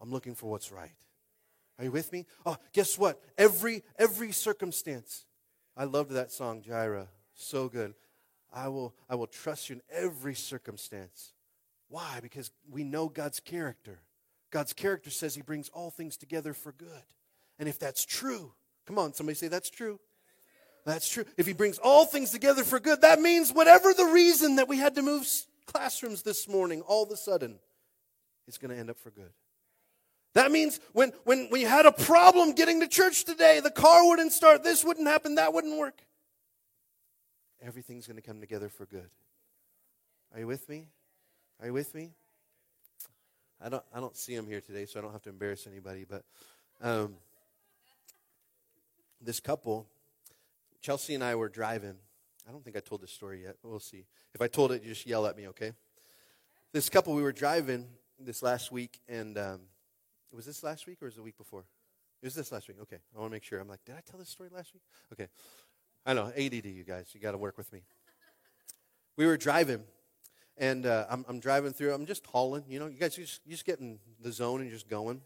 I'm 0.00 0.10
looking 0.10 0.34
for 0.34 0.48
what's 0.48 0.72
right. 0.72 0.92
Are 1.82 1.86
you 1.86 1.90
with 1.90 2.12
me? 2.12 2.26
Oh, 2.46 2.56
guess 2.72 2.96
what? 2.96 3.20
Every 3.36 3.82
every 3.98 4.30
circumstance. 4.30 5.24
I 5.76 5.82
loved 5.82 6.12
that 6.12 6.30
song, 6.30 6.62
Jireh. 6.62 7.08
So 7.34 7.68
good. 7.68 7.94
I 8.52 8.68
will 8.68 8.94
I 9.10 9.16
will 9.16 9.26
trust 9.26 9.68
you 9.68 9.74
in 9.74 9.82
every 9.90 10.36
circumstance. 10.36 11.32
Why? 11.88 12.20
Because 12.22 12.52
we 12.70 12.84
know 12.84 13.08
God's 13.08 13.40
character. 13.40 13.98
God's 14.52 14.72
character 14.72 15.10
says 15.10 15.34
he 15.34 15.42
brings 15.42 15.70
all 15.70 15.90
things 15.90 16.16
together 16.16 16.54
for 16.54 16.70
good. 16.70 17.02
And 17.58 17.68
if 17.68 17.80
that's 17.80 18.04
true, 18.04 18.52
come 18.86 18.96
on, 18.96 19.12
somebody 19.12 19.34
say 19.34 19.48
that's 19.48 19.70
true. 19.70 19.98
That's 20.86 21.08
true. 21.08 21.24
If 21.36 21.48
he 21.48 21.52
brings 21.52 21.78
all 21.78 22.04
things 22.04 22.30
together 22.30 22.62
for 22.62 22.78
good, 22.78 23.00
that 23.00 23.20
means 23.20 23.52
whatever 23.52 23.92
the 23.92 24.04
reason 24.04 24.54
that 24.56 24.68
we 24.68 24.76
had 24.76 24.94
to 24.94 25.02
move 25.02 25.26
classrooms 25.66 26.22
this 26.22 26.46
morning, 26.46 26.80
all 26.82 27.02
of 27.02 27.10
a 27.10 27.16
sudden, 27.16 27.58
it's 28.46 28.58
going 28.58 28.70
to 28.72 28.78
end 28.78 28.88
up 28.88 29.00
for 29.00 29.10
good. 29.10 29.32
That 30.34 30.50
means 30.50 30.80
when, 30.92 31.12
when 31.24 31.48
we 31.50 31.62
had 31.62 31.84
a 31.84 31.92
problem 31.92 32.52
getting 32.52 32.80
to 32.80 32.88
church 32.88 33.24
today, 33.24 33.60
the 33.60 33.70
car 33.70 34.06
wouldn't 34.08 34.32
start, 34.32 34.64
this 34.64 34.84
wouldn't 34.84 35.06
happen, 35.06 35.34
that 35.34 35.52
wouldn't 35.52 35.78
work. 35.78 36.00
Everything's 37.60 38.06
going 38.06 38.16
to 38.16 38.22
come 38.22 38.40
together 38.40 38.68
for 38.68 38.86
good. 38.86 39.10
Are 40.32 40.40
you 40.40 40.46
with 40.46 40.68
me? 40.68 40.88
Are 41.60 41.66
you 41.66 41.72
with 41.72 41.94
me? 41.94 42.10
I 43.60 43.68
don't, 43.68 43.84
I 43.94 44.00
don't 44.00 44.16
see 44.16 44.34
him 44.34 44.46
here 44.46 44.60
today, 44.60 44.86
so 44.86 44.98
I 44.98 45.02
don't 45.02 45.12
have 45.12 45.22
to 45.22 45.28
embarrass 45.30 45.66
anybody, 45.66 46.04
but 46.08 46.24
um, 46.80 47.14
this 49.20 49.38
couple, 49.38 49.86
Chelsea 50.80 51.14
and 51.14 51.22
I 51.22 51.34
were 51.36 51.48
driving. 51.48 51.94
I 52.48 52.50
don't 52.50 52.64
think 52.64 52.76
I 52.76 52.80
told 52.80 53.02
this 53.02 53.12
story 53.12 53.42
yet, 53.42 53.56
but 53.62 53.68
we'll 53.68 53.78
see. 53.78 54.06
If 54.34 54.40
I 54.40 54.48
told 54.48 54.72
it, 54.72 54.82
you 54.82 54.88
just 54.88 55.06
yell 55.06 55.26
at 55.26 55.36
me, 55.36 55.46
okay? 55.48 55.72
This 56.72 56.88
couple, 56.88 57.14
we 57.14 57.22
were 57.22 57.32
driving 57.32 57.86
this 58.18 58.42
last 58.42 58.72
week, 58.72 58.98
and 59.08 59.38
um, 59.38 59.60
was 60.36 60.46
this 60.46 60.62
last 60.62 60.86
week 60.86 61.02
or 61.02 61.06
was 61.06 61.14
it 61.14 61.18
the 61.18 61.22
week 61.22 61.36
before? 61.36 61.64
It 62.22 62.26
was 62.26 62.34
this 62.34 62.52
last 62.52 62.68
week. 62.68 62.78
Okay, 62.82 62.98
I 63.14 63.18
want 63.18 63.30
to 63.30 63.34
make 63.34 63.42
sure. 63.42 63.58
I'm 63.58 63.68
like, 63.68 63.84
did 63.84 63.96
I 63.96 64.00
tell 64.08 64.18
this 64.18 64.28
story 64.28 64.48
last 64.54 64.72
week? 64.72 64.82
Okay, 65.12 65.28
I 66.06 66.14
know 66.14 66.26
ADD, 66.28 66.66
you 66.66 66.84
guys. 66.84 67.08
You 67.12 67.20
got 67.20 67.32
to 67.32 67.38
work 67.38 67.58
with 67.58 67.72
me. 67.72 67.82
We 69.16 69.26
were 69.26 69.36
driving, 69.36 69.82
and 70.56 70.86
uh, 70.86 71.06
I'm, 71.10 71.24
I'm 71.28 71.40
driving 71.40 71.72
through. 71.72 71.92
I'm 71.92 72.06
just 72.06 72.24
hauling. 72.26 72.64
You 72.68 72.78
know, 72.78 72.86
you 72.86 72.98
guys 72.98 73.18
you 73.18 73.24
just, 73.24 73.40
you 73.44 73.52
just 73.52 73.64
get 73.64 73.80
in 73.80 73.98
the 74.20 74.32
zone 74.32 74.60
and 74.60 74.70
just 74.70 74.88
going. 74.88 75.20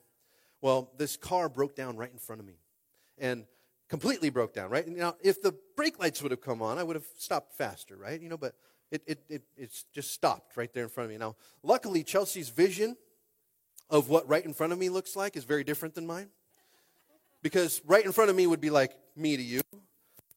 Well, 0.62 0.90
this 0.96 1.16
car 1.16 1.48
broke 1.48 1.76
down 1.76 1.96
right 1.96 2.10
in 2.10 2.18
front 2.18 2.40
of 2.40 2.46
me, 2.46 2.54
and 3.18 3.44
completely 3.88 4.30
broke 4.30 4.54
down. 4.54 4.70
Right 4.70 4.88
now, 4.88 5.16
if 5.22 5.42
the 5.42 5.54
brake 5.76 5.98
lights 5.98 6.22
would 6.22 6.30
have 6.30 6.40
come 6.40 6.62
on, 6.62 6.78
I 6.78 6.82
would 6.82 6.96
have 6.96 7.06
stopped 7.18 7.56
faster. 7.58 7.96
Right? 7.96 8.20
You 8.20 8.30
know, 8.30 8.38
but 8.38 8.54
it 8.90 9.02
it, 9.06 9.18
it 9.28 9.42
it's 9.56 9.84
just 9.92 10.12
stopped 10.12 10.56
right 10.56 10.72
there 10.72 10.84
in 10.84 10.88
front 10.88 11.06
of 11.06 11.10
me. 11.10 11.18
Now, 11.18 11.36
luckily, 11.62 12.02
Chelsea's 12.02 12.48
vision 12.48 12.96
of 13.88 14.08
what 14.08 14.28
right 14.28 14.44
in 14.44 14.52
front 14.52 14.72
of 14.72 14.78
me 14.78 14.88
looks 14.88 15.16
like 15.16 15.36
is 15.36 15.44
very 15.44 15.64
different 15.64 15.94
than 15.94 16.06
mine. 16.06 16.28
Because 17.42 17.80
right 17.86 18.04
in 18.04 18.12
front 18.12 18.30
of 18.30 18.36
me 18.36 18.46
would 18.46 18.60
be 18.60 18.70
like 18.70 18.92
me 19.14 19.36
to 19.36 19.42
you, 19.42 19.60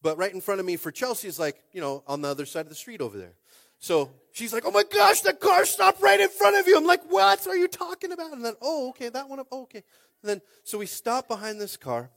but 0.02 0.16
right 0.16 0.32
in 0.32 0.40
front 0.40 0.60
of 0.60 0.66
me 0.66 0.76
for 0.76 0.90
Chelsea 0.90 1.28
is 1.28 1.38
like, 1.38 1.56
you 1.72 1.80
know, 1.80 2.04
on 2.06 2.22
the 2.22 2.28
other 2.28 2.46
side 2.46 2.60
of 2.60 2.68
the 2.68 2.74
street 2.74 3.00
over 3.00 3.18
there. 3.18 3.34
So 3.78 4.10
she's 4.32 4.52
like, 4.52 4.64
oh 4.66 4.70
my 4.70 4.84
gosh, 4.84 5.22
the 5.22 5.32
car 5.32 5.64
stopped 5.64 6.02
right 6.02 6.20
in 6.20 6.28
front 6.28 6.56
of 6.56 6.68
you. 6.68 6.76
I'm 6.76 6.86
like, 6.86 7.02
what 7.08 7.46
are 7.46 7.56
you 7.56 7.66
talking 7.66 8.12
about? 8.12 8.32
And 8.32 8.44
then, 8.44 8.54
oh, 8.60 8.90
okay, 8.90 9.08
that 9.08 9.28
one, 9.28 9.40
oh, 9.50 9.62
okay. 9.62 9.82
And 10.22 10.28
then, 10.28 10.40
so 10.64 10.78
we 10.78 10.86
stop 10.86 11.28
behind 11.28 11.60
this 11.60 11.76
car. 11.76 12.10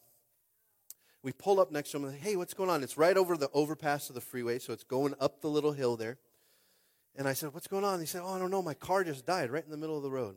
We 1.24 1.32
pull 1.32 1.62
up 1.62 1.72
next 1.72 1.92
to 1.92 1.98
him 1.98 2.04
and 2.04 2.14
say, 2.14 2.20
hey, 2.20 2.36
what's 2.36 2.54
going 2.54 2.70
on? 2.70 2.84
It's 2.84 2.98
right 2.98 3.16
over 3.16 3.38
the 3.38 3.50
overpass 3.54 4.10
of 4.10 4.16
the 4.16 4.22
freeway, 4.22 4.60
so 4.60 4.74
it's 4.74 4.84
going 4.84 5.16
up 5.22 5.40
the 5.40 5.48
little 5.48 5.72
hill 5.72 5.96
there. 5.96 6.18
And 7.16 7.28
I 7.28 7.34
said, 7.34 7.54
what's 7.54 7.68
going 7.68 7.86
on? 7.86 8.02
He 8.02 8.06
said, 8.06 8.22
oh, 8.26 8.34
I 8.34 8.40
don't 8.40 8.52
know. 8.52 8.62
My 8.62 8.74
car 8.74 9.06
just 9.06 9.26
died 9.26 9.50
right 9.50 9.64
in 9.64 9.72
the 9.72 9.78
middle 9.78 9.96
of 9.96 10.04
the 10.04 10.12
road. 10.12 10.36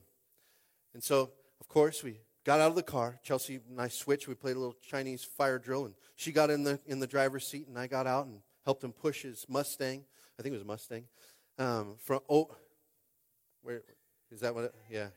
And 0.96 1.04
so, 1.04 1.30
of 1.60 1.68
course, 1.68 2.02
we 2.02 2.20
got 2.42 2.58
out 2.58 2.70
of 2.70 2.74
the 2.74 2.82
car. 2.82 3.20
Chelsea 3.22 3.60
and 3.68 3.78
I 3.78 3.88
switched. 3.88 4.28
We 4.28 4.34
played 4.34 4.56
a 4.56 4.58
little 4.58 4.78
Chinese 4.80 5.22
fire 5.22 5.58
drill, 5.58 5.84
and 5.84 5.94
she 6.14 6.32
got 6.32 6.48
in 6.48 6.64
the 6.64 6.80
in 6.86 7.00
the 7.00 7.06
driver's 7.06 7.46
seat, 7.46 7.68
and 7.68 7.78
I 7.78 7.86
got 7.86 8.06
out 8.06 8.24
and 8.24 8.38
helped 8.64 8.82
him 8.82 8.92
push 8.92 9.20
his 9.20 9.44
Mustang. 9.46 10.06
I 10.38 10.42
think 10.42 10.54
it 10.54 10.56
was 10.56 10.62
a 10.62 10.64
Mustang. 10.64 11.04
Um, 11.58 11.96
from 12.02 12.20
oh, 12.30 12.48
where 13.60 13.82
is 14.30 14.40
that 14.40 14.54
what? 14.54 14.64
It, 14.64 14.74
yeah, 14.90 15.08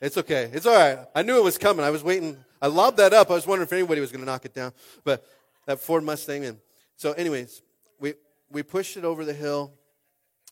it's 0.00 0.18
okay. 0.18 0.50
It's 0.52 0.66
all 0.66 0.74
right. 0.74 1.06
I 1.14 1.22
knew 1.22 1.36
it 1.36 1.44
was 1.44 1.58
coming. 1.58 1.84
I 1.84 1.90
was 1.90 2.02
waiting. 2.02 2.36
I 2.60 2.66
lobbed 2.66 2.96
that 2.96 3.12
up. 3.12 3.30
I 3.30 3.34
was 3.34 3.46
wondering 3.46 3.68
if 3.68 3.72
anybody 3.72 4.00
was 4.00 4.10
going 4.10 4.22
to 4.22 4.26
knock 4.26 4.46
it 4.46 4.52
down, 4.52 4.72
but 5.04 5.24
that 5.66 5.78
Ford 5.78 6.02
Mustang. 6.02 6.44
And 6.44 6.58
so, 6.96 7.12
anyways, 7.12 7.62
we 8.00 8.14
we 8.50 8.64
pushed 8.64 8.96
it 8.96 9.04
over 9.04 9.24
the 9.24 9.32
hill. 9.32 9.74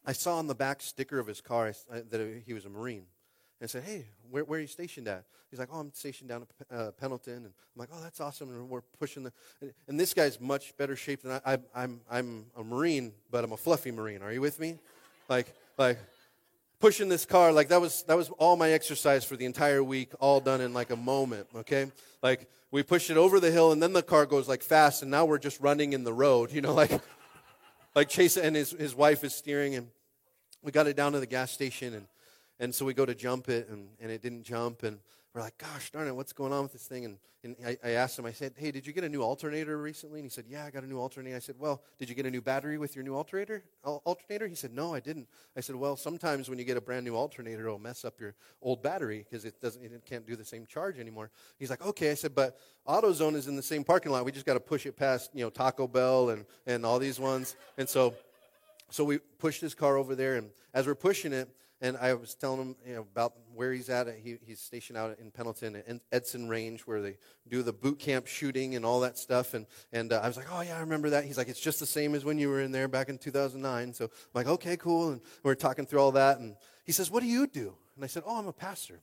I 0.07 0.13
saw 0.13 0.37
on 0.37 0.47
the 0.47 0.55
back 0.55 0.83
sticker 0.83 1.19
of 1.19 1.27
his 1.27 1.41
car 1.41 1.73
that 1.91 2.43
he 2.47 2.55
was 2.55 2.65
a 2.65 2.69
Marine. 2.69 3.07
And 3.61 3.71
said, 3.71 3.85
hey, 3.85 4.05
where, 4.31 4.45
where 4.45 4.59
are 4.59 4.61
you 4.61 4.67
stationed 4.67 5.09
at? 5.09 5.25
He's 5.51 5.59
like, 5.59 5.69
oh, 5.73 5.79
I'm 5.79 5.93
stationed 5.95 6.29
down 6.29 6.47
at 6.71 6.79
uh, 6.79 6.91
Pendleton. 6.93 7.37
And 7.37 7.47
I'm 7.47 7.79
like, 7.79 7.89
oh, 7.93 8.03
that's 8.03 8.21
awesome. 8.21 8.51
And 8.51 8.69
we're 8.69 8.83
pushing 8.83 9.23
the. 9.23 9.33
And, 9.61 9.73
and 9.89 10.01
this 10.01 10.13
guy's 10.13 10.41
much 10.41 10.77
better 10.77 10.95
shape 10.95 11.23
than 11.23 11.33
I. 11.33 11.55
I 11.55 11.59
I'm, 11.75 12.01
I'm 12.11 12.47
a 12.57 12.63
Marine, 12.63 13.13
but 13.31 13.45
I'm 13.45 13.53
a 13.53 13.57
fluffy 13.57 13.91
Marine. 13.91 14.23
Are 14.23 14.33
you 14.33 14.43
with 14.43 14.61
me? 14.61 14.79
Like, 15.29 15.55
like 15.79 15.99
pushing 16.79 17.09
this 17.09 17.25
car 17.25 17.53
like 17.53 17.69
that 17.69 17.81
was 17.81 18.03
that 18.05 18.17
was 18.17 18.29
all 18.39 18.57
my 18.57 18.71
exercise 18.71 19.25
for 19.25 19.37
the 19.37 19.47
entire 19.47 19.83
week 19.83 20.13
all 20.21 20.41
done 20.41 20.61
in 20.61 20.75
like 20.75 20.91
a 20.91 20.97
moment 20.97 21.47
okay 21.55 21.91
like 22.23 22.49
we 22.71 22.83
push 22.83 23.09
it 23.09 23.17
over 23.17 23.41
the 23.41 23.51
hill 23.51 23.73
and 23.73 23.83
then 23.83 23.93
the 23.93 24.03
car 24.03 24.27
goes 24.27 24.47
like 24.47 24.63
fast 24.63 25.03
and 25.03 25.11
now 25.11 25.25
we're 25.25 25.39
just 25.39 25.59
running 25.61 25.95
in 25.95 26.05
the 26.05 26.13
road 26.13 26.53
you 26.53 26.61
know 26.61 26.75
like 26.75 26.91
like 27.95 28.09
chase 28.09 28.37
and 28.37 28.55
his, 28.55 28.73
his 28.73 28.95
wife 28.95 29.25
is 29.25 29.35
steering 29.35 29.75
and 29.75 29.89
we 30.63 30.71
got 30.71 30.87
it 30.87 30.97
down 30.97 31.13
to 31.13 31.21
the 31.21 31.27
gas 31.27 31.51
station 31.51 31.95
and 31.95 32.07
and 32.59 32.75
so 32.75 32.85
we 32.85 32.95
go 32.95 33.07
to 33.07 33.15
jump 33.15 33.49
it 33.49 33.69
and, 33.69 33.89
and 34.01 34.11
it 34.11 34.23
didn't 34.23 34.43
jump 34.43 34.83
and 34.83 34.99
we're 35.35 35.43
like 35.43 35.59
gosh 35.59 35.91
darn 35.91 36.09
it 36.09 36.17
what's 36.17 36.33
going 36.33 36.53
on 36.53 36.63
with 36.63 36.73
this 36.73 36.87
thing? 36.87 37.05
And, 37.05 37.19
and 37.45 37.57
I, 37.65 37.77
I 37.85 37.91
asked 37.91 38.19
him 38.19 38.25
i 38.25 38.33
said 38.33 38.55
hey 38.57 38.71
did 38.71 38.87
you 38.87 38.93
get 38.93 39.05
a 39.05 39.09
new 39.09 39.23
alternator 39.23 39.77
recently? 39.77 40.21
And 40.21 40.25
he 40.25 40.31
said 40.31 40.45
yeah 40.49 40.65
i 40.65 40.71
got 40.71 40.83
a 40.83 40.87
new 40.87 40.99
alternator. 40.99 41.37
I 41.37 41.41
said 41.41 41.57
well 41.59 41.83
did 41.99 42.09
you 42.09 42.15
get 42.15 42.27
a 42.27 42.31
new 42.31 42.41
battery 42.41 42.79
with 42.79 42.97
your 42.97 43.05
new 43.05 43.15
alternator 43.15 43.63
alternator? 43.85 44.47
He 44.47 44.55
said 44.55 44.73
no 44.73 44.95
i 44.95 45.01
didn't. 45.01 45.29
I 45.57 45.61
said 45.61 45.77
well 45.77 45.97
sometimes 45.97 46.49
when 46.49 46.59
you 46.59 46.65
get 46.65 46.77
a 46.77 46.81
brand 46.81 47.05
new 47.05 47.15
alternator 47.15 47.67
it'll 47.67 47.79
mess 47.79 48.05
up 48.05 48.19
your 48.19 48.35
old 48.63 48.83
battery 48.83 49.27
because 49.29 49.45
it 49.45 49.61
doesn't 49.61 49.85
it 49.85 50.03
can't 50.07 50.27
do 50.27 50.37
the 50.37 50.45
same 50.45 50.67
charge 50.67 50.99
anymore. 50.99 51.31
He's 51.59 51.71
like 51.71 51.85
okay. 51.85 52.11
I 52.11 52.15
said 52.15 52.35
but 52.35 52.59
autozone 52.89 53.35
is 53.35 53.47
in 53.47 53.57
the 53.57 53.63
same 53.63 53.85
parking 53.85 54.13
lot. 54.13 54.25
We 54.25 54.33
just 54.33 54.47
got 54.47 54.55
to 54.55 54.61
push 54.61 54.87
it 54.87 54.97
past 54.97 55.31
you 55.35 55.45
know 55.45 55.51
taco 55.51 55.87
bell 55.87 56.31
and 56.31 56.47
and 56.67 56.87
all 56.87 56.99
these 56.99 57.21
ones. 57.21 57.57
And 57.77 57.89
so 57.89 58.15
so 58.91 59.05
we 59.05 59.19
pushed 59.19 59.61
his 59.61 59.75
car 59.75 59.97
over 59.97 60.15
there, 60.15 60.37
and 60.37 60.51
as 60.73 60.87
we're 60.87 60.95
pushing 60.95 61.33
it, 61.33 61.49
and 61.81 61.97
I 61.99 62.14
was 62.14 62.35
telling 62.35 62.61
him 62.61 62.77
you 62.87 62.95
know, 62.95 63.03
about 63.03 63.35
where 63.55 63.72
he's 63.72 63.91
at. 63.91 64.09
He, 64.22 64.39
he's 64.47 64.61
stationed 64.61 64.97
out 64.97 65.18
in 65.18 65.31
Pendleton, 65.31 65.77
at 65.77 66.01
Edson 66.11 66.49
Range, 66.49 66.81
where 66.87 67.03
they 67.03 67.18
do 67.49 67.62
the 67.62 67.72
boot 67.72 67.99
camp 67.99 68.27
shooting 68.27 68.74
and 68.77 68.85
all 68.85 69.01
that 69.01 69.18
stuff. 69.18 69.53
And, 69.53 69.66
and 69.93 70.12
uh, 70.12 70.20
I 70.22 70.27
was 70.27 70.39
like, 70.39 70.47
oh, 70.51 70.62
yeah, 70.62 70.77
I 70.77 70.81
remember 70.81 71.11
that. 71.11 71.24
He's 71.24 71.37
like, 71.37 71.49
it's 71.49 71.61
just 71.61 71.79
the 71.79 71.87
same 71.87 72.14
as 72.14 72.24
when 72.24 72.39
you 72.39 72.49
were 72.49 72.62
in 72.62 72.72
there 72.72 72.89
back 72.89 73.11
in 73.11 73.18
2009. 73.18 73.93
So 73.93 74.05
I'm 74.05 74.11
like, 74.33 74.47
okay, 74.47 74.79
cool. 74.79 75.11
And 75.11 75.20
we're 75.43 75.55
talking 75.55 75.85
through 75.85 76.01
all 76.01 76.12
that. 76.12 76.39
And 76.39 76.57
he 76.85 76.93
says, 76.93 77.11
what 77.11 77.20
do 77.20 77.29
you 77.29 77.47
do? 77.47 77.74
And 77.95 78.05
I 78.05 78.07
said, 78.07 78.22
oh, 78.27 78.39
I'm 78.39 78.47
a 78.47 78.53
pastor. 78.55 79.01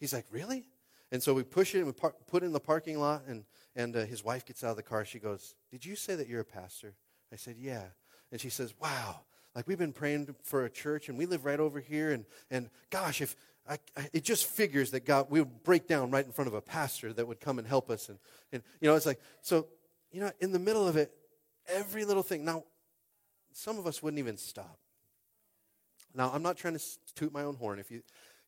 He's 0.00 0.14
like, 0.14 0.24
really? 0.30 0.68
And 1.12 1.22
so 1.22 1.34
we 1.34 1.42
push 1.42 1.74
it 1.74 1.78
and 1.78 1.86
we 1.86 1.92
par- 1.92 2.14
put 2.26 2.42
it 2.42 2.46
in 2.46 2.52
the 2.52 2.60
parking 2.60 2.98
lot. 2.98 3.24
And, 3.28 3.44
and 3.74 3.94
uh, 3.94 4.04
his 4.06 4.24
wife 4.24 4.46
gets 4.46 4.64
out 4.64 4.70
of 4.70 4.76
the 4.76 4.82
car. 4.82 5.04
She 5.04 5.18
goes, 5.18 5.54
did 5.70 5.84
you 5.84 5.96
say 5.96 6.14
that 6.14 6.28
you're 6.28 6.40
a 6.40 6.44
pastor? 6.44 6.94
I 7.30 7.36
said, 7.36 7.56
yeah. 7.58 7.84
And 8.32 8.40
she 8.40 8.48
says, 8.48 8.74
wow, 8.80 9.20
like 9.56 9.66
we've 9.66 9.78
been 9.78 9.94
praying 9.94 10.36
for 10.42 10.66
a 10.66 10.70
church 10.70 11.08
and 11.08 11.16
we 11.16 11.24
live 11.24 11.46
right 11.46 11.58
over 11.58 11.80
here. 11.80 12.12
And, 12.12 12.26
and 12.50 12.68
gosh, 12.90 13.22
if 13.22 13.34
I, 13.66 13.78
I, 13.96 14.08
it 14.12 14.22
just 14.22 14.44
figures 14.44 14.90
that 14.90 15.06
God, 15.06 15.28
we 15.30 15.40
would 15.40 15.62
break 15.64 15.88
down 15.88 16.10
right 16.10 16.24
in 16.24 16.30
front 16.30 16.46
of 16.46 16.54
a 16.54 16.60
pastor 16.60 17.10
that 17.14 17.26
would 17.26 17.40
come 17.40 17.58
and 17.58 17.66
help 17.66 17.88
us. 17.88 18.10
And, 18.10 18.18
and, 18.52 18.62
you 18.82 18.88
know, 18.88 18.94
it's 18.94 19.06
like, 19.06 19.18
so, 19.40 19.66
you 20.12 20.20
know, 20.20 20.30
in 20.40 20.52
the 20.52 20.58
middle 20.58 20.86
of 20.86 20.98
it, 20.98 21.10
every 21.66 22.04
little 22.04 22.22
thing. 22.22 22.44
Now, 22.44 22.64
some 23.54 23.78
of 23.78 23.86
us 23.86 24.02
wouldn't 24.02 24.18
even 24.18 24.36
stop. 24.36 24.78
Now, 26.14 26.30
I'm 26.32 26.42
not 26.42 26.58
trying 26.58 26.76
to 26.76 26.84
toot 27.14 27.32
my 27.32 27.42
own 27.42 27.54
horn. 27.54 27.78
If 27.78 27.90
you, 27.90 28.02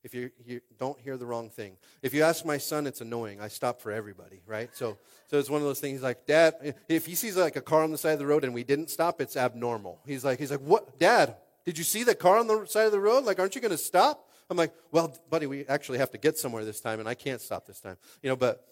if 0.04 0.14
you, 0.14 0.30
you 0.44 0.60
don't 0.78 0.98
hear 1.00 1.16
the 1.16 1.26
wrong 1.26 1.50
thing. 1.50 1.76
If 2.02 2.14
you 2.14 2.22
ask 2.22 2.44
my 2.44 2.58
son, 2.58 2.86
it's 2.86 3.00
annoying. 3.00 3.40
I 3.40 3.48
stop 3.48 3.80
for 3.80 3.90
everybody, 3.90 4.42
right? 4.46 4.70
So, 4.74 4.96
so 5.26 5.38
it's 5.38 5.50
one 5.50 5.60
of 5.60 5.66
those 5.66 5.80
things. 5.80 6.02
Like, 6.02 6.26
Dad, 6.26 6.74
if 6.88 7.06
he 7.06 7.14
sees 7.14 7.36
like 7.36 7.56
a 7.56 7.60
car 7.60 7.82
on 7.82 7.90
the 7.90 7.98
side 7.98 8.12
of 8.12 8.18
the 8.18 8.26
road 8.26 8.44
and 8.44 8.54
we 8.54 8.64
didn't 8.64 8.90
stop, 8.90 9.20
it's 9.20 9.36
abnormal. 9.36 10.00
He's 10.06 10.24
like, 10.24 10.38
he's 10.38 10.50
like, 10.50 10.60
what, 10.60 10.98
Dad? 10.98 11.36
Did 11.64 11.76
you 11.76 11.84
see 11.84 12.04
the 12.04 12.14
car 12.14 12.38
on 12.38 12.46
the 12.46 12.64
side 12.66 12.86
of 12.86 12.92
the 12.92 13.00
road? 13.00 13.24
Like, 13.24 13.38
aren't 13.38 13.54
you 13.54 13.60
going 13.60 13.72
to 13.72 13.78
stop? 13.78 14.30
I'm 14.48 14.56
like, 14.56 14.72
well, 14.92 15.14
buddy, 15.28 15.46
we 15.46 15.66
actually 15.66 15.98
have 15.98 16.10
to 16.12 16.18
get 16.18 16.38
somewhere 16.38 16.64
this 16.64 16.80
time, 16.80 17.00
and 17.00 17.08
I 17.08 17.14
can't 17.14 17.40
stop 17.40 17.66
this 17.66 17.80
time. 17.80 17.96
You 18.22 18.30
know, 18.30 18.36
but 18.36 18.64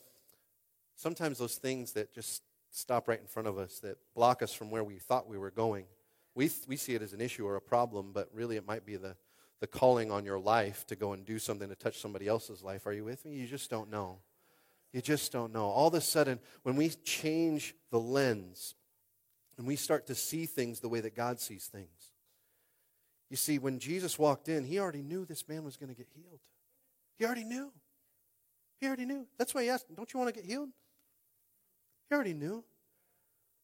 sometimes 0.95 1.39
those 1.39 1.57
things 1.57 1.93
that 1.93 2.15
just 2.15 2.43
stop 2.71 3.09
right 3.09 3.21
in 3.21 3.27
front 3.27 3.49
of 3.49 3.59
us, 3.59 3.81
that 3.81 3.99
block 4.15 4.43
us 4.43 4.55
from 4.55 4.71
where 4.71 4.85
we 4.85 4.97
thought 4.99 5.29
we 5.29 5.37
were 5.37 5.51
going, 5.51 5.85
we, 6.35 6.51
we 6.69 6.77
see 6.77 6.95
it 6.95 7.03
as 7.03 7.13
an 7.13 7.21
issue 7.21 7.47
or 7.47 7.57
a 7.57 7.61
problem, 7.61 8.13
but 8.13 8.29
really 8.33 8.57
it 8.57 8.67
might 8.67 8.87
be 8.87 8.97
the 8.97 9.17
the 9.61 9.67
calling 9.67 10.11
on 10.11 10.25
your 10.25 10.39
life 10.39 10.87
to 10.89 10.97
go 10.97 11.13
and 11.13 11.25
do 11.25 11.39
something 11.39 11.69
to 11.69 11.75
touch 11.75 11.99
somebody 11.99 12.27
else's 12.27 12.63
life. 12.63 12.87
Are 12.87 12.93
you 12.93 13.05
with 13.05 13.25
me? 13.25 13.35
You 13.35 13.47
just 13.47 13.71
don't 13.71 13.91
know. 13.91 14.19
You 14.93 15.01
just 15.01 15.33
don't 15.33 15.53
know. 15.53 15.67
All 15.67 15.89
of 15.89 15.95
a 15.95 16.01
sudden, 16.01 16.39
when 16.63 16.77
we 16.77 16.89
change 16.89 17.75
the 17.91 18.01
lens 18.01 18.75
and 19.59 19.67
we 19.67 19.77
start 19.77 20.07
to 20.07 20.15
see 20.15 20.47
things 20.47 20.81
the 20.81 20.89
way 20.89 21.01
that 21.01 21.15
God 21.15 21.41
sees 21.41 21.67
things, 21.67 22.13
you 23.31 23.37
see, 23.37 23.59
when 23.59 23.79
Jesus 23.79 24.19
walked 24.19 24.49
in, 24.49 24.65
he 24.65 24.79
already 24.79 25.03
knew 25.03 25.25
this 25.25 25.49
man 25.49 25.65
was 25.65 25.77
going 25.77 25.89
to 25.89 25.97
get 25.97 26.07
healed. 26.15 26.41
He 27.19 27.25
already 27.25 27.45
knew. 27.45 27.73
He 28.81 28.87
already 28.87 29.05
knew. 29.05 29.27
That's 29.39 29.55
why 29.55 29.65
he 29.65 29.69
asked, 29.69 29.87
Don't 29.95 30.13
you 30.13 30.21
want 30.21 30.33
to 30.33 30.41
get 30.41 30.49
healed? 30.49 30.69
He 32.09 32.15
already 32.15 32.35
knew. 32.35 32.63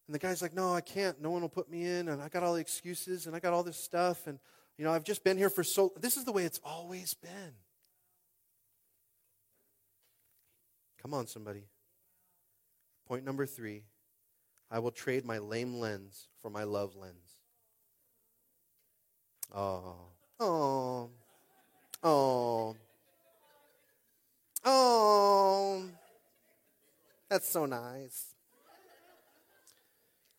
And 0.09 0.15
the 0.15 0.19
guy's 0.19 0.43
like, 0.43 0.55
No, 0.55 0.75
I 0.75 0.81
can't. 0.81 1.21
No 1.21 1.31
one 1.31 1.43
will 1.43 1.49
put 1.49 1.71
me 1.71 1.87
in. 1.87 2.09
And 2.09 2.21
I 2.21 2.29
got 2.29 2.43
all 2.43 2.55
the 2.55 2.61
excuses 2.61 3.27
and 3.27 3.37
I 3.37 3.39
got 3.39 3.53
all 3.53 3.63
this 3.63 3.77
stuff. 3.77 4.27
And 4.27 4.39
you 4.83 4.89
know, 4.89 4.95
I've 4.95 5.05
just 5.05 5.23
been 5.23 5.39
here 5.39 5.49
for 5.49 5.63
so 5.63 5.93
this 6.01 6.17
is 6.17 6.25
the 6.25 6.33
way 6.33 6.43
it's 6.43 6.59
always 6.65 7.15
been. 7.15 7.53
Come 11.01 11.15
on, 11.15 11.29
somebody. 11.29 11.69
Point 13.07 13.25
number 13.25 13.47
three 13.47 13.85
I 14.73 14.81
will 14.81 14.91
trade 14.91 15.25
my 15.25 15.39
lame 15.39 15.75
lens 15.75 16.27
for 16.41 16.51
my 16.51 16.65
love 16.65 16.97
lens. 16.97 17.39
Oh, 19.55 19.95
oh, 20.41 21.11
oh, 22.03 22.77
oh. 24.65 25.85
That's 27.29 27.49
so 27.49 27.67
nice. 27.67 28.35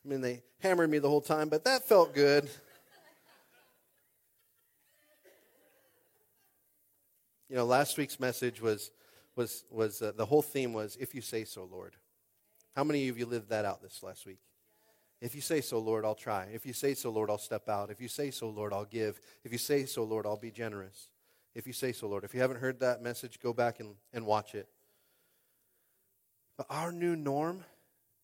I 0.03 0.09
mean, 0.09 0.19
they 0.19 0.43
hammered 0.59 0.89
me 0.89 0.99
the 0.99 1.07
whole 1.07 1.21
time, 1.21 1.47
but 1.47 1.63
that 1.63 1.87
felt 1.87 2.13
good. 2.13 2.49
You 7.53 7.59
know, 7.59 7.65
last 7.65 7.99
week's 7.99 8.19
message 8.19 8.63
was, 8.63 8.89
was, 9.35 9.63
was 9.69 10.01
uh, 10.01 10.11
the 10.17 10.25
whole 10.25 10.41
theme 10.41 10.73
was, 10.73 10.97
if 10.99 11.13
you 11.13 11.21
say 11.21 11.43
so, 11.43 11.69
Lord. 11.71 11.93
How 12.75 12.83
many 12.83 13.09
of 13.09 13.19
you 13.19 13.27
lived 13.27 13.49
that 13.49 13.63
out 13.63 13.79
this 13.79 14.01
last 14.01 14.25
week? 14.25 14.39
If 15.21 15.35
you 15.35 15.41
say 15.41 15.61
so, 15.61 15.77
Lord, 15.77 16.03
I'll 16.03 16.15
try. 16.15 16.47
If 16.51 16.65
you 16.65 16.73
say 16.73 16.95
so, 16.95 17.11
Lord, 17.11 17.29
I'll 17.29 17.37
step 17.37 17.69
out. 17.69 17.91
If 17.91 18.01
you 18.01 18.07
say 18.07 18.31
so, 18.31 18.49
Lord, 18.49 18.73
I'll 18.73 18.85
give. 18.85 19.21
If 19.43 19.51
you 19.51 19.59
say 19.59 19.85
so, 19.85 20.03
Lord, 20.03 20.25
I'll 20.25 20.35
be 20.35 20.49
generous. 20.49 21.09
If 21.53 21.67
you 21.67 21.73
say 21.73 21.91
so, 21.91 22.07
Lord. 22.07 22.23
If 22.23 22.33
you 22.33 22.41
haven't 22.41 22.57
heard 22.57 22.79
that 22.79 23.03
message, 23.03 23.39
go 23.39 23.53
back 23.53 23.79
and, 23.79 23.97
and 24.11 24.25
watch 24.25 24.55
it. 24.55 24.67
But 26.57 26.65
our 26.71 26.91
new 26.91 27.15
norm 27.15 27.63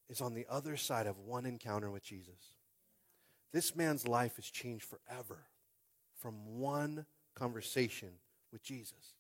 is 0.10 0.22
on 0.22 0.34
the 0.34 0.48
other 0.50 0.76
side 0.76 1.06
of 1.06 1.20
one 1.20 1.46
encounter 1.46 1.92
with 1.92 2.02
Jesus. 2.02 2.56
This 3.54 3.76
man's 3.76 4.08
life 4.08 4.38
has 4.38 4.46
changed 4.46 4.86
forever 4.86 5.38
from 6.18 6.34
one 6.58 7.06
conversation 7.36 8.10
with 8.52 8.64
Jesus. 8.64 9.14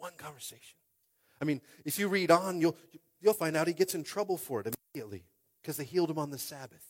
One 0.00 0.12
conversation. 0.16 0.76
I 1.40 1.44
mean, 1.44 1.60
if 1.84 1.98
you 1.98 2.08
read 2.08 2.30
on, 2.30 2.60
you'll, 2.60 2.76
you'll 3.20 3.34
find 3.34 3.56
out 3.56 3.68
he 3.68 3.74
gets 3.74 3.94
in 3.94 4.02
trouble 4.02 4.36
for 4.36 4.60
it 4.60 4.74
immediately 4.94 5.24
because 5.60 5.76
they 5.76 5.84
healed 5.84 6.10
him 6.10 6.18
on 6.18 6.30
the 6.30 6.38
Sabbath. 6.38 6.84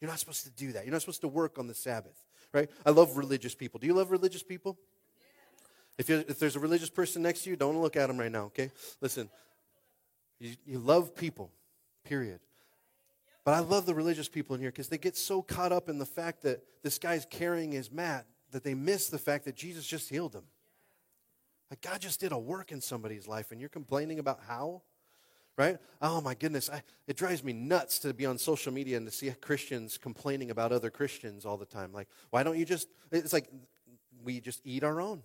You're 0.00 0.10
not 0.10 0.18
supposed 0.18 0.44
to 0.44 0.50
do 0.50 0.72
that. 0.72 0.84
You're 0.84 0.92
not 0.92 1.00
supposed 1.00 1.22
to 1.22 1.28
work 1.28 1.58
on 1.58 1.66
the 1.66 1.74
Sabbath, 1.74 2.24
right? 2.52 2.70
I 2.84 2.90
love 2.90 3.16
religious 3.16 3.54
people. 3.54 3.80
Do 3.80 3.86
you 3.86 3.94
love 3.94 4.10
religious 4.10 4.42
people? 4.42 4.78
If, 5.98 6.08
if 6.08 6.38
there's 6.38 6.56
a 6.56 6.60
religious 6.60 6.90
person 6.90 7.22
next 7.22 7.42
to 7.42 7.50
you, 7.50 7.56
don't 7.56 7.80
look 7.80 7.96
at 7.96 8.06
them 8.08 8.18
right 8.18 8.32
now, 8.32 8.44
okay? 8.44 8.70
Listen, 9.00 9.28
you, 10.38 10.54
you 10.66 10.78
love 10.78 11.16
people, 11.16 11.50
period. 12.04 12.40
But 13.44 13.54
I 13.54 13.60
love 13.60 13.86
the 13.86 13.94
religious 13.94 14.28
people 14.28 14.54
in 14.54 14.60
here 14.60 14.70
because 14.70 14.88
they 14.88 14.98
get 14.98 15.16
so 15.16 15.40
caught 15.42 15.72
up 15.72 15.88
in 15.88 15.98
the 15.98 16.06
fact 16.06 16.42
that 16.42 16.62
this 16.82 16.98
guy's 16.98 17.26
carrying 17.26 17.72
his 17.72 17.90
mat 17.90 18.26
that 18.52 18.64
they 18.64 18.74
miss 18.74 19.08
the 19.08 19.18
fact 19.18 19.44
that 19.46 19.56
Jesus 19.56 19.86
just 19.86 20.10
healed 20.10 20.34
him. 20.34 20.44
Like 21.70 21.80
God 21.80 22.00
just 22.00 22.20
did 22.20 22.32
a 22.32 22.38
work 22.38 22.72
in 22.72 22.80
somebody's 22.80 23.28
life, 23.28 23.52
and 23.52 23.60
you're 23.60 23.70
complaining 23.70 24.18
about 24.18 24.40
how? 24.46 24.82
Right? 25.56 25.78
Oh 26.00 26.20
my 26.20 26.34
goodness, 26.34 26.70
I, 26.70 26.82
it 27.06 27.16
drives 27.16 27.44
me 27.44 27.52
nuts 27.52 27.98
to 28.00 28.14
be 28.14 28.24
on 28.24 28.38
social 28.38 28.72
media 28.72 28.96
and 28.96 29.06
to 29.06 29.12
see 29.12 29.30
Christians 29.40 29.98
complaining 29.98 30.50
about 30.50 30.72
other 30.72 30.90
Christians 30.90 31.44
all 31.44 31.56
the 31.56 31.66
time. 31.66 31.92
Like, 31.92 32.08
why 32.30 32.42
don't 32.42 32.58
you 32.58 32.64
just? 32.64 32.88
It's 33.12 33.32
like 33.32 33.48
we 34.24 34.40
just 34.40 34.60
eat 34.64 34.84
our 34.84 35.00
own. 35.00 35.22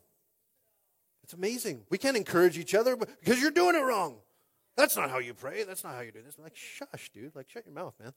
It's 1.24 1.34
amazing. 1.34 1.82
We 1.90 1.98
can't 1.98 2.18
encourage 2.18 2.58
each 2.58 2.76
other 2.76 2.96
because 2.96 3.42
you're 3.42 3.52
doing 3.52 3.76
it 3.76 3.82
wrong. 3.82 4.18
That's 4.78 4.96
not 4.96 5.10
how 5.10 5.20
you 5.20 5.34
pray. 5.34 5.64
That's 5.64 5.84
not 5.84 5.96
how 5.96 6.02
you 6.02 6.12
do 6.12 6.22
this. 6.22 6.36
I'm 6.38 6.44
like, 6.44 6.56
shush, 6.56 7.10
dude. 7.14 7.36
Like, 7.36 7.50
shut 7.50 7.66
your 7.66 7.74
mouth, 7.74 7.96
man. 8.00 8.14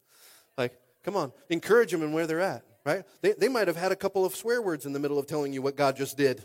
Like, 0.59 0.79
come 1.05 1.17
on. 1.17 1.33
Encourage 1.49 1.91
them 1.93 2.03
in 2.03 2.13
where 2.13 2.27
they're 2.27 2.41
at, 2.41 2.65
right? 2.85 3.05
They, 3.23 3.33
they 3.33 3.49
might 3.49 3.69
have 3.69 3.77
had 3.77 3.93
a 3.93 3.97
couple 3.97 4.27
of 4.27 4.35
swear 4.35 4.61
words 4.61 4.85
in 4.85 4.93
the 4.93 4.99
middle 4.99 5.19
of 5.19 5.27
telling 5.27 5.53
you 5.53 5.63
what 5.63 5.77
God 5.77 5.97
just 5.97 6.17
did. 6.19 6.45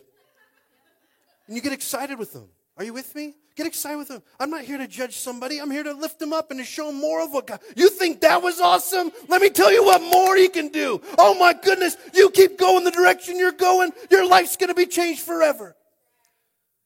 And 1.54 1.58
you 1.60 1.62
get 1.62 1.72
excited 1.72 2.18
with 2.18 2.34
them. 2.34 2.50
Are 2.78 2.84
you 2.84 2.94
with 2.94 3.14
me? 3.14 3.36
Get 3.56 3.68
excited 3.68 4.00
with 4.00 4.08
them. 4.08 4.24
I'm 4.40 4.50
not 4.50 4.64
here 4.64 4.80
to 4.80 4.88
judge 4.88 5.18
somebody. 5.18 5.62
I'm 5.62 5.70
here 5.70 5.84
to 5.84 5.94
lift 5.94 6.18
them 6.18 6.34
up 6.34 6.50
and 6.50 6.60
to 6.60 6.66
show 6.66 6.92
more 6.92 7.24
of 7.24 7.32
what 7.32 7.46
God. 7.46 7.60
You 7.76 7.92
think 7.92 8.22
that 8.22 8.42
was 8.42 8.60
awesome? 8.60 9.12
Let 9.28 9.40
me 9.40 9.52
tell 9.52 9.72
you 9.72 9.86
what 9.86 10.02
more 10.02 10.36
He 10.36 10.50
can 10.50 10.70
do. 10.70 11.00
Oh 11.20 11.36
my 11.36 11.54
goodness. 11.54 11.96
You 12.12 12.32
keep 12.32 12.58
going 12.58 12.86
the 12.86 12.90
direction 12.90 13.38
you're 13.38 13.52
going, 13.52 13.92
your 14.10 14.28
life's 14.28 14.58
going 14.58 14.70
to 14.70 14.74
be 14.74 14.88
changed 14.88 15.22
forever. 15.22 15.76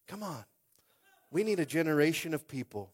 Come 0.06 0.22
on. 0.22 0.44
We 1.30 1.44
need 1.44 1.60
a 1.60 1.64
generation 1.64 2.34
of 2.34 2.46
people 2.46 2.92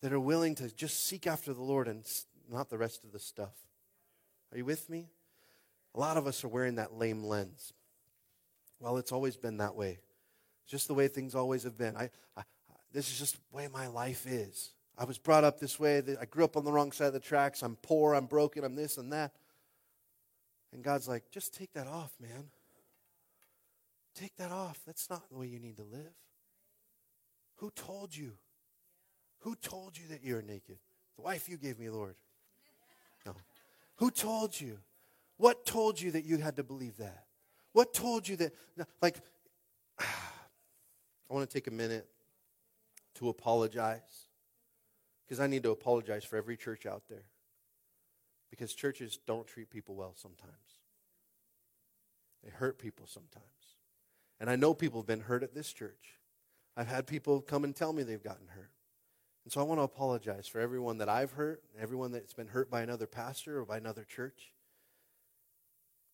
that 0.00 0.10
are 0.10 0.18
willing 0.18 0.54
to 0.54 0.74
just 0.74 1.04
seek 1.04 1.26
after 1.26 1.52
the 1.52 1.62
Lord 1.62 1.86
and 1.86 2.02
not 2.50 2.70
the 2.70 2.78
rest 2.78 3.04
of 3.04 3.12
the 3.12 3.18
stuff. 3.18 3.52
Are 4.52 4.56
you 4.56 4.64
with 4.64 4.88
me? 4.88 5.10
A 5.94 6.00
lot 6.00 6.16
of 6.16 6.26
us 6.26 6.44
are 6.44 6.48
wearing 6.48 6.76
that 6.76 6.94
lame 6.94 7.22
lens. 7.24 7.74
Well, 8.80 8.96
it's 8.96 9.12
always 9.12 9.36
been 9.36 9.58
that 9.58 9.74
way. 9.74 9.98
It's 10.64 10.70
just 10.70 10.88
the 10.88 10.94
way 10.94 11.08
things 11.08 11.34
always 11.34 11.62
have 11.64 11.76
been. 11.76 11.96
I, 11.96 12.10
I, 12.36 12.42
this 12.92 13.10
is 13.10 13.18
just 13.18 13.34
the 13.34 13.56
way 13.56 13.68
my 13.68 13.86
life 13.86 14.26
is. 14.26 14.70
I 14.96 15.04
was 15.04 15.18
brought 15.18 15.44
up 15.44 15.58
this 15.58 15.78
way. 15.78 16.02
I 16.20 16.24
grew 16.24 16.44
up 16.44 16.56
on 16.56 16.64
the 16.64 16.72
wrong 16.72 16.92
side 16.92 17.08
of 17.08 17.12
the 17.12 17.20
tracks. 17.20 17.62
I'm 17.62 17.76
poor. 17.76 18.14
I'm 18.14 18.26
broken. 18.26 18.64
I'm 18.64 18.76
this 18.76 18.96
and 18.96 19.12
that. 19.12 19.32
And 20.72 20.82
God's 20.82 21.08
like, 21.08 21.30
just 21.30 21.54
take 21.54 21.72
that 21.74 21.86
off, 21.86 22.12
man. 22.20 22.50
Take 24.14 24.36
that 24.36 24.52
off. 24.52 24.80
That's 24.86 25.10
not 25.10 25.28
the 25.28 25.36
way 25.36 25.46
you 25.46 25.58
need 25.58 25.76
to 25.76 25.84
live. 25.84 26.14
Who 27.56 27.70
told 27.70 28.16
you? 28.16 28.32
Who 29.40 29.56
told 29.56 29.98
you 29.98 30.08
that 30.08 30.22
you're 30.22 30.42
naked? 30.42 30.78
The 31.16 31.22
wife 31.22 31.48
you 31.48 31.56
gave 31.56 31.78
me, 31.78 31.90
Lord. 31.90 32.14
No. 33.26 33.34
Who 33.96 34.10
told 34.10 34.58
you? 34.60 34.78
What 35.36 35.66
told 35.66 36.00
you 36.00 36.12
that 36.12 36.24
you 36.24 36.38
had 36.38 36.56
to 36.56 36.62
believe 36.62 36.96
that? 36.98 37.24
What 37.72 37.92
told 37.92 38.28
you 38.28 38.36
that, 38.36 38.52
like, 39.02 39.16
want 41.32 41.48
to 41.48 41.52
take 41.52 41.66
a 41.66 41.70
minute 41.70 42.06
to 43.14 43.28
apologize 43.28 44.28
because 45.24 45.40
I 45.40 45.46
need 45.46 45.62
to 45.62 45.70
apologize 45.70 46.24
for 46.24 46.36
every 46.36 46.56
church 46.56 46.84
out 46.84 47.04
there 47.08 47.24
because 48.50 48.74
churches 48.74 49.18
don't 49.26 49.46
treat 49.46 49.70
people 49.70 49.94
well 49.94 50.14
sometimes. 50.16 50.52
They 52.44 52.50
hurt 52.50 52.78
people 52.78 53.06
sometimes. 53.06 53.44
And 54.38 54.50
I 54.50 54.56
know 54.56 54.74
people 54.74 55.00
have 55.00 55.06
been 55.06 55.20
hurt 55.20 55.42
at 55.42 55.54
this 55.54 55.72
church. 55.72 56.20
I've 56.76 56.88
had 56.88 57.06
people 57.06 57.40
come 57.40 57.64
and 57.64 57.74
tell 57.74 57.92
me 57.92 58.02
they've 58.02 58.22
gotten 58.22 58.48
hurt. 58.48 58.70
And 59.44 59.52
so 59.52 59.60
I 59.60 59.64
want 59.64 59.78
to 59.78 59.84
apologize 59.84 60.46
for 60.46 60.60
everyone 60.60 60.98
that 60.98 61.08
I've 61.08 61.32
hurt, 61.32 61.62
everyone 61.78 62.12
that's 62.12 62.32
been 62.32 62.48
hurt 62.48 62.70
by 62.70 62.82
another 62.82 63.06
pastor 63.06 63.58
or 63.58 63.64
by 63.64 63.76
another 63.76 64.04
church. 64.04 64.52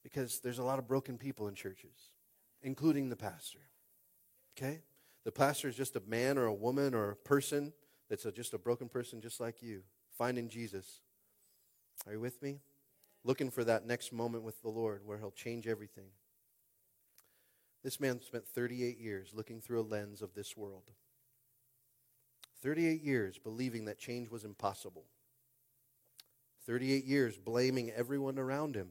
Because 0.03 0.41
there's 0.41 0.59
a 0.59 0.65
lot 0.65 0.79
of 0.79 0.89
broken 0.89 1.19
people 1.19 1.49
in 1.49 1.55
churches, 1.55 2.11
including 2.63 3.09
the 3.09 3.17
pastor. 3.17 3.61
Okay? 4.57 4.81
The 5.31 5.39
pastor 5.39 5.69
is 5.69 5.77
just 5.77 5.95
a 5.95 6.03
man 6.09 6.39
or 6.39 6.47
a 6.47 6.53
woman 6.53 6.93
or 6.93 7.11
a 7.11 7.15
person 7.15 7.73
that's 8.09 8.25
a, 8.25 8.33
just 8.33 8.53
a 8.53 8.59
broken 8.59 8.89
person 8.89 9.21
just 9.21 9.39
like 9.39 9.63
you, 9.63 9.83
finding 10.19 10.49
Jesus. 10.49 11.03
Are 12.05 12.15
you 12.15 12.19
with 12.19 12.43
me? 12.43 12.59
Looking 13.23 13.49
for 13.49 13.63
that 13.63 13.87
next 13.87 14.13
moment 14.13 14.43
with 14.43 14.61
the 14.61 14.71
Lord 14.71 15.03
where 15.05 15.19
he'll 15.19 15.31
change 15.31 15.69
everything. 15.69 16.09
This 17.85 18.01
man 18.01 18.21
spent 18.21 18.45
38 18.45 18.99
years 18.99 19.31
looking 19.33 19.61
through 19.61 19.83
a 19.83 19.87
lens 19.87 20.21
of 20.21 20.35
this 20.35 20.57
world. 20.57 20.91
38 22.61 23.01
years 23.01 23.39
believing 23.39 23.85
that 23.85 24.01
change 24.01 24.31
was 24.33 24.43
impossible. 24.43 25.05
38 26.67 27.05
years 27.05 27.39
blaming 27.39 27.93
everyone 27.93 28.37
around 28.37 28.75
him 28.75 28.89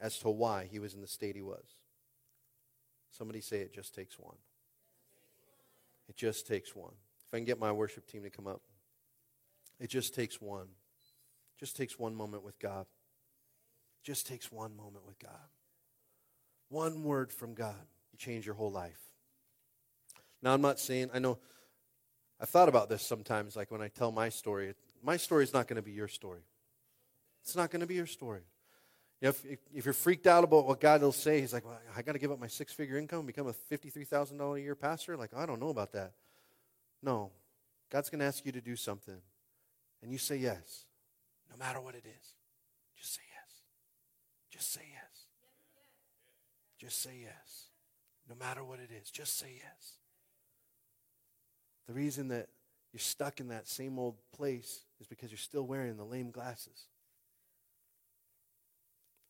as 0.00 0.18
to 0.20 0.30
why 0.30 0.64
he 0.64 0.78
was 0.78 0.94
in 0.94 1.02
the 1.02 1.06
state 1.06 1.36
he 1.36 1.42
was. 1.42 1.76
Somebody 3.10 3.42
say 3.42 3.58
it 3.58 3.74
just 3.74 3.94
takes 3.94 4.18
one. 4.18 4.38
It 6.08 6.16
just 6.16 6.46
takes 6.46 6.74
one. 6.74 6.92
If 7.26 7.34
I 7.34 7.38
can 7.38 7.44
get 7.44 7.58
my 7.58 7.72
worship 7.72 8.06
team 8.06 8.22
to 8.22 8.30
come 8.30 8.46
up. 8.46 8.60
It 9.80 9.88
just 9.88 10.14
takes 10.14 10.40
one. 10.40 10.68
Just 11.58 11.76
takes 11.76 11.98
one 11.98 12.14
moment 12.14 12.44
with 12.44 12.58
God. 12.58 12.86
Just 14.02 14.26
takes 14.26 14.52
one 14.52 14.76
moment 14.76 15.06
with 15.06 15.18
God. 15.18 15.30
One 16.68 17.04
word 17.04 17.32
from 17.32 17.54
God. 17.54 17.86
You 18.12 18.18
change 18.18 18.46
your 18.46 18.54
whole 18.54 18.70
life. 18.70 19.00
Now, 20.42 20.52
I'm 20.52 20.60
not 20.60 20.78
saying, 20.78 21.10
I 21.14 21.18
know, 21.18 21.38
I've 22.40 22.48
thought 22.48 22.68
about 22.68 22.88
this 22.88 23.02
sometimes, 23.02 23.56
like 23.56 23.70
when 23.70 23.80
I 23.80 23.88
tell 23.88 24.12
my 24.12 24.28
story. 24.28 24.74
My 25.02 25.16
story 25.16 25.44
is 25.44 25.52
not 25.54 25.68
going 25.68 25.76
to 25.76 25.82
be 25.82 25.92
your 25.92 26.08
story. 26.08 26.42
It's 27.42 27.56
not 27.56 27.70
going 27.70 27.80
to 27.80 27.86
be 27.86 27.94
your 27.94 28.06
story. 28.06 28.42
If, 29.24 29.42
if, 29.72 29.86
you're 29.86 29.94
freaked 29.94 30.26
out 30.26 30.44
about 30.44 30.66
what 30.66 30.80
God 30.80 31.00
will 31.00 31.10
say, 31.10 31.40
He's 31.40 31.54
like, 31.54 31.64
well, 31.64 31.78
I 31.96 32.02
got 32.02 32.12
to 32.12 32.18
give 32.18 32.30
up 32.30 32.38
my 32.38 32.46
six 32.46 32.74
figure 32.74 32.98
income 32.98 33.20
and 33.20 33.26
become 33.26 33.46
a 33.46 33.54
$53,000 33.54 34.58
a 34.58 34.60
year 34.60 34.74
pastor? 34.74 35.16
Like, 35.16 35.30
I 35.34 35.46
don't 35.46 35.58
know 35.58 35.70
about 35.70 35.92
that. 35.92 36.12
No. 37.02 37.30
God's 37.90 38.10
going 38.10 38.18
to 38.18 38.26
ask 38.26 38.44
you 38.44 38.52
to 38.52 38.60
do 38.60 38.76
something. 38.76 39.16
And 40.02 40.12
you 40.12 40.18
say 40.18 40.36
yes, 40.36 40.84
no 41.50 41.56
matter 41.56 41.80
what 41.80 41.94
it 41.94 42.04
is. 42.04 42.34
Just 42.98 43.14
say 43.14 43.22
yes. 43.32 43.62
Just 44.50 44.72
say 44.74 44.82
yes. 44.92 45.22
Just 46.78 47.02
say 47.02 47.18
yes. 47.22 47.68
No 48.28 48.34
matter 48.34 48.62
what 48.62 48.78
it 48.78 48.90
is, 48.94 49.10
just 49.10 49.38
say 49.38 49.54
yes. 49.56 49.96
The 51.86 51.94
reason 51.94 52.28
that 52.28 52.48
you're 52.92 53.00
stuck 53.00 53.40
in 53.40 53.48
that 53.48 53.68
same 53.68 53.98
old 53.98 54.16
place 54.36 54.84
is 55.00 55.06
because 55.06 55.30
you're 55.30 55.38
still 55.38 55.66
wearing 55.66 55.96
the 55.96 56.04
lame 56.04 56.30
glasses, 56.30 56.88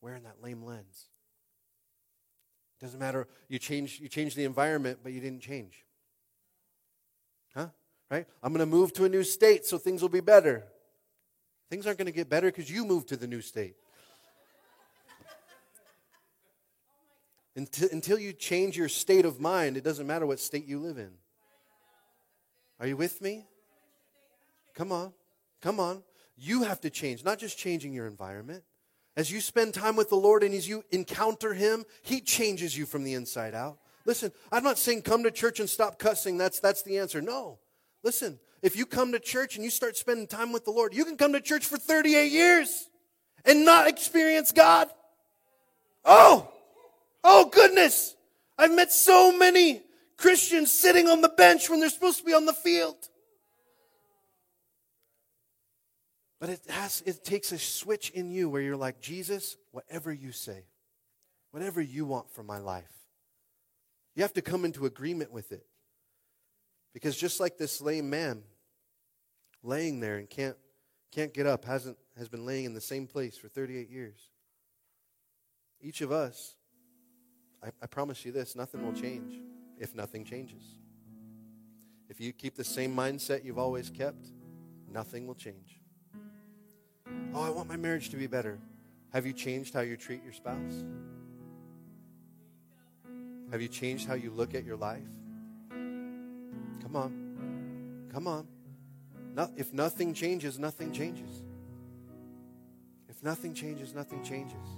wearing 0.05 0.25
that 0.25 0.43
lame 0.43 0.63
lens. 0.63 1.09
It 2.79 2.85
doesn't 2.85 3.01
matter. 3.01 3.27
You 3.49 3.59
change, 3.59 4.01
you 4.01 4.09
change 4.09 4.35
the 4.35 4.45
environment, 4.45 4.99
but 5.03 5.13
you 5.13 5.21
didn't 5.21 5.41
change. 5.41 5.83
Huh? 7.55 7.69
Right? 8.11 8.27
I'm 8.43 8.53
going 8.53 8.61
to 8.61 8.67
move 8.67 8.93
to 8.95 9.07
a 9.07 9.09
new 9.09 9.25
state 9.25 9.65
so 9.65 9.79
things 9.79 10.03
will 10.03 10.11
be 10.11 10.21
better. 10.21 10.65
Things 11.71 11.87
aren't 11.87 11.97
going 11.97 12.07
to 12.07 12.13
get 12.13 12.29
better 12.29 12.49
because 12.49 12.71
you 12.71 12.85
moved 12.85 13.09
to 13.09 13.17
the 13.17 13.27
new 13.27 13.41
state. 13.41 13.77
Until, 17.57 17.89
until 17.91 18.19
you 18.19 18.35
change 18.35 18.77
your 18.77 18.91
state 18.91 19.25
of 19.25 19.41
mind, 19.41 19.79
it 19.79 19.85
doesn't 19.85 20.07
matter 20.07 20.27
what 20.27 20.39
state 20.39 20.67
you 20.67 20.81
live 20.81 20.99
in. 20.99 21.13
Are 22.79 22.87
you 22.87 22.99
with 22.99 23.23
me? 23.23 23.47
Come 24.75 24.93
on. 24.93 25.15
Come 25.63 25.81
on. 25.81 26.03
You 26.37 26.65
have 26.65 26.81
to 26.83 26.91
change, 26.91 27.25
not 27.25 27.39
just 27.39 27.57
changing 27.57 27.95
your 27.95 28.07
environment. 28.07 28.65
As 29.17 29.31
you 29.31 29.41
spend 29.41 29.75
time 29.75 29.97
with 29.97 30.09
the 30.09 30.17
Lord 30.17 30.43
and 30.43 30.55
as 30.55 30.69
you 30.69 30.85
encounter 30.91 31.55
Him, 31.55 31.85
He 32.03 32.21
changes 32.21 32.77
you 32.77 32.87
from 32.87 33.05
the 33.05 33.15
inside 33.15 33.55
out. 33.55 33.79
Listen, 34.05 34.33
I'm 34.53 34.65
not 34.65 34.79
saying 34.79 35.03
come 35.03 35.23
to 35.23 35.31
church 35.31 35.61
and 35.61 35.71
stop 35.71 35.99
cussing. 35.99 36.37
That's, 36.37 36.61
that's 36.61 36.83
the 36.83 36.99
answer. 36.99 37.23
No. 37.23 37.59
Listen, 38.03 38.39
if 38.61 38.77
you 38.77 38.87
come 38.87 39.13
to 39.13 39.21
church 39.21 39.57
and 39.57 39.65
you 39.65 39.71
start 39.71 39.97
spending 39.97 40.27
time 40.27 40.53
with 40.53 40.65
the 40.65 40.71
Lord, 40.71 40.95
you 40.95 41.05
can 41.05 41.17
come 41.17 41.33
to 41.33 41.41
church 41.41 41.65
for 41.65 41.77
38 41.77 42.31
years 42.31 42.89
and 43.45 43.65
not 43.65 43.87
experience 43.87 44.53
God. 44.53 44.89
Oh, 46.05 46.51
oh 47.23 47.49
goodness. 47.51 48.15
I've 48.59 48.75
met 48.75 48.93
so 48.93 49.37
many 49.37 49.83
Christians 50.17 50.71
sitting 50.73 51.09
on 51.09 51.21
the 51.21 51.29
bench 51.29 51.71
when 51.71 51.81
they're 51.81 51.89
supposed 51.89 52.19
to 52.19 52.25
be 52.25 52.35
on 52.35 52.47
the 52.47 52.53
field. 52.53 52.97
But 56.45 56.53
it 56.53 56.61
has 56.69 57.03
it 57.07 57.25
takes 57.25 57.53
a 57.53 57.59
switch 57.59 58.11
in 58.11 58.31
you 58.31 58.51
where 58.51 58.61
you're 58.61 58.77
like, 58.77 59.01
Jesus, 59.01 59.57
whatever 59.71 60.13
you 60.13 60.31
say, 60.31 60.67
whatever 61.53 61.81
you 61.81 62.05
want 62.05 62.31
for 62.31 62.43
my 62.43 62.59
life. 62.59 62.93
You 64.15 64.25
have 64.25 64.35
to 64.35 64.43
come 64.43 64.67
into 64.67 64.85
agreement 64.85 65.33
with 65.33 65.53
it. 65.53 65.65
Because 66.93 67.17
just 67.17 67.41
like 67.41 67.57
this 67.57 67.81
lame 67.81 68.11
man 68.11 68.43
laying 69.63 70.01
there 70.01 70.19
and 70.19 70.29
can't 70.29 70.59
can't 71.13 71.33
get 71.33 71.47
up, 71.47 71.65
hasn't 71.65 71.97
has 72.19 72.29
been 72.29 72.45
laying 72.45 72.67
in 72.67 72.75
the 72.75 72.81
same 72.83 73.07
place 73.07 73.39
for 73.39 73.49
38 73.49 73.89
years. 73.89 74.29
Each 75.81 76.03
of 76.03 76.13
us, 76.13 76.57
I, 77.63 77.69
I 77.81 77.87
promise 77.87 78.23
you 78.23 78.33
this, 78.33 78.55
nothing 78.55 78.85
will 78.85 78.93
change 78.93 79.41
if 79.79 79.95
nothing 79.95 80.27
changes. 80.27 80.63
If 82.11 82.21
you 82.21 82.35
keep 82.35 82.55
the 82.55 82.65
same 82.65 82.95
mindset 82.95 83.47
you've 83.47 83.57
always 83.59 83.89
kept, 83.89 84.27
nothing 84.93 85.27
will 85.27 85.37
change. 85.37 85.81
Oh, 87.35 87.43
I 87.43 87.51
want 87.51 87.69
my 87.69 87.77
marriage 87.77 88.11
to 88.11 88.17
be 88.17 88.29
better. 88.29 88.61
Have 89.13 89.27
you 89.27 89.33
changed 89.33 89.75
how 89.75 89.81
you 89.81 89.97
treat 89.97 90.23
your 90.23 90.33
spouse? 90.33 90.85
Have 93.51 93.61
you 93.61 93.67
changed 93.67 94.07
how 94.07 94.15
you 94.15 94.31
look 94.31 94.55
at 94.55 94.65
your 94.65 94.77
life? 94.77 95.03
Come 95.71 96.95
on. 96.95 98.09
Come 98.13 98.29
on. 98.29 98.47
No, 99.35 99.51
if 99.57 99.73
nothing 99.73 100.15
changes, 100.15 100.61
nothing 100.61 100.93
changes. 100.93 101.43
If 103.09 103.21
nothing 103.25 103.53
changes, 103.53 103.95
nothing 103.95 104.23
changes. 104.23 104.69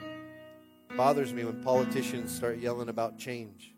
It 0.00 0.96
bothers 0.96 1.32
me 1.32 1.44
when 1.44 1.62
politicians 1.62 2.34
start 2.34 2.58
yelling 2.58 2.88
about 2.88 3.16
change. 3.16 3.74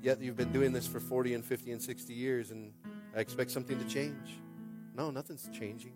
Yet 0.00 0.20
you've 0.20 0.36
been 0.36 0.52
doing 0.52 0.72
this 0.72 0.86
for 0.86 1.00
40 1.00 1.34
and 1.34 1.44
50 1.44 1.72
and 1.72 1.82
60 1.82 2.14
years, 2.14 2.52
and 2.52 2.72
I 3.16 3.18
expect 3.18 3.50
something 3.50 3.76
to 3.76 3.84
change. 3.86 4.38
No, 4.94 5.10
nothing's 5.10 5.48
changing. 5.52 5.95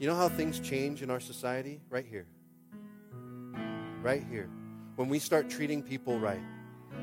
You 0.00 0.06
know 0.06 0.16
how 0.16 0.30
things 0.30 0.58
change 0.58 1.02
in 1.02 1.10
our 1.10 1.20
society? 1.20 1.78
Right 1.90 2.06
here. 2.06 2.26
Right 4.02 4.24
here. 4.30 4.48
When 4.96 5.10
we 5.10 5.18
start 5.18 5.50
treating 5.50 5.82
people 5.82 6.18
right, 6.18 6.40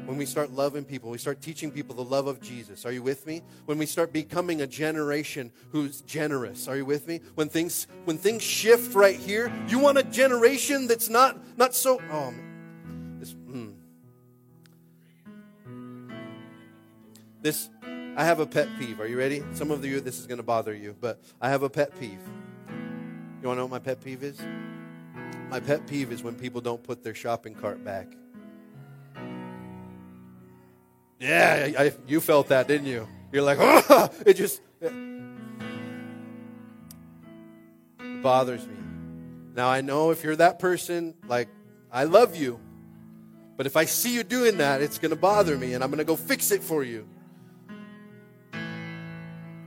when 0.07 0.17
we 0.17 0.25
start 0.25 0.51
loving 0.51 0.83
people, 0.83 1.11
we 1.11 1.19
start 1.19 1.39
teaching 1.39 1.69
people 1.69 1.95
the 1.95 2.03
love 2.03 2.25
of 2.25 2.41
Jesus. 2.41 2.87
Are 2.87 2.91
you 2.91 3.03
with 3.03 3.27
me? 3.27 3.43
When 3.65 3.77
we 3.77 3.85
start 3.85 4.11
becoming 4.11 4.61
a 4.61 4.67
generation 4.67 5.51
who's 5.71 6.01
generous. 6.01 6.67
Are 6.67 6.75
you 6.75 6.85
with 6.85 7.07
me? 7.07 7.21
When 7.35 7.49
things 7.49 7.85
when 8.05 8.17
things 8.17 8.41
shift 8.41 8.95
right 8.95 9.15
here, 9.15 9.53
you 9.67 9.77
want 9.77 9.99
a 9.99 10.03
generation 10.03 10.87
that's 10.87 11.07
not 11.07 11.37
not 11.55 11.75
so 11.75 12.01
oh 12.11 12.33
this, 13.19 13.33
mm. 13.33 13.75
This, 17.43 17.69
I 18.15 18.25
have 18.25 18.39
a 18.39 18.47
pet 18.47 18.67
peeve. 18.79 18.99
Are 18.99 19.07
you 19.07 19.19
ready? 19.19 19.43
Some 19.53 19.69
of 19.69 19.85
you, 19.85 20.01
this 20.01 20.17
is 20.17 20.25
going 20.25 20.37
to 20.37 20.43
bother 20.43 20.73
you, 20.73 20.95
but 20.99 21.21
I 21.39 21.49
have 21.49 21.61
a 21.61 21.69
pet 21.69 21.97
peeve. 21.99 22.19
You 23.41 23.47
want 23.47 23.57
to 23.57 23.61
know 23.61 23.65
what 23.65 23.71
my 23.71 23.79
pet 23.79 24.03
peeve 24.03 24.23
is? 24.23 24.39
My 25.49 25.59
pet 25.59 25.87
peeve 25.87 26.11
is 26.11 26.23
when 26.23 26.35
people 26.35 26.61
don't 26.61 26.83
put 26.83 27.03
their 27.03 27.15
shopping 27.15 27.53
cart 27.53 27.83
back. 27.83 28.07
Yeah, 31.19 31.71
I, 31.77 31.93
you 32.07 32.19
felt 32.19 32.49
that, 32.49 32.67
didn't 32.67 32.87
you? 32.87 33.07
You're 33.31 33.43
like, 33.43 33.57
oh, 33.59 34.09
it 34.25 34.35
just 34.35 34.61
it 34.81 34.93
bothers 38.21 38.65
me. 38.67 38.75
Now 39.55 39.69
I 39.69 39.81
know 39.81 40.11
if 40.11 40.23
you're 40.23 40.35
that 40.35 40.59
person, 40.59 41.15
like 41.27 41.49
I 41.91 42.03
love 42.03 42.35
you, 42.35 42.59
but 43.55 43.65
if 43.65 43.75
I 43.75 43.85
see 43.85 44.13
you 44.13 44.23
doing 44.23 44.57
that, 44.57 44.81
it's 44.81 44.99
going 44.99 45.09
to 45.09 45.15
bother 45.15 45.57
me, 45.57 45.73
and 45.73 45.83
I'm 45.83 45.89
going 45.89 45.97
to 45.99 46.05
go 46.05 46.15
fix 46.15 46.51
it 46.51 46.63
for 46.63 46.83
you 46.83 47.07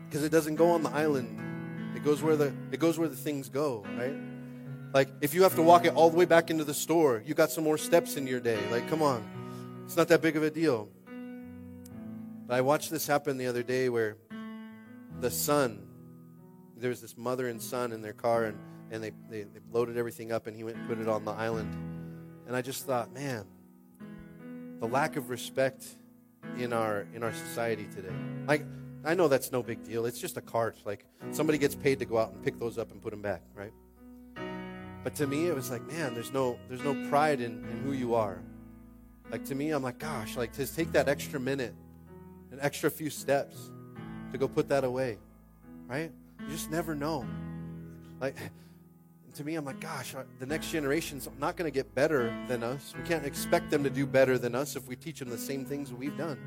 because 0.08 0.24
it 0.24 0.30
doesn't 0.30 0.56
go 0.56 0.70
on 0.70 0.82
the 0.82 0.90
island. 0.90 1.49
It 1.94 2.04
goes 2.04 2.22
where 2.22 2.36
the 2.36 2.52
it 2.70 2.80
goes 2.80 2.98
where 2.98 3.08
the 3.08 3.16
things 3.16 3.48
go, 3.48 3.84
right? 3.96 4.14
Like 4.92 5.08
if 5.20 5.34
you 5.34 5.42
have 5.42 5.54
to 5.56 5.62
walk 5.62 5.84
it 5.84 5.94
all 5.94 6.10
the 6.10 6.16
way 6.16 6.24
back 6.24 6.50
into 6.50 6.64
the 6.64 6.74
store, 6.74 7.22
you 7.24 7.34
got 7.34 7.50
some 7.50 7.64
more 7.64 7.78
steps 7.78 8.16
in 8.16 8.26
your 8.26 8.40
day. 8.40 8.58
Like, 8.70 8.88
come 8.88 9.02
on, 9.02 9.24
it's 9.84 9.96
not 9.96 10.08
that 10.08 10.20
big 10.22 10.36
of 10.36 10.42
a 10.42 10.50
deal. 10.50 10.88
But 12.46 12.54
I 12.54 12.60
watched 12.60 12.90
this 12.90 13.06
happen 13.06 13.36
the 13.36 13.46
other 13.46 13.62
day 13.62 13.88
where 13.88 14.16
the 15.20 15.30
son, 15.30 15.86
there 16.76 16.90
was 16.90 17.00
this 17.00 17.16
mother 17.16 17.48
and 17.48 17.62
son 17.62 17.92
in 17.92 18.02
their 18.02 18.12
car, 18.12 18.44
and 18.44 18.58
and 18.90 19.02
they, 19.02 19.12
they 19.28 19.42
they 19.42 19.60
loaded 19.70 19.96
everything 19.96 20.32
up, 20.32 20.46
and 20.46 20.56
he 20.56 20.64
went 20.64 20.76
and 20.76 20.88
put 20.88 20.98
it 20.98 21.08
on 21.08 21.24
the 21.24 21.32
island, 21.32 21.72
and 22.46 22.56
I 22.56 22.62
just 22.62 22.86
thought, 22.86 23.12
man, 23.12 23.44
the 24.80 24.86
lack 24.86 25.16
of 25.16 25.30
respect 25.30 25.84
in 26.58 26.72
our 26.72 27.06
in 27.14 27.22
our 27.22 27.32
society 27.32 27.86
today. 27.94 28.14
Like 28.46 28.64
I 29.04 29.14
know 29.14 29.28
that's 29.28 29.50
no 29.50 29.62
big 29.62 29.82
deal. 29.84 30.04
It's 30.04 30.18
just 30.18 30.36
a 30.36 30.40
cart. 30.40 30.76
Like 30.84 31.06
somebody 31.30 31.58
gets 31.58 31.74
paid 31.74 31.98
to 32.00 32.04
go 32.04 32.18
out 32.18 32.32
and 32.32 32.42
pick 32.42 32.58
those 32.58 32.78
up 32.78 32.90
and 32.90 33.00
put 33.00 33.10
them 33.10 33.22
back, 33.22 33.42
right? 33.54 33.72
But 35.02 35.14
to 35.16 35.26
me, 35.26 35.46
it 35.46 35.54
was 35.54 35.70
like, 35.70 35.86
man, 35.86 36.14
there's 36.14 36.32
no 36.32 36.58
there's 36.68 36.84
no 36.84 36.94
pride 37.08 37.40
in, 37.40 37.64
in 37.64 37.82
who 37.84 37.92
you 37.92 38.14
are. 38.14 38.42
Like 39.30 39.44
to 39.46 39.54
me, 39.54 39.70
I'm 39.70 39.82
like, 39.82 39.98
gosh, 39.98 40.36
like 40.36 40.52
to 40.54 40.66
take 40.66 40.92
that 40.92 41.08
extra 41.08 41.40
minute, 41.40 41.74
an 42.50 42.58
extra 42.60 42.90
few 42.90 43.10
steps 43.10 43.70
to 44.32 44.38
go 44.38 44.46
put 44.46 44.68
that 44.68 44.84
away, 44.84 45.18
right? 45.86 46.12
You 46.40 46.48
just 46.48 46.70
never 46.70 46.94
know. 46.94 47.24
Like 48.20 48.36
to 49.34 49.44
me, 49.44 49.54
I'm 49.54 49.64
like, 49.64 49.80
gosh, 49.80 50.14
uh, 50.14 50.24
the 50.38 50.46
next 50.46 50.70
generation's 50.70 51.28
not 51.38 51.56
going 51.56 51.70
to 51.70 51.74
get 51.74 51.94
better 51.94 52.34
than 52.48 52.62
us. 52.62 52.92
We 52.96 53.04
can't 53.04 53.24
expect 53.24 53.70
them 53.70 53.82
to 53.84 53.90
do 53.90 54.04
better 54.04 54.36
than 54.36 54.54
us 54.54 54.76
if 54.76 54.86
we 54.86 54.96
teach 54.96 55.20
them 55.20 55.30
the 55.30 55.38
same 55.38 55.64
things 55.64 55.92
we've 55.92 56.16
done. 56.18 56.38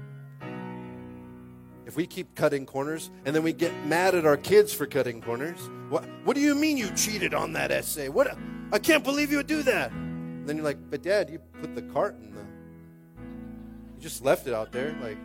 If 1.93 1.97
we 1.97 2.07
keep 2.07 2.33
cutting 2.33 2.65
corners 2.65 3.11
and 3.23 3.35
then 3.35 3.43
we 3.43 3.53
get 3.53 3.71
mad 3.85 4.15
at 4.15 4.25
our 4.25 4.35
kids 4.35 4.73
for 4.73 4.87
cutting 4.87 5.21
corners, 5.21 5.69
what, 5.89 6.03
what 6.23 6.33
do 6.33 6.41
you 6.41 6.55
mean 6.55 6.75
you 6.75 6.89
cheated 6.95 7.35
on 7.35 7.53
that 7.53 7.69
essay? 7.69 8.09
What? 8.09 8.35
I 8.71 8.79
can't 8.79 9.03
believe 9.03 9.29
you 9.29 9.37
would 9.37 9.45
do 9.45 9.61
that. 9.61 9.91
And 9.91 10.49
then 10.49 10.57
you're 10.57 10.65
like, 10.65 10.79
but 10.89 11.03
dad, 11.03 11.29
you 11.29 11.37
put 11.61 11.75
the 11.75 11.83
cart 11.83 12.15
in 12.19 12.33
the, 12.33 12.41
you 12.41 14.01
just 14.01 14.25
left 14.25 14.47
it 14.47 14.55
out 14.55 14.71
there. 14.71 14.97
Like, 15.03 15.19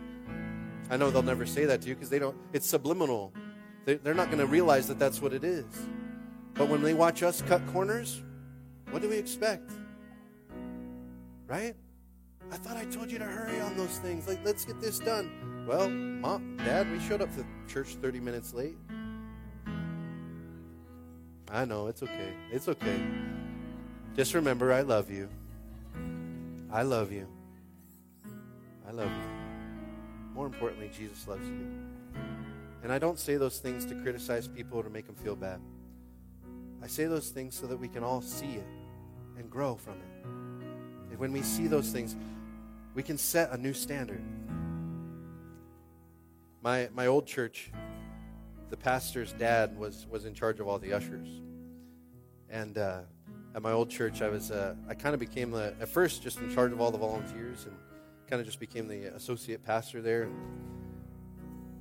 I 0.91 0.97
know 0.97 1.09
they'll 1.09 1.23
never 1.23 1.47
say 1.47 1.65
that 1.65 1.81
to 1.81 1.87
you 1.87 1.95
because 1.95 2.11
they 2.11 2.19
don't, 2.19 2.37
it's 2.53 2.67
subliminal. 2.67 3.33
They, 3.85 3.95
they're 3.95 4.13
not 4.13 4.27
going 4.27 4.37
to 4.37 4.45
realize 4.45 4.87
that 4.89 4.99
that's 4.99 5.23
what 5.23 5.33
it 5.33 5.43
is. 5.43 5.65
But 6.53 6.69
when 6.69 6.83
they 6.83 6.93
watch 6.93 7.23
us 7.23 7.41
cut 7.41 7.65
corners, 7.73 8.21
what 8.91 9.01
do 9.01 9.09
we 9.09 9.17
expect? 9.17 9.71
Right? 11.47 11.73
I 12.51 12.57
thought 12.57 12.77
I 12.77 12.85
told 12.85 13.09
you 13.09 13.17
to 13.17 13.25
hurry 13.25 13.59
on 13.59 13.75
those 13.75 13.97
things. 13.97 14.27
Like, 14.27 14.45
let's 14.45 14.65
get 14.65 14.79
this 14.79 14.99
done. 14.99 15.48
Well, 15.67 15.89
mom, 15.89 16.57
dad, 16.57 16.91
we 16.91 16.99
showed 16.99 17.21
up 17.21 17.33
to 17.35 17.45
church 17.71 17.95
30 18.01 18.19
minutes 18.19 18.53
late. 18.53 18.77
I 21.51 21.65
know, 21.65 21.87
it's 21.87 22.03
okay. 22.03 22.33
It's 22.51 22.67
okay. 22.67 23.01
Just 24.15 24.33
remember, 24.33 24.73
I 24.73 24.81
love 24.81 25.09
you. 25.09 25.29
I 26.71 26.83
love 26.83 27.11
you. 27.11 27.27
I 28.87 28.91
love 28.91 29.09
you. 29.09 30.33
More 30.33 30.45
importantly, 30.45 30.89
Jesus 30.95 31.27
loves 31.27 31.47
you. 31.47 31.67
And 32.83 32.91
I 32.91 32.99
don't 32.99 33.19
say 33.19 33.37
those 33.37 33.59
things 33.59 33.85
to 33.87 33.95
criticize 33.95 34.47
people 34.47 34.79
or 34.79 34.83
to 34.83 34.89
make 34.89 35.05
them 35.05 35.15
feel 35.15 35.35
bad. 35.35 35.59
I 36.81 36.87
say 36.87 37.05
those 37.05 37.29
things 37.29 37.55
so 37.55 37.67
that 37.67 37.77
we 37.77 37.87
can 37.87 38.03
all 38.03 38.21
see 38.21 38.53
it 38.53 38.67
and 39.37 39.49
grow 39.49 39.75
from 39.75 39.95
it. 39.95 40.25
And 41.11 41.19
when 41.19 41.31
we 41.31 41.41
see 41.41 41.67
those 41.67 41.89
things, 41.91 42.15
we 42.93 43.03
can 43.03 43.17
set 43.17 43.51
a 43.51 43.57
new 43.57 43.73
standard. 43.73 44.21
My 46.61 46.89
my 46.93 47.07
old 47.07 47.25
church, 47.25 47.71
the 48.69 48.77
pastor's 48.77 49.31
dad 49.33 49.77
was 49.77 50.05
was 50.09 50.25
in 50.25 50.33
charge 50.33 50.59
of 50.59 50.67
all 50.67 50.77
the 50.77 50.93
ushers, 50.93 51.27
and 52.49 52.77
uh, 52.77 52.99
at 53.55 53.61
my 53.61 53.71
old 53.71 53.89
church, 53.89 54.21
I 54.21 54.29
was 54.29 54.51
uh, 54.51 54.75
I 54.89 54.93
kind 54.93 55.13
of 55.13 55.19
became 55.19 55.51
the 55.51 55.73
at 55.79 55.87
first 55.87 56.21
just 56.21 56.39
in 56.39 56.53
charge 56.53 56.71
of 56.71 56.81
all 56.81 56.91
the 56.91 56.97
volunteers, 56.97 57.65
and 57.65 57.75
kind 58.27 58.41
of 58.41 58.45
just 58.45 58.59
became 58.59 58.87
the 58.87 59.05
associate 59.15 59.63
pastor 59.63 60.01
there. 60.01 60.29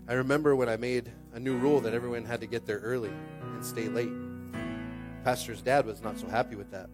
I 0.09 0.15
remember 0.15 0.57
when 0.57 0.69
I 0.69 0.77
made 0.77 1.13
a 1.35 1.41
new 1.41 1.57
rule 1.57 1.81
that 1.81 1.93
everyone 1.93 2.25
had 2.25 2.41
to 2.41 2.47
get 2.47 2.65
there 2.65 2.79
early 2.79 3.11
and 3.43 3.65
stay 3.65 3.89
late. 3.89 4.13
Pastor's 5.25 5.61
dad 5.61 5.85
was 5.85 6.01
not 6.01 6.19
so 6.19 6.27
happy 6.27 6.57
with 6.57 6.71
that. 6.71 6.89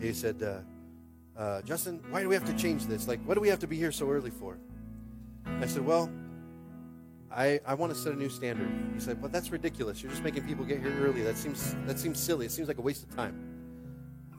He 0.00 0.12
said, 0.12 0.42
uh, 0.42 1.40
uh, 1.40 1.62
Justin, 1.62 2.02
why 2.10 2.22
do 2.22 2.28
we 2.28 2.34
have 2.34 2.44
to 2.46 2.54
change 2.54 2.86
this? 2.86 3.06
Like, 3.06 3.22
what 3.24 3.34
do 3.34 3.40
we 3.40 3.48
have 3.48 3.60
to 3.60 3.68
be 3.68 3.76
here 3.76 3.92
so 3.92 4.10
early 4.10 4.30
for? 4.30 4.58
I 5.46 5.66
said, 5.66 5.86
well, 5.86 6.10
I, 7.34 7.60
I 7.66 7.74
want 7.74 7.92
to 7.92 7.98
set 7.98 8.12
a 8.12 8.16
new 8.16 8.28
standard. 8.28 8.68
He 8.94 9.00
said, 9.00 9.20
well, 9.20 9.30
that's 9.30 9.50
ridiculous. 9.50 10.02
You're 10.02 10.10
just 10.10 10.22
making 10.22 10.46
people 10.46 10.64
get 10.64 10.80
here 10.80 10.94
early. 11.00 11.22
That 11.22 11.36
seems, 11.36 11.74
that 11.86 11.98
seems 11.98 12.18
silly. 12.18 12.46
It 12.46 12.52
seems 12.52 12.68
like 12.68 12.78
a 12.78 12.82
waste 12.82 13.02
of 13.02 13.14
time. 13.14 13.34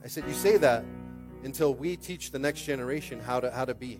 I 0.03 0.07
said, 0.07 0.23
you 0.27 0.33
say 0.33 0.57
that 0.57 0.85
until 1.43 1.73
we 1.73 1.97
teach 1.97 2.31
the 2.31 2.39
next 2.39 2.61
generation 2.61 3.19
how 3.19 3.39
to, 3.39 3.51
how 3.51 3.65
to 3.65 3.73
be. 3.73 3.99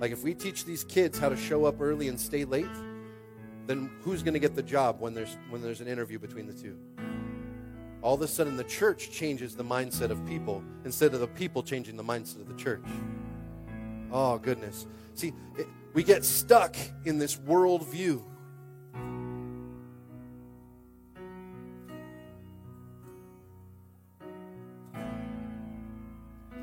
Like, 0.00 0.12
if 0.12 0.22
we 0.24 0.34
teach 0.34 0.64
these 0.64 0.82
kids 0.82 1.18
how 1.18 1.28
to 1.28 1.36
show 1.36 1.64
up 1.64 1.80
early 1.80 2.08
and 2.08 2.18
stay 2.18 2.44
late, 2.44 2.66
then 3.66 3.90
who's 4.02 4.22
going 4.22 4.34
to 4.34 4.40
get 4.40 4.54
the 4.54 4.62
job 4.62 5.00
when 5.00 5.14
there's, 5.14 5.36
when 5.50 5.62
there's 5.62 5.80
an 5.80 5.86
interview 5.86 6.18
between 6.18 6.46
the 6.46 6.54
two? 6.54 6.76
all 8.02 8.14
of 8.14 8.22
a 8.22 8.28
sudden 8.28 8.56
the 8.56 8.64
church 8.64 9.10
changes 9.10 9.54
the 9.54 9.64
mindset 9.64 10.10
of 10.10 10.24
people 10.26 10.62
instead 10.84 11.12
of 11.14 11.20
the 11.20 11.26
people 11.26 11.62
changing 11.62 11.96
the 11.96 12.02
mindset 12.02 12.40
of 12.40 12.48
the 12.48 12.54
church. 12.54 12.84
Oh, 14.10 14.38
goodness. 14.38 14.86
See, 15.14 15.32
it, 15.58 15.66
we 15.92 16.02
get 16.02 16.24
stuck 16.24 16.76
in 17.04 17.18
this 17.18 17.36
worldview. 17.36 18.22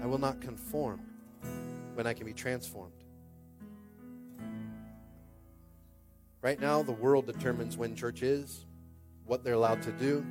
I 0.01 0.05
will 0.05 0.19
not 0.19 0.39
conform 0.39 1.01
when 1.95 2.07
I 2.07 2.13
can 2.13 2.25
be 2.25 2.33
transformed. 2.33 2.93
Right 6.41 6.61
now, 6.61 6.81
the 6.81 6.93
world 6.93 7.25
determines 7.25 7.75
when 7.75 7.95
church 7.95 8.21
is, 8.21 8.65
what 9.25 9.43
they're 9.43 9.55
allowed 9.55 9.81
to 9.81 9.91
do, 9.91 10.25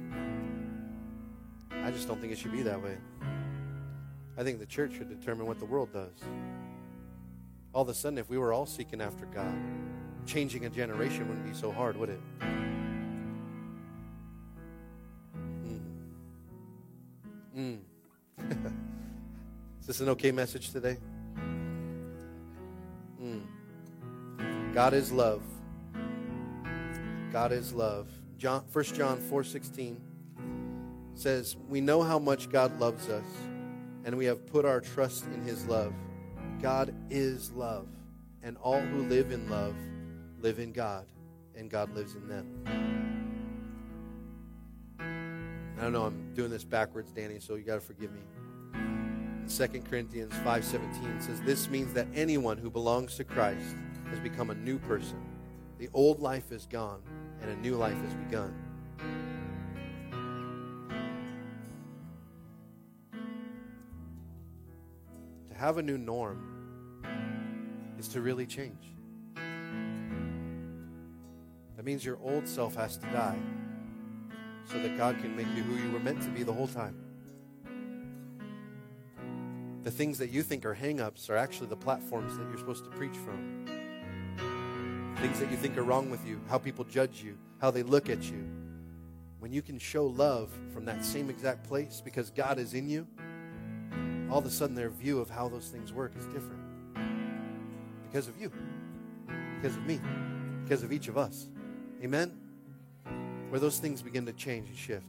I 1.70 1.90
just 1.90 2.08
don't 2.08 2.20
think 2.20 2.32
it 2.32 2.38
should 2.38 2.52
be 2.52 2.62
that 2.62 2.82
way. 2.82 2.96
I 4.38 4.42
think 4.42 4.58
the 4.58 4.66
church 4.66 4.92
should 4.96 5.08
determine 5.08 5.46
what 5.46 5.58
the 5.58 5.66
world 5.66 5.92
does. 5.92 6.22
All 7.76 7.82
of 7.82 7.90
a 7.90 7.94
sudden, 7.94 8.16
if 8.16 8.30
we 8.30 8.38
were 8.38 8.54
all 8.54 8.64
seeking 8.64 9.02
after 9.02 9.26
God, 9.26 9.54
changing 10.24 10.64
a 10.64 10.70
generation 10.70 11.28
wouldn't 11.28 11.46
be 11.46 11.52
so 11.52 11.70
hard, 11.70 11.98
would 11.98 12.08
it? 12.08 12.20
Mm. 15.62 15.80
Mm. 17.54 17.78
Is 19.82 19.86
this 19.86 20.00
an 20.00 20.08
okay 20.08 20.32
message 20.32 20.72
today? 20.72 20.96
Mm. 23.22 23.42
God 24.72 24.94
is 24.94 25.12
love. 25.12 25.42
God 27.30 27.52
is 27.52 27.74
love. 27.74 28.08
John, 28.38 28.64
1 28.72 28.84
John 28.84 29.18
4:16 29.18 29.98
says, 31.12 31.56
We 31.68 31.82
know 31.82 32.02
how 32.02 32.18
much 32.18 32.48
God 32.48 32.80
loves 32.80 33.10
us, 33.10 33.26
and 34.06 34.16
we 34.16 34.24
have 34.24 34.46
put 34.46 34.64
our 34.64 34.80
trust 34.80 35.26
in 35.26 35.42
his 35.42 35.66
love. 35.66 35.92
God 36.66 36.92
is 37.10 37.52
love, 37.52 37.86
and 38.42 38.56
all 38.56 38.80
who 38.80 39.02
live 39.02 39.30
in 39.30 39.48
love 39.48 39.76
live 40.40 40.58
in 40.58 40.72
God, 40.72 41.06
and 41.54 41.70
God 41.70 41.94
lives 41.94 42.16
in 42.16 42.26
them. 42.26 42.64
I 45.78 45.80
don't 45.80 45.92
know, 45.92 46.06
I'm 46.06 46.34
doing 46.34 46.50
this 46.50 46.64
backwards, 46.64 47.12
Danny, 47.12 47.38
so 47.38 47.54
you 47.54 47.62
got 47.62 47.76
to 47.76 47.80
forgive 47.80 48.10
me. 48.12 48.22
2 49.46 49.84
Corinthians 49.88 50.32
5:17 50.44 51.22
says 51.22 51.40
this 51.42 51.70
means 51.70 51.92
that 51.92 52.08
anyone 52.16 52.58
who 52.58 52.68
belongs 52.68 53.14
to 53.14 53.22
Christ 53.22 53.76
has 54.10 54.18
become 54.18 54.50
a 54.50 54.56
new 54.56 54.80
person. 54.80 55.22
The 55.78 55.88
old 55.94 56.18
life 56.18 56.50
is 56.50 56.66
gone 56.66 57.00
and 57.42 57.48
a 57.48 57.56
new 57.58 57.76
life 57.76 57.96
has 57.96 58.14
begun. 58.14 58.52
To 65.48 65.54
have 65.54 65.78
a 65.78 65.82
new 65.82 65.96
norm 65.96 66.54
is 67.98 68.08
to 68.08 68.20
really 68.20 68.46
change. 68.46 68.94
That 71.76 71.84
means 71.84 72.04
your 72.04 72.18
old 72.22 72.48
self 72.48 72.74
has 72.74 72.96
to 72.98 73.06
die 73.06 73.38
so 74.64 74.78
that 74.82 74.96
God 74.96 75.18
can 75.20 75.36
make 75.36 75.46
you 75.54 75.62
who 75.62 75.76
you 75.76 75.92
were 75.92 76.00
meant 76.00 76.22
to 76.22 76.28
be 76.28 76.42
the 76.42 76.52
whole 76.52 76.68
time. 76.68 76.96
The 79.84 79.90
things 79.90 80.18
that 80.18 80.30
you 80.30 80.42
think 80.42 80.66
are 80.66 80.74
hang-ups 80.74 81.30
are 81.30 81.36
actually 81.36 81.68
the 81.68 81.76
platforms 81.76 82.36
that 82.36 82.48
you're 82.48 82.58
supposed 82.58 82.84
to 82.84 82.90
preach 82.90 83.16
from. 83.16 83.64
Things 85.18 85.38
that 85.38 85.48
you 85.50 85.56
think 85.56 85.78
are 85.78 85.84
wrong 85.84 86.10
with 86.10 86.26
you, 86.26 86.40
how 86.48 86.58
people 86.58 86.84
judge 86.84 87.22
you, 87.22 87.38
how 87.60 87.70
they 87.70 87.84
look 87.84 88.10
at 88.10 88.24
you. 88.24 88.44
When 89.38 89.52
you 89.52 89.62
can 89.62 89.78
show 89.78 90.06
love 90.06 90.50
from 90.72 90.84
that 90.86 91.04
same 91.04 91.30
exact 91.30 91.62
place 91.62 92.02
because 92.04 92.30
God 92.30 92.58
is 92.58 92.74
in 92.74 92.88
you, 92.88 93.06
all 94.28 94.38
of 94.38 94.46
a 94.46 94.50
sudden 94.50 94.74
their 94.74 94.90
view 94.90 95.20
of 95.20 95.30
how 95.30 95.48
those 95.48 95.68
things 95.68 95.92
work 95.92 96.12
is 96.18 96.26
different. 96.26 96.65
Because 98.16 98.28
of 98.28 98.40
you, 98.40 98.50
because 99.56 99.76
of 99.76 99.84
me, 99.84 100.00
because 100.64 100.82
of 100.82 100.90
each 100.90 101.08
of 101.08 101.18
us. 101.18 101.50
Amen? 102.02 102.34
Where 103.50 103.60
those 103.60 103.78
things 103.78 104.00
begin 104.00 104.24
to 104.24 104.32
change 104.32 104.70
and 104.70 104.78
shift. 104.78 105.04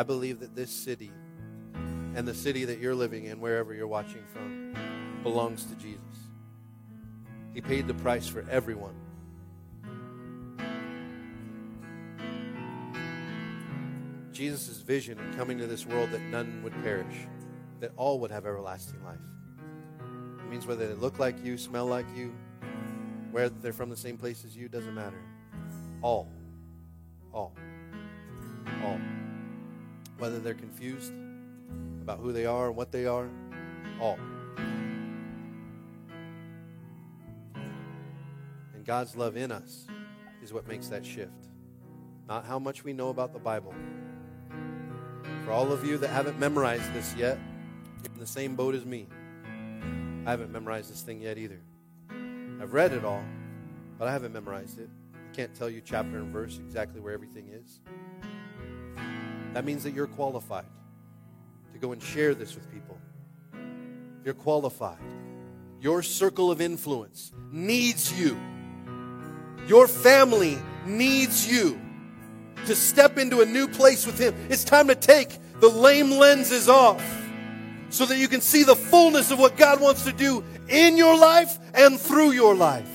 I 0.00 0.02
believe 0.02 0.40
that 0.40 0.56
this 0.56 0.70
city 0.70 1.12
and 2.14 2.26
the 2.26 2.32
city 2.32 2.64
that 2.64 2.78
you're 2.78 2.94
living 2.94 3.26
in, 3.26 3.38
wherever 3.38 3.74
you're 3.74 3.86
watching 3.86 4.24
from, 4.32 4.74
belongs 5.22 5.66
to 5.66 5.74
Jesus. 5.74 6.00
He 7.52 7.60
paid 7.60 7.86
the 7.86 7.92
price 7.92 8.26
for 8.26 8.42
everyone. 8.50 8.94
Jesus' 14.32 14.80
vision 14.80 15.18
in 15.18 15.34
coming 15.34 15.58
to 15.58 15.66
this 15.66 15.84
world 15.84 16.10
that 16.12 16.22
none 16.22 16.62
would 16.62 16.72
perish, 16.82 17.26
that 17.80 17.92
all 17.98 18.20
would 18.20 18.30
have 18.30 18.46
everlasting 18.46 19.04
life. 19.04 19.18
It 20.38 20.48
means 20.48 20.66
whether 20.66 20.88
they 20.88 20.94
look 20.94 21.18
like 21.18 21.44
you, 21.44 21.58
smell 21.58 21.84
like 21.84 22.06
you, 22.16 22.32
whether 23.32 23.54
they're 23.60 23.74
from 23.74 23.90
the 23.90 23.98
same 23.98 24.16
place 24.16 24.46
as 24.46 24.56
you, 24.56 24.66
doesn't 24.66 24.94
matter. 24.94 25.20
All. 26.00 26.26
All. 27.34 27.52
All 28.82 28.98
whether 30.20 30.38
they're 30.38 30.54
confused 30.54 31.12
about 32.02 32.18
who 32.18 32.30
they 32.30 32.46
are 32.46 32.68
and 32.68 32.76
what 32.76 32.92
they 32.92 33.06
are, 33.06 33.28
all. 34.00 34.18
And 38.74 38.84
God's 38.84 39.16
love 39.16 39.36
in 39.36 39.50
us 39.50 39.86
is 40.42 40.52
what 40.52 40.68
makes 40.68 40.88
that 40.88 41.04
shift. 41.04 41.48
Not 42.28 42.44
how 42.44 42.58
much 42.58 42.84
we 42.84 42.92
know 42.92 43.08
about 43.08 43.32
the 43.32 43.38
Bible. 43.38 43.74
For 45.44 45.52
all 45.52 45.72
of 45.72 45.84
you 45.84 45.96
that 45.98 46.08
haven't 46.08 46.38
memorized 46.38 46.92
this 46.92 47.14
yet, 47.16 47.38
you're 48.04 48.12
in 48.12 48.20
the 48.20 48.26
same 48.26 48.54
boat 48.54 48.74
as 48.74 48.84
me. 48.84 49.06
I 50.26 50.30
haven't 50.30 50.52
memorized 50.52 50.90
this 50.92 51.00
thing 51.00 51.22
yet 51.22 51.38
either. 51.38 51.60
I've 52.60 52.74
read 52.74 52.92
it 52.92 53.06
all, 53.06 53.24
but 53.98 54.06
I 54.06 54.12
haven't 54.12 54.34
memorized 54.34 54.78
it. 54.78 54.90
I 55.14 55.34
can't 55.34 55.54
tell 55.54 55.70
you 55.70 55.80
chapter 55.82 56.18
and 56.18 56.30
verse 56.30 56.58
exactly 56.58 57.00
where 57.00 57.14
everything 57.14 57.48
is. 57.48 57.80
That 59.54 59.64
means 59.64 59.82
that 59.84 59.92
you're 59.92 60.06
qualified 60.06 60.66
to 61.72 61.78
go 61.78 61.92
and 61.92 62.02
share 62.02 62.34
this 62.34 62.54
with 62.54 62.70
people. 62.72 62.98
You're 64.24 64.34
qualified. 64.34 64.98
Your 65.80 66.02
circle 66.02 66.50
of 66.50 66.60
influence 66.60 67.32
needs 67.50 68.12
you. 68.12 68.38
Your 69.66 69.88
family 69.88 70.58
needs 70.86 71.50
you 71.50 71.80
to 72.66 72.74
step 72.74 73.18
into 73.18 73.40
a 73.40 73.46
new 73.46 73.66
place 73.66 74.06
with 74.06 74.18
Him. 74.18 74.34
It's 74.50 74.64
time 74.64 74.88
to 74.88 74.94
take 74.94 75.38
the 75.60 75.68
lame 75.68 76.10
lenses 76.10 76.68
off 76.68 77.02
so 77.88 78.06
that 78.06 78.18
you 78.18 78.28
can 78.28 78.40
see 78.40 78.62
the 78.62 78.76
fullness 78.76 79.30
of 79.30 79.38
what 79.38 79.56
God 79.56 79.80
wants 79.80 80.04
to 80.04 80.12
do 80.12 80.44
in 80.68 80.96
your 80.96 81.16
life 81.18 81.58
and 81.74 81.98
through 81.98 82.32
your 82.32 82.54
life. 82.54 82.88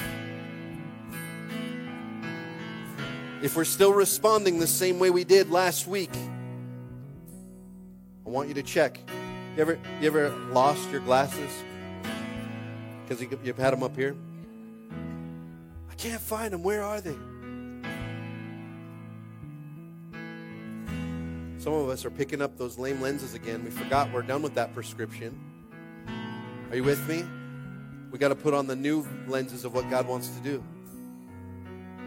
If 3.41 3.56
we're 3.56 3.65
still 3.65 3.94
responding 3.94 4.60
the 4.60 4.68
same 4.68 4.99
way 4.99 5.10
we 5.10 5.23
did 5.23 5.52
last 5.52 5.86
week, 5.86 6.11
I 8.26 8.30
want 8.30 8.47
you 8.47 8.53
to 8.56 8.64
check. 8.64 8.99
You 9.56 9.61
ever, 9.61 9.80
you 10.02 10.07
ever 10.07 10.30
lost 10.52 10.89
your 10.89 11.02
glasses? 11.02 11.64
Because 13.03 13.22
you, 13.22 13.39
you've 13.43 13.57
had 13.57 13.72
them 13.72 13.84
up 13.84 13.95
here? 13.95 14.15
I 15.89 15.93
can't 15.95 16.22
find 16.22 16.52
them. 16.52 16.64
Where 16.64 16.84
are 16.84 16.99
they? 16.99 17.15
Some 21.57 21.73
of 21.73 21.89
us 21.89 22.06
are 22.06 22.11
picking 22.11 22.41
up 22.41 22.57
those 22.57 22.77
lame 22.77 23.02
lenses 23.02 23.34
again. 23.34 23.64
We 23.64 23.72
forgot 23.72 24.11
we're 24.11 24.22
done 24.22 24.41
with 24.41 24.56
that 24.56 24.73
prescription. 24.73 25.39
Are 26.69 26.76
you 26.76 26.84
with 26.84 27.07
me? 27.07 27.26
We 28.11 28.19
got 28.19 28.30
to 28.30 28.35
put 28.35 28.53
on 28.53 28.68
the 28.68 28.76
new 28.76 29.06
lenses 29.27 29.65
of 29.65 29.73
what 29.73 29.89
God 29.89 30.07
wants 30.07 30.30
to 30.30 30.39
do. 30.41 30.64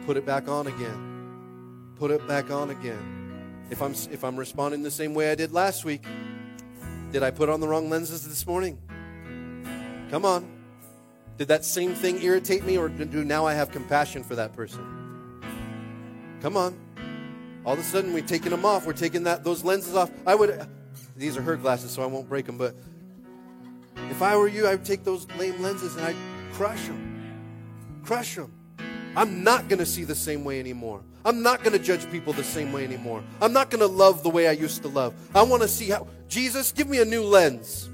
Put 0.07 0.17
it 0.17 0.25
back 0.25 0.49
on 0.49 0.67
again. 0.67 1.95
Put 1.97 2.11
it 2.11 2.27
back 2.29 2.51
on 2.51 2.71
again. 2.71 3.18
If 3.71 3.83
I'm 3.83 3.93
if 3.93 4.25
I'm 4.25 4.37
responding 4.37 4.83
the 4.83 4.91
same 4.91 5.15
way 5.15 5.31
I 5.31 5.35
did 5.35 5.53
last 5.53 5.85
week, 5.85 6.05
did 7.13 7.23
I 7.23 7.31
put 7.31 7.49
on 7.49 7.61
the 7.61 7.69
wrong 7.69 7.91
lenses 7.91 8.27
this 8.27 8.47
morning? 8.47 8.79
Come 10.11 10.25
on. 10.25 10.51
Did 11.37 11.49
that 11.49 11.65
same 11.65 11.95
thing 11.95 12.23
irritate 12.23 12.65
me 12.65 12.79
or 12.79 12.89
do 12.89 13.25
now 13.25 13.47
I 13.47 13.55
have 13.55 13.71
compassion 13.71 14.25
for 14.25 14.35
that 14.37 14.55
person? 14.55 15.39
Come 16.41 16.57
on. 16.57 16.77
All 17.65 17.75
of 17.75 17.79
a 17.79 17.83
sudden 17.83 18.13
we're 18.13 18.27
taking 18.27 18.51
them 18.51 18.65
off. 18.65 18.87
We're 18.87 18.93
taking 18.95 19.25
that 19.25 19.45
those 19.45 19.63
lenses 19.63 19.95
off. 19.95 20.11
I 20.27 20.35
would 20.35 20.67
these 21.17 21.37
are 21.37 21.43
her 21.43 21.57
glasses 21.57 21.91
so 21.91 22.03
I 22.03 22.07
won't 22.07 22.29
break 22.29 22.47
them, 22.47 22.57
but 22.57 22.75
if 24.11 24.23
I 24.23 24.37
were 24.37 24.49
you, 24.49 24.67
I 24.67 24.73
would 24.73 24.85
take 24.85 25.05
those 25.05 25.27
lame 25.39 25.61
lenses 25.61 25.97
and 25.97 26.05
I'd 26.07 26.17
crush 26.53 26.87
them. 26.87 28.01
Crush 28.05 28.37
them. 28.37 28.53
I'm 29.15 29.43
not 29.43 29.69
going 29.69 29.79
to 29.81 29.87
see 29.87 30.05
the 30.05 30.15
same 30.15 30.45
way 30.45 30.61
anymore. 30.61 31.03
I'm 31.25 31.43
not 31.43 31.63
going 31.63 31.73
to 31.73 31.79
judge 31.79 32.11
people 32.11 32.33
the 32.33 32.45
same 32.45 32.73
way 32.73 32.85
anymore. 32.85 33.23
I'm 33.41 33.53
not 33.53 33.71
going 33.71 33.81
to 33.81 33.87
love 33.87 34.23
the 34.23 34.31
way 34.31 34.49
I 34.49 34.53
used 34.53 34.83
to 34.83 34.89
love. 34.89 35.15
I 35.35 35.43
want 35.43 35.63
to 35.63 35.69
see 35.69 35.91
how, 35.91 36.07
Jesus, 36.29 36.73
give 36.73 36.89
me 36.89 37.01
a 37.01 37.05
new 37.05 37.23
lens. 37.23 37.89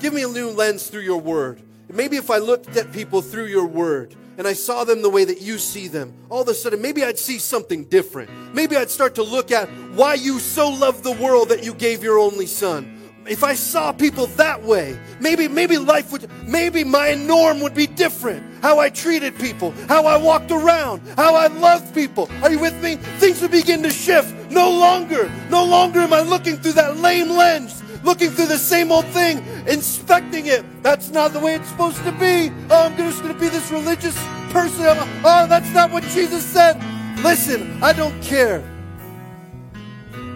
Give 0.00 0.12
me 0.12 0.22
a 0.22 0.28
new 0.28 0.50
lens 0.50 0.88
through 0.88 1.02
your 1.02 1.20
word. 1.20 1.62
Maybe 1.88 2.16
if 2.16 2.30
I 2.30 2.38
looked 2.38 2.76
at 2.76 2.92
people 2.92 3.22
through 3.22 3.46
your 3.46 3.66
word 3.66 4.14
and 4.36 4.46
I 4.46 4.52
saw 4.52 4.84
them 4.84 5.02
the 5.02 5.10
way 5.10 5.24
that 5.24 5.40
you 5.40 5.58
see 5.58 5.88
them, 5.88 6.12
all 6.28 6.42
of 6.42 6.48
a 6.48 6.54
sudden 6.54 6.82
maybe 6.82 7.02
I'd 7.02 7.18
see 7.18 7.38
something 7.38 7.84
different. 7.84 8.30
Maybe 8.54 8.76
I'd 8.76 8.90
start 8.90 9.14
to 9.16 9.22
look 9.22 9.50
at 9.50 9.68
why 9.94 10.14
you 10.14 10.38
so 10.38 10.68
loved 10.68 11.02
the 11.02 11.12
world 11.12 11.48
that 11.48 11.64
you 11.64 11.74
gave 11.74 12.02
your 12.02 12.18
only 12.18 12.46
son 12.46 12.97
if 13.28 13.44
I 13.44 13.54
saw 13.54 13.92
people 13.92 14.26
that 14.36 14.62
way, 14.62 14.98
maybe 15.20 15.48
maybe 15.48 15.78
life 15.78 16.12
would 16.12 16.30
maybe 16.46 16.84
my 16.84 17.14
norm 17.14 17.60
would 17.60 17.74
be 17.74 17.86
different. 17.86 18.44
How 18.62 18.78
I 18.78 18.90
treated 18.90 19.38
people, 19.38 19.72
how 19.88 20.06
I 20.06 20.16
walked 20.16 20.50
around, 20.50 21.02
how 21.16 21.34
I 21.34 21.46
loved 21.46 21.94
people. 21.94 22.28
Are 22.42 22.50
you 22.50 22.58
with 22.58 22.82
me? 22.82 22.96
Things 23.18 23.40
would 23.40 23.52
begin 23.52 23.82
to 23.84 23.90
shift. 23.90 24.34
No 24.50 24.70
longer, 24.70 25.30
no 25.50 25.64
longer 25.64 26.00
am 26.00 26.12
I 26.12 26.22
looking 26.22 26.56
through 26.56 26.72
that 26.72 26.96
lame 26.96 27.30
lens, 27.30 27.82
looking 28.02 28.30
through 28.30 28.46
the 28.46 28.58
same 28.58 28.90
old 28.90 29.06
thing, 29.06 29.44
inspecting 29.66 30.46
it. 30.46 30.64
That's 30.82 31.10
not 31.10 31.32
the 31.32 31.40
way 31.40 31.54
it's 31.54 31.68
supposed 31.68 32.02
to 32.04 32.12
be. 32.12 32.50
Oh, 32.70 32.86
I'm 32.86 32.96
just 32.96 33.22
going 33.22 33.34
to 33.34 33.40
be 33.40 33.48
this 33.48 33.70
religious 33.70 34.16
person. 34.50 34.84
Oh, 35.24 35.46
that's 35.48 35.72
not 35.72 35.90
what 35.92 36.02
Jesus 36.04 36.44
said. 36.44 36.82
Listen, 37.22 37.82
I 37.82 37.92
don't 37.92 38.20
care. 38.22 38.64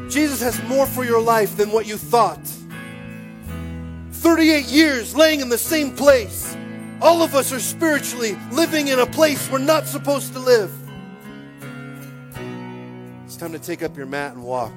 Jesus 0.08 0.42
has 0.42 0.62
more 0.64 0.86
for 0.86 1.04
your 1.04 1.20
life 1.20 1.56
than 1.56 1.72
what 1.72 1.86
you 1.86 1.96
thought. 1.96 2.38
38 4.22 4.66
years 4.66 5.16
laying 5.16 5.40
in 5.40 5.48
the 5.48 5.58
same 5.58 5.90
place. 5.96 6.56
All 7.00 7.22
of 7.22 7.34
us 7.34 7.52
are 7.52 7.58
spiritually 7.58 8.38
living 8.52 8.86
in 8.86 9.00
a 9.00 9.06
place 9.06 9.50
we're 9.50 9.58
not 9.58 9.88
supposed 9.88 10.32
to 10.34 10.38
live. 10.38 10.72
It's 13.24 13.36
time 13.36 13.50
to 13.50 13.58
take 13.58 13.82
up 13.82 13.96
your 13.96 14.06
mat 14.06 14.34
and 14.34 14.44
walk. 14.44 14.72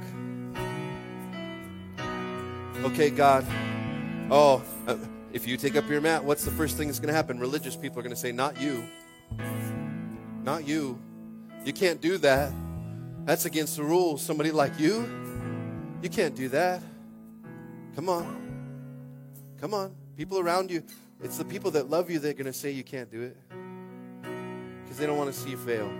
Okay, 2.85 3.11
God. 3.11 3.45
Oh, 4.31 4.63
uh, 4.87 4.97
if 5.31 5.47
you 5.47 5.57
take 5.57 5.75
up 5.75 5.87
your 5.87 6.01
mat, 6.01 6.23
what's 6.23 6.43
the 6.43 6.49
first 6.49 6.75
thing 6.75 6.87
that's 6.87 6.99
going 6.99 7.09
to 7.09 7.13
happen? 7.13 7.39
Religious 7.39 7.75
people 7.75 7.99
are 7.99 8.01
going 8.01 8.15
to 8.15 8.19
say, 8.19 8.31
Not 8.31 8.59
you. 8.59 8.83
Not 10.43 10.67
you. 10.67 10.99
You 11.63 11.73
can't 11.73 12.01
do 12.01 12.17
that. 12.17 12.51
That's 13.25 13.45
against 13.45 13.77
the 13.77 13.83
rules. 13.83 14.23
Somebody 14.23 14.51
like 14.51 14.79
you, 14.79 15.07
you 16.01 16.09
can't 16.09 16.35
do 16.35 16.49
that. 16.49 16.81
Come 17.95 18.09
on. 18.09 18.44
Come 19.65 19.73
on. 19.73 19.95
People 20.15 20.37
around 20.37 20.69
you, 20.69 20.83
it's 21.23 21.39
the 21.39 21.43
people 21.43 21.71
that 21.71 21.89
love 21.89 22.11
you 22.11 22.19
that 22.19 22.29
are 22.29 22.33
going 22.33 22.45
to 22.45 22.53
say 22.53 22.69
you 22.69 22.83
can't 22.83 23.09
do 23.09 23.23
it 23.23 23.35
because 24.83 24.99
they 24.99 25.07
don't 25.07 25.17
want 25.17 25.33
to 25.33 25.39
see 25.39 25.49
you 25.49 25.57
fail. 25.57 25.91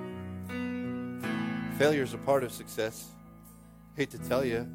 Failure 1.79 2.03
is 2.03 2.13
a 2.13 2.19
part 2.19 2.43
of 2.43 2.51
success. 2.51 3.07
Hate 3.95 4.11
to 4.11 4.19
tell 4.19 4.45
you, 4.45 4.69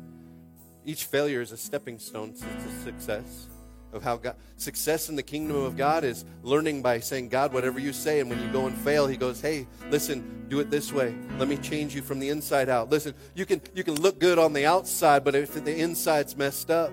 each 0.85 1.05
failure 1.05 1.41
is 1.41 1.53
a 1.53 1.57
stepping 1.57 2.01
stone 2.01 2.33
to, 2.33 2.83
success. 2.83 3.47
Of 3.93 4.03
how 4.03 4.17
God, 4.17 4.35
success 4.57 5.09
in 5.09 5.15
the 5.15 5.23
kingdom 5.23 5.57
of 5.57 5.77
God 5.77 6.03
is 6.03 6.25
learning 6.43 6.83
by 6.83 6.99
saying, 6.99 7.29
God, 7.29 7.53
whatever 7.53 7.79
you 7.79 7.93
say, 7.93 8.19
and 8.19 8.29
when 8.29 8.41
you 8.41 8.49
go 8.49 8.67
and 8.67 8.77
fail, 8.79 9.07
He 9.07 9.17
goes, 9.17 9.41
Hey, 9.41 9.69
listen, 9.89 10.47
do 10.49 10.59
it 10.59 10.69
this 10.69 10.93
way. 10.93 11.15
Let 11.39 11.47
me 11.47 11.57
change 11.57 11.95
you 11.95 12.03
from 12.03 12.19
the 12.19 12.29
inside 12.29 12.69
out. 12.69 12.91
Listen, 12.91 13.15
you 13.37 13.47
can 13.47 13.61
you 13.73 13.85
can 13.85 13.95
look 14.01 14.19
good 14.19 14.39
on 14.39 14.53
the 14.53 14.67
outside, 14.67 15.23
but 15.23 15.37
if 15.37 15.55
the 15.55 15.77
inside's 15.77 16.37
messed 16.37 16.71
up, 16.71 16.93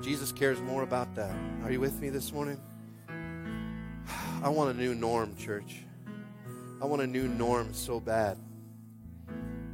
Jesus 0.00 0.32
cares 0.32 0.58
more 0.62 0.82
about 0.82 1.14
that. 1.16 1.34
Are 1.62 1.70
you 1.70 1.78
with 1.78 2.00
me 2.00 2.08
this 2.08 2.32
morning? 2.32 2.58
I 4.42 4.48
want 4.48 4.70
a 4.70 4.74
new 4.74 4.94
norm, 4.94 5.36
church. 5.36 5.84
I 6.80 6.86
want 6.86 7.02
a 7.02 7.06
new 7.06 7.28
norm 7.28 7.74
so 7.74 8.00
bad. 8.00 8.38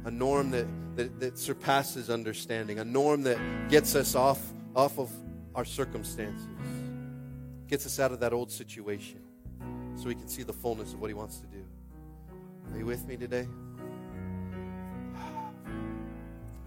A 0.03 0.11
norm 0.11 0.51
that, 0.51 0.67
that, 0.97 1.19
that 1.21 1.39
surpasses 1.39 2.09
understanding. 2.09 2.79
A 2.79 2.83
norm 2.83 3.23
that 3.23 3.37
gets 3.69 3.95
us 3.95 4.15
off, 4.15 4.41
off 4.75 4.99
of 4.99 5.09
our 5.55 5.63
circumstances. 5.63 6.47
Gets 7.69 7.85
us 7.85 7.97
out 7.97 8.11
of 8.11 8.19
that 8.19 8.33
old 8.33 8.51
situation 8.51 9.21
so 9.95 10.07
we 10.07 10.15
can 10.15 10.27
see 10.27 10.43
the 10.43 10.53
fullness 10.53 10.93
of 10.93 10.99
what 10.99 11.07
He 11.07 11.13
wants 11.13 11.37
to 11.39 11.47
do. 11.47 11.63
Are 12.73 12.77
you 12.77 12.85
with 12.85 13.07
me 13.07 13.15
today? 13.15 13.47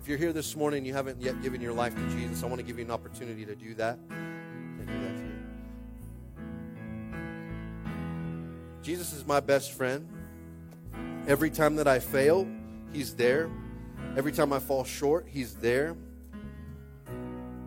If 0.00 0.08
you're 0.08 0.16
here 0.16 0.32
this 0.32 0.56
morning 0.56 0.78
and 0.78 0.86
you 0.86 0.94
haven't 0.94 1.20
yet 1.20 1.42
given 1.42 1.60
your 1.60 1.74
life 1.74 1.94
to 1.94 2.08
Jesus, 2.08 2.42
I 2.42 2.46
want 2.46 2.58
to 2.58 2.62
give 2.62 2.78
you 2.78 2.86
an 2.86 2.90
opportunity 2.90 3.44
to 3.44 3.54
do 3.54 3.74
that. 3.74 3.98
I 4.10 4.84
do 4.90 4.98
that 4.98 5.16
to? 5.18 5.30
Jesus 8.82 9.12
is 9.12 9.26
my 9.26 9.40
best 9.40 9.72
friend. 9.72 10.08
Every 11.26 11.50
time 11.50 11.76
that 11.76 11.86
I 11.86 11.98
fail, 11.98 12.48
He's 12.94 13.14
there. 13.14 13.50
Every 14.16 14.32
time 14.32 14.54
I 14.54 14.58
fall 14.58 14.84
short, 14.84 15.26
He's 15.28 15.56
there. 15.56 15.94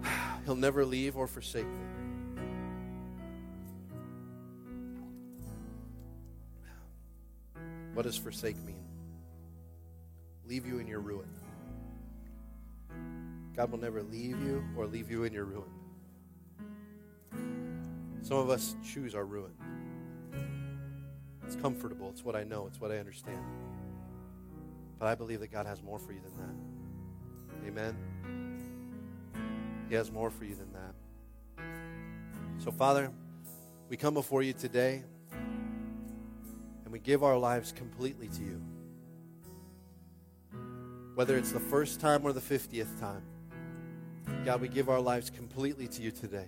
He'll 0.45 0.55
never 0.55 0.85
leave 0.85 1.15
or 1.15 1.27
forsake 1.27 1.67
me. 1.67 1.85
What 7.93 8.03
does 8.03 8.17
forsake 8.17 8.57
mean? 8.65 8.83
Leave 10.47 10.65
you 10.65 10.79
in 10.79 10.87
your 10.87 10.99
ruin. 10.99 11.29
God 13.55 13.71
will 13.71 13.79
never 13.79 14.01
leave 14.01 14.41
you 14.41 14.63
or 14.75 14.87
leave 14.87 15.11
you 15.11 15.23
in 15.25 15.33
your 15.33 15.45
ruin. 15.45 15.69
Some 18.21 18.37
of 18.37 18.49
us 18.49 18.75
choose 18.83 19.13
our 19.15 19.25
ruin. 19.25 19.51
It's 21.45 21.55
comfortable. 21.55 22.09
It's 22.09 22.23
what 22.23 22.35
I 22.35 22.43
know. 22.43 22.67
It's 22.67 22.79
what 22.79 22.91
I 22.91 22.97
understand. 22.97 23.43
But 24.97 25.07
I 25.07 25.15
believe 25.15 25.41
that 25.41 25.51
God 25.51 25.65
has 25.65 25.83
more 25.83 25.99
for 25.99 26.13
you 26.13 26.21
than 26.21 26.37
that. 26.37 27.67
Amen. 27.67 27.95
He 29.89 29.95
has 29.95 30.11
more 30.11 30.31
for 30.31 30.45
you 30.45 30.55
than 30.55 30.71
that. 30.73 30.95
So, 32.57 32.71
Father, 32.71 33.11
we 33.89 33.97
come 33.97 34.13
before 34.13 34.41
you 34.41 34.53
today 34.53 35.03
and 36.83 36.91
we 36.91 36.99
give 36.99 37.23
our 37.23 37.37
lives 37.37 37.71
completely 37.71 38.29
to 38.29 38.41
you. 38.41 38.61
Whether 41.15 41.37
it's 41.37 41.51
the 41.51 41.59
first 41.59 41.99
time 41.99 42.23
or 42.23 42.33
the 42.33 42.41
50th 42.41 42.99
time, 42.99 43.21
God, 44.45 44.59
we 44.59 44.67
give 44.67 44.89
our 44.89 44.99
lives 44.99 45.29
completely 45.29 45.87
to 45.87 46.01
you 46.01 46.11
today. 46.11 46.47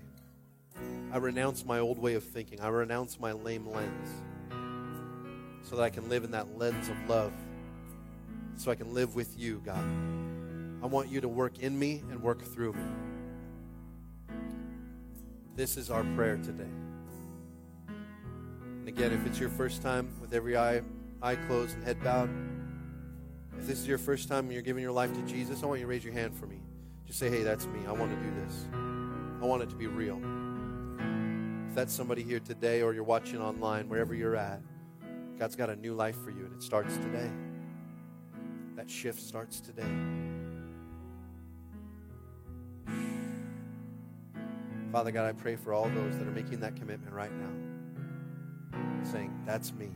I 1.12 1.18
renounce 1.18 1.66
my 1.66 1.80
old 1.80 1.98
way 1.98 2.16
of 2.16 2.24
thinking. 2.24 2.60
I 2.60 2.68
renounce 2.68 3.20
my 3.20 3.32
lame 3.32 3.66
lens 3.68 4.10
so 5.64 5.78
that 5.78 5.84
I 5.84 5.90
can 5.90 6.10
live 6.10 6.24
in 6.24 6.32
that 6.32 6.58
lens 6.58 6.90
of 6.90 7.10
love, 7.10 7.32
so 8.58 8.70
I 8.70 8.76
can 8.76 8.94
live 8.94 9.16
with 9.16 9.40
you, 9.40 9.62
God. 9.66 9.84
I 10.84 10.88
want 10.88 11.10
you 11.10 11.22
to 11.22 11.28
work 11.28 11.60
in 11.60 11.80
me 11.80 12.04
and 12.12 12.22
work 12.22 12.44
through 12.44 12.74
me. 12.74 12.84
This 15.56 15.78
is 15.78 15.90
our 15.90 16.04
prayer 16.16 16.38
today. 16.38 16.70
And 17.88 18.88
again, 18.88 19.14
if 19.14 19.26
it's 19.26 19.40
your 19.40 19.50
first 19.50 19.82
time 19.82 20.10
with 20.20 20.34
every 20.34 20.58
eye, 20.58 20.82
eye 21.24 21.36
closed 21.36 21.76
and 21.76 21.84
head 21.84 22.04
bowed, 22.04 22.30
if 23.58 23.66
this 23.66 23.80
is 23.80 23.88
your 23.88 23.98
first 23.98 24.28
time 24.28 24.46
and 24.46 24.54
you're 24.54 24.62
giving 24.62 24.84
your 24.84 24.92
life 24.92 25.14
to 25.14 25.22
Jesus, 25.22 25.64
I 25.64 25.66
want 25.66 25.80
you 25.80 25.86
to 25.86 25.90
raise 25.90 26.04
your 26.04 26.14
hand 26.14 26.36
for 26.36 26.46
me. 26.46 26.62
Just 27.06 27.20
say, 27.20 27.30
hey, 27.30 27.44
that's 27.44 27.68
me. 27.68 27.82
I 27.88 27.92
want 27.92 28.12
to 28.12 28.18
do 28.18 28.34
this. 28.42 28.66
I 29.42 29.46
want 29.46 29.62
it 29.62 29.70
to 29.70 29.76
be 29.76 29.88
real. 29.88 30.20
If 31.70 31.76
that's 31.76 31.94
somebody 31.94 32.24
here 32.24 32.40
today 32.40 32.82
or 32.82 32.94
you're 32.94 33.04
watching 33.04 33.42
online, 33.42 33.88
wherever 33.88 34.16
you're 34.16 34.36
at, 34.36 34.62
God's 35.38 35.56
got 35.56 35.70
a 35.70 35.76
new 35.76 35.94
life 35.94 36.16
for 36.24 36.32
you, 36.32 36.46
and 36.46 36.54
it 36.54 36.64
starts 36.64 36.98
today. 36.98 37.30
That 38.76 38.90
shift 38.90 39.20
starts 39.22 39.60
today. 39.60 39.84
Father 44.92 45.12
God, 45.12 45.28
I 45.28 45.34
pray 45.34 45.58
for 45.58 45.74
all 45.74 45.90
those 45.90 46.18
that 46.18 46.26
are 46.26 46.32
making 46.32 46.62
that 46.62 46.78
commitment 46.78 47.14
right 47.14 47.32
now, 47.34 47.52
saying, 49.04 49.38
That's 49.46 49.74
me. 49.74 49.90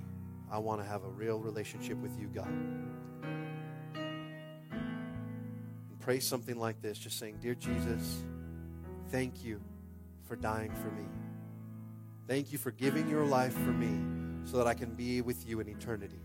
I 0.51 0.57
want 0.57 0.81
to 0.81 0.87
have 0.87 1.05
a 1.05 1.09
real 1.09 1.39
relationship 1.39 1.97
with 1.99 2.19
you, 2.19 2.27
God. 2.27 2.51
Pray 6.09 6.19
something 6.19 6.57
like 6.57 6.81
this, 6.81 6.97
just 6.97 7.19
saying, 7.19 7.37
Dear 7.39 7.53
Jesus, 7.53 8.23
thank 9.11 9.45
you 9.45 9.61
for 10.23 10.35
dying 10.35 10.71
for 10.71 10.89
me. 10.89 11.05
Thank 12.27 12.51
you 12.51 12.57
for 12.57 12.71
giving 12.71 13.07
your 13.07 13.25
life 13.25 13.53
for 13.53 13.71
me 13.71 14.43
so 14.43 14.57
that 14.57 14.65
I 14.65 14.73
can 14.73 14.95
be 14.95 15.21
with 15.21 15.47
you 15.47 15.59
in 15.59 15.69
eternity. 15.69 16.17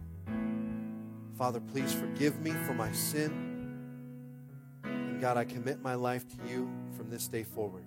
Father, 1.37 1.61
please 1.61 1.93
forgive 1.93 2.41
me 2.41 2.53
for 2.67 2.73
my 2.73 2.91
sin. 2.93 3.77
And 4.85 5.21
God, 5.21 5.37
I 5.37 5.45
commit 5.45 5.83
my 5.83 5.97
life 5.97 6.25
to 6.29 6.37
you 6.49 6.73
from 6.97 7.11
this 7.11 7.29
day 7.29 7.43
forward. 7.43 7.85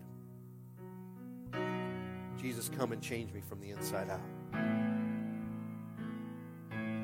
Jesus, 2.39 2.69
come 2.77 2.91
and 2.91 3.01
change 3.01 3.33
me 3.33 3.41
from 3.41 3.59
the 3.59 3.71
inside 3.71 4.11
out. 4.11 4.21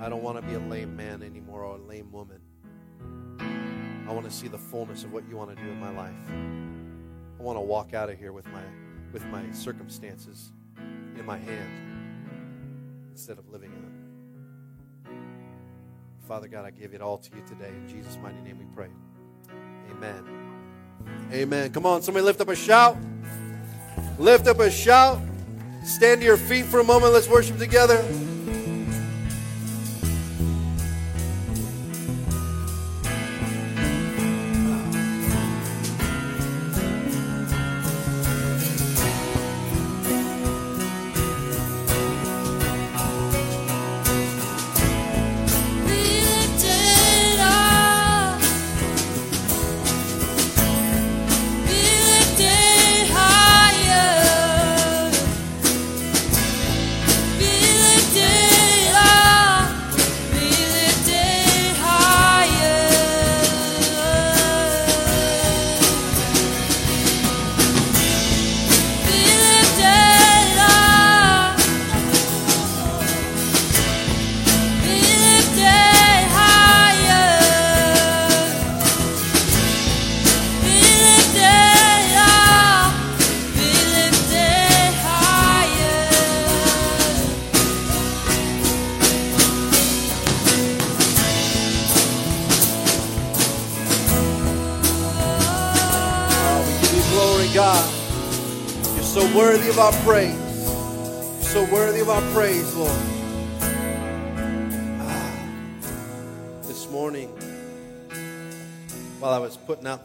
I 0.03 0.07
don't 0.07 0.21
want 0.21 0.39
to 0.39 0.43
be 0.43 0.53
a 0.53 0.59
lame 0.59 0.95
man 0.95 1.23
anymore 1.23 1.63
or 1.63 1.77
a 1.77 1.81
lame 1.81 2.11
woman. 2.11 2.42
I 4.13 4.15
want 4.15 4.29
to 4.29 4.31
see 4.31 4.47
the 4.47 4.59
fullness 4.59 5.03
of 5.03 5.11
what 5.11 5.27
you 5.27 5.35
want 5.35 5.57
to 5.57 5.63
do 5.63 5.67
in 5.71 5.79
my 5.79 5.89
life. 5.89 6.13
I 7.39 7.41
want 7.41 7.57
to 7.57 7.61
walk 7.61 7.95
out 7.95 8.11
of 8.11 8.19
here 8.19 8.31
with 8.31 8.45
my 8.49 8.61
with 9.11 9.25
my 9.25 9.41
circumstances 9.49 10.51
in 11.17 11.25
my 11.25 11.39
hand 11.39 11.71
instead 13.09 13.39
of 13.39 13.49
living 13.49 13.71
in 13.71 13.81
them. 13.81 15.15
Father 16.27 16.47
God, 16.47 16.63
I 16.63 16.69
give 16.69 16.93
it 16.93 17.01
all 17.01 17.17
to 17.17 17.35
you 17.35 17.41
today. 17.47 17.69
In 17.69 17.87
Jesus' 17.87 18.19
mighty 18.21 18.39
name 18.41 18.59
we 18.59 18.65
pray. 18.75 18.89
Amen. 19.89 20.23
Amen. 21.31 21.73
Come 21.73 21.87
on, 21.87 22.03
somebody 22.03 22.23
lift 22.23 22.39
up 22.39 22.49
a 22.49 22.55
shout. 22.55 22.95
Lift 24.19 24.45
up 24.45 24.59
a 24.59 24.69
shout. 24.69 25.19
Stand 25.83 26.21
to 26.21 26.27
your 26.27 26.37
feet 26.37 26.65
for 26.65 26.79
a 26.79 26.83
moment. 26.83 27.13
Let's 27.13 27.27
worship 27.27 27.57
together. 27.57 28.05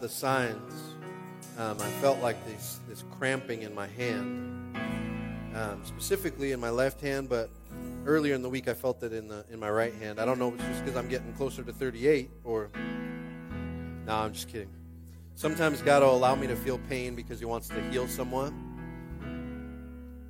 The 0.01 0.09
signs, 0.09 0.73
um, 1.57 1.77
I 1.79 1.89
felt 2.01 2.19
like 2.19 2.43
this, 2.45 2.79
this 2.87 3.03
cramping 3.17 3.63
in 3.63 3.73
my 3.75 3.87
hand, 3.87 4.77
um, 5.55 5.81
specifically 5.83 6.51
in 6.51 6.59
my 6.59 6.69
left 6.69 7.01
hand, 7.01 7.27
but 7.27 7.49
earlier 8.05 8.33
in 8.33 8.41
the 8.41 8.49
week 8.49 8.67
I 8.67 8.73
felt 8.73 9.03
it 9.03 9.13
in, 9.13 9.27
the, 9.27 9.45
in 9.51 9.59
my 9.59 9.69
right 9.69 9.93
hand. 9.95 10.19
I 10.19 10.25
don't 10.25 10.39
know 10.39 10.49
if 10.49 10.55
it's 10.55 10.63
just 10.63 10.85
because 10.85 10.95
I'm 10.97 11.09
getting 11.09 11.33
closer 11.33 11.63
to 11.63 11.73
38 11.73 12.29
or. 12.43 12.69
No, 14.05 14.15
I'm 14.15 14.33
just 14.33 14.47
kidding. 14.47 14.69
Sometimes 15.35 15.81
God 15.81 16.01
will 16.01 16.15
allow 16.15 16.35
me 16.35 16.47
to 16.47 16.55
feel 16.55 16.79
pain 16.89 17.15
because 17.15 17.39
He 17.39 17.45
wants 17.45 17.67
to 17.69 17.81
heal 17.91 18.07
someone. 18.07 18.65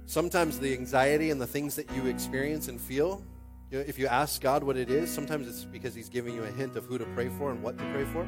Sometimes 0.06 0.60
the 0.60 0.74
anxiety 0.74 1.30
and 1.30 1.40
the 1.40 1.48
things 1.48 1.76
that 1.76 1.90
you 1.92 2.08
experience 2.08 2.68
and 2.68 2.82
feel, 2.82 3.24
you 3.72 3.78
know, 3.78 3.86
if 3.88 4.00
you 4.00 4.08
ask 4.08 4.42
God 4.42 4.64
what 4.64 4.78
it 4.78 4.90
is, 4.90 5.12
sometimes 5.12 5.48
it's 5.48 5.64
because 5.64 5.94
He's 5.94 6.10
giving 6.10 6.34
you 6.34 6.44
a 6.44 6.52
hint 6.52 6.76
of 6.76 6.86
who 6.86 6.98
to 6.98 7.06
pray 7.14 7.30
for 7.38 7.52
and 7.52 7.62
what 7.62 7.78
to 7.78 7.84
pray 7.92 8.06
for. 8.06 8.28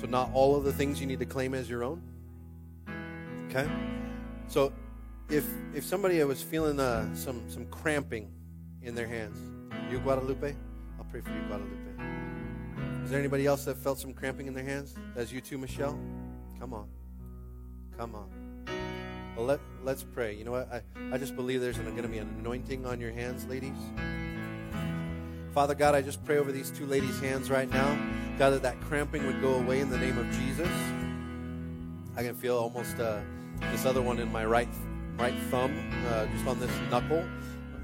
So, 0.00 0.06
not 0.06 0.30
all 0.32 0.56
of 0.56 0.64
the 0.64 0.72
things 0.72 1.00
you 1.00 1.06
need 1.06 1.18
to 1.18 1.26
claim 1.26 1.54
as 1.54 1.68
your 1.68 1.82
own. 1.82 2.02
Okay? 3.48 3.68
So, 4.46 4.72
if 5.28 5.44
if 5.74 5.84
somebody 5.84 6.22
was 6.24 6.42
feeling 6.42 6.78
uh, 6.78 7.14
some 7.14 7.48
some 7.48 7.66
cramping 7.66 8.30
in 8.82 8.94
their 8.94 9.06
hands, 9.06 9.38
you 9.90 9.98
Guadalupe, 9.98 10.54
I'll 10.98 11.04
pray 11.10 11.20
for 11.20 11.30
you, 11.30 11.40
Guadalupe. 11.48 11.74
Is 13.04 13.10
there 13.10 13.18
anybody 13.18 13.46
else 13.46 13.64
that 13.64 13.76
felt 13.76 13.98
some 13.98 14.12
cramping 14.12 14.46
in 14.46 14.54
their 14.54 14.64
hands? 14.64 14.94
That's 15.14 15.32
you 15.32 15.40
too, 15.40 15.58
Michelle. 15.58 15.98
Come 16.60 16.74
on, 16.74 16.88
come 17.96 18.14
on. 18.14 18.30
Well, 19.36 19.46
let 19.46 19.60
let's 19.82 20.02
pray. 20.04 20.34
You 20.34 20.44
know 20.44 20.52
what? 20.52 20.70
I 20.72 20.82
I 21.12 21.18
just 21.18 21.34
believe 21.34 21.60
there's 21.60 21.78
going 21.78 21.96
to 21.96 22.08
be 22.08 22.18
an 22.18 22.36
anointing 22.38 22.86
on 22.86 23.00
your 23.00 23.12
hands, 23.12 23.46
ladies. 23.46 23.78
Father 25.58 25.74
God, 25.74 25.96
I 25.96 26.02
just 26.02 26.24
pray 26.24 26.38
over 26.38 26.52
these 26.52 26.70
two 26.70 26.86
ladies' 26.86 27.18
hands 27.18 27.50
right 27.50 27.68
now. 27.68 27.98
God, 28.38 28.50
that 28.50 28.62
that 28.62 28.80
cramping 28.82 29.26
would 29.26 29.42
go 29.42 29.54
away 29.54 29.80
in 29.80 29.90
the 29.90 29.98
name 29.98 30.16
of 30.16 30.30
Jesus. 30.30 30.68
I 32.16 32.22
can 32.22 32.36
feel 32.36 32.56
almost 32.56 32.96
uh, 33.00 33.18
this 33.72 33.84
other 33.84 34.00
one 34.00 34.20
in 34.20 34.30
my 34.30 34.44
right 34.44 34.68
right 35.16 35.34
thumb, 35.50 35.76
uh, 36.06 36.26
just 36.26 36.46
on 36.46 36.60
this 36.60 36.70
knuckle. 36.92 37.24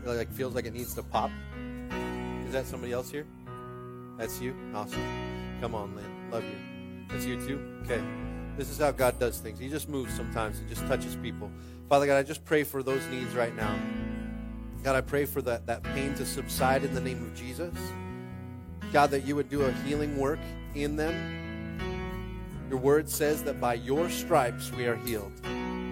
Like 0.05 0.33
feels 0.33 0.55
like 0.55 0.67
it 0.67 0.73
needs 0.73 0.95
to 0.95 1.03
pop. 1.03 1.33
Is 2.47 2.53
that 2.53 2.69
somebody 2.69 2.93
else 2.93 3.11
here? 3.11 3.27
That's 4.19 4.41
you. 4.41 4.55
Awesome. 4.73 5.59
Come 5.61 5.75
on, 5.75 5.97
Lynn. 5.97 6.31
Love 6.31 6.45
you. 6.45 7.09
That's 7.09 7.27
you 7.27 7.45
too. 7.45 7.81
Okay. 7.83 8.01
This 8.57 8.71
is 8.71 8.79
how 8.79 8.93
God 8.93 9.19
does 9.19 9.41
things. 9.41 9.59
He 9.59 9.69
just 9.69 9.89
moves 9.89 10.15
sometimes 10.15 10.61
and 10.61 10.69
just 10.69 10.87
touches 10.87 11.17
people. 11.17 11.51
Father 11.89 12.07
God, 12.07 12.19
I 12.19 12.23
just 12.23 12.45
pray 12.45 12.63
for 12.63 12.85
those 12.85 13.05
needs 13.09 13.35
right 13.35 13.57
now. 13.57 13.77
God, 14.85 14.97
I 14.97 15.01
pray 15.01 15.25
for 15.25 15.41
that, 15.41 15.65
that 15.65 15.83
pain 15.83 16.15
to 16.17 16.27
subside 16.27 16.85
in 16.85 16.93
the 16.95 17.01
name 17.01 17.23
of 17.23 17.35
Jesus. 17.35 17.73
God, 18.93 19.11
that 19.13 19.25
you 19.25 19.35
would 19.35 19.49
do 19.49 19.63
a 19.63 19.73
healing 19.73 20.19
work 20.19 20.39
in 20.75 20.95
them. 20.95 21.79
Your 22.69 22.79
word 22.79 23.09
says 23.09 23.43
that 23.45 23.59
by 23.63 23.75
your 23.75 24.11
stripes 24.11 24.71
we 24.73 24.87
are 24.87 24.97
healed. 24.97 25.33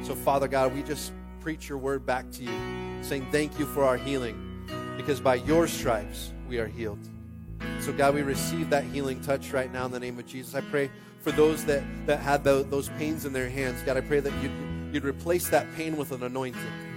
So, 0.02 0.14
Father 0.14 0.46
God, 0.46 0.74
we 0.74 0.82
just 0.82 1.12
preach 1.40 1.70
your 1.70 1.78
word 1.78 2.04
back 2.04 2.30
to 2.32 2.42
you, 2.42 2.52
saying 3.00 3.26
thank 3.32 3.58
you 3.58 3.64
for 3.64 3.82
our 3.82 3.96
healing, 3.96 4.66
because 4.98 5.20
by 5.20 5.36
your 5.36 5.66
stripes 5.66 6.30
we 6.46 6.58
are 6.58 6.66
healed. 6.66 7.00
So, 7.80 7.94
God, 7.94 8.14
we 8.14 8.20
receive 8.20 8.68
that 8.68 8.84
healing 8.84 9.22
touch 9.22 9.52
right 9.54 9.72
now 9.72 9.86
in 9.86 9.90
the 9.90 10.00
name 10.00 10.18
of 10.18 10.26
Jesus. 10.26 10.54
I 10.54 10.60
pray 10.60 10.90
for 11.22 11.32
those 11.32 11.64
that, 11.64 11.82
that 12.04 12.20
had 12.20 12.44
the, 12.44 12.66
those 12.68 12.90
pains 12.90 13.24
in 13.24 13.32
their 13.32 13.48
hands. 13.48 13.80
God, 13.86 13.96
I 13.96 14.02
pray 14.02 14.20
that 14.20 14.32
you'd, 14.42 14.52
you'd 14.92 15.04
replace 15.04 15.48
that 15.48 15.66
pain 15.76 15.96
with 15.96 16.12
an 16.12 16.22
anointing. 16.24 16.91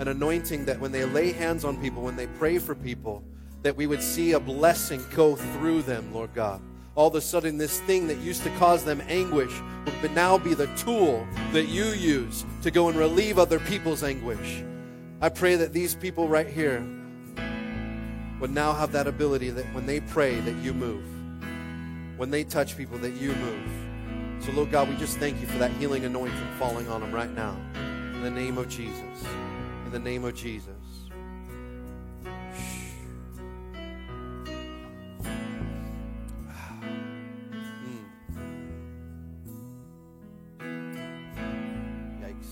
An 0.00 0.08
anointing 0.08 0.64
that 0.64 0.80
when 0.80 0.92
they 0.92 1.04
lay 1.04 1.30
hands 1.30 1.62
on 1.62 1.76
people, 1.76 2.02
when 2.02 2.16
they 2.16 2.26
pray 2.26 2.58
for 2.58 2.74
people, 2.74 3.22
that 3.62 3.76
we 3.76 3.86
would 3.86 4.02
see 4.02 4.32
a 4.32 4.40
blessing 4.40 5.04
go 5.14 5.36
through 5.36 5.82
them, 5.82 6.14
Lord 6.14 6.32
God. 6.32 6.62
All 6.94 7.08
of 7.08 7.14
a 7.16 7.20
sudden, 7.20 7.58
this 7.58 7.80
thing 7.80 8.06
that 8.08 8.16
used 8.16 8.42
to 8.44 8.50
cause 8.56 8.82
them 8.82 9.02
anguish 9.08 9.52
would 10.00 10.14
now 10.14 10.38
be 10.38 10.54
the 10.54 10.68
tool 10.68 11.26
that 11.52 11.66
you 11.66 11.84
use 11.84 12.46
to 12.62 12.70
go 12.70 12.88
and 12.88 12.98
relieve 12.98 13.38
other 13.38 13.60
people's 13.60 14.02
anguish. 14.02 14.64
I 15.20 15.28
pray 15.28 15.56
that 15.56 15.74
these 15.74 15.94
people 15.94 16.28
right 16.28 16.48
here 16.48 16.82
would 18.40 18.50
now 18.50 18.72
have 18.72 18.92
that 18.92 19.06
ability 19.06 19.50
that 19.50 19.66
when 19.74 19.84
they 19.84 20.00
pray, 20.00 20.40
that 20.40 20.56
you 20.56 20.72
move. 20.72 21.04
When 22.16 22.30
they 22.30 22.42
touch 22.42 22.74
people, 22.74 22.96
that 22.98 23.12
you 23.12 23.34
move. 23.34 24.42
So, 24.42 24.52
Lord 24.52 24.70
God, 24.70 24.88
we 24.88 24.96
just 24.96 25.18
thank 25.18 25.38
you 25.42 25.46
for 25.46 25.58
that 25.58 25.72
healing 25.72 26.06
anointing 26.06 26.48
falling 26.58 26.88
on 26.88 27.02
them 27.02 27.12
right 27.12 27.30
now. 27.34 27.54
In 28.14 28.22
the 28.22 28.30
name 28.30 28.56
of 28.56 28.70
Jesus. 28.70 29.26
In 29.90 30.04
the 30.04 30.08
name 30.08 30.24
of 30.24 30.36
Jesus. 30.36 30.70
Yikes. 42.22 42.46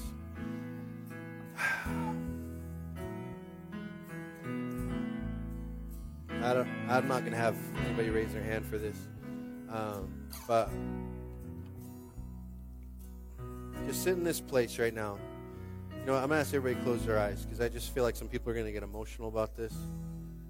I'm 6.42 7.06
not 7.06 7.20
going 7.20 7.30
to 7.30 7.36
have 7.36 7.56
anybody 7.84 8.10
raise 8.10 8.32
their 8.32 8.42
hand 8.42 8.66
for 8.66 8.78
this. 8.78 8.96
Um, 9.70 10.12
but 10.48 10.70
just 13.86 14.02
sit 14.02 14.14
in 14.14 14.24
this 14.24 14.40
place 14.40 14.76
right 14.80 14.92
now. 14.92 15.18
Know, 16.08 16.16
I'm 16.16 16.30
to 16.30 16.36
ask 16.36 16.54
everybody 16.54 16.82
close 16.86 17.04
their 17.04 17.18
eyes 17.18 17.44
because 17.44 17.60
I 17.60 17.68
just 17.68 17.92
feel 17.92 18.02
like 18.02 18.16
some 18.16 18.28
people 18.28 18.50
are 18.50 18.54
to 18.64 18.72
get 18.72 18.82
emotional 18.82 19.28
about 19.28 19.54
this. 19.54 19.74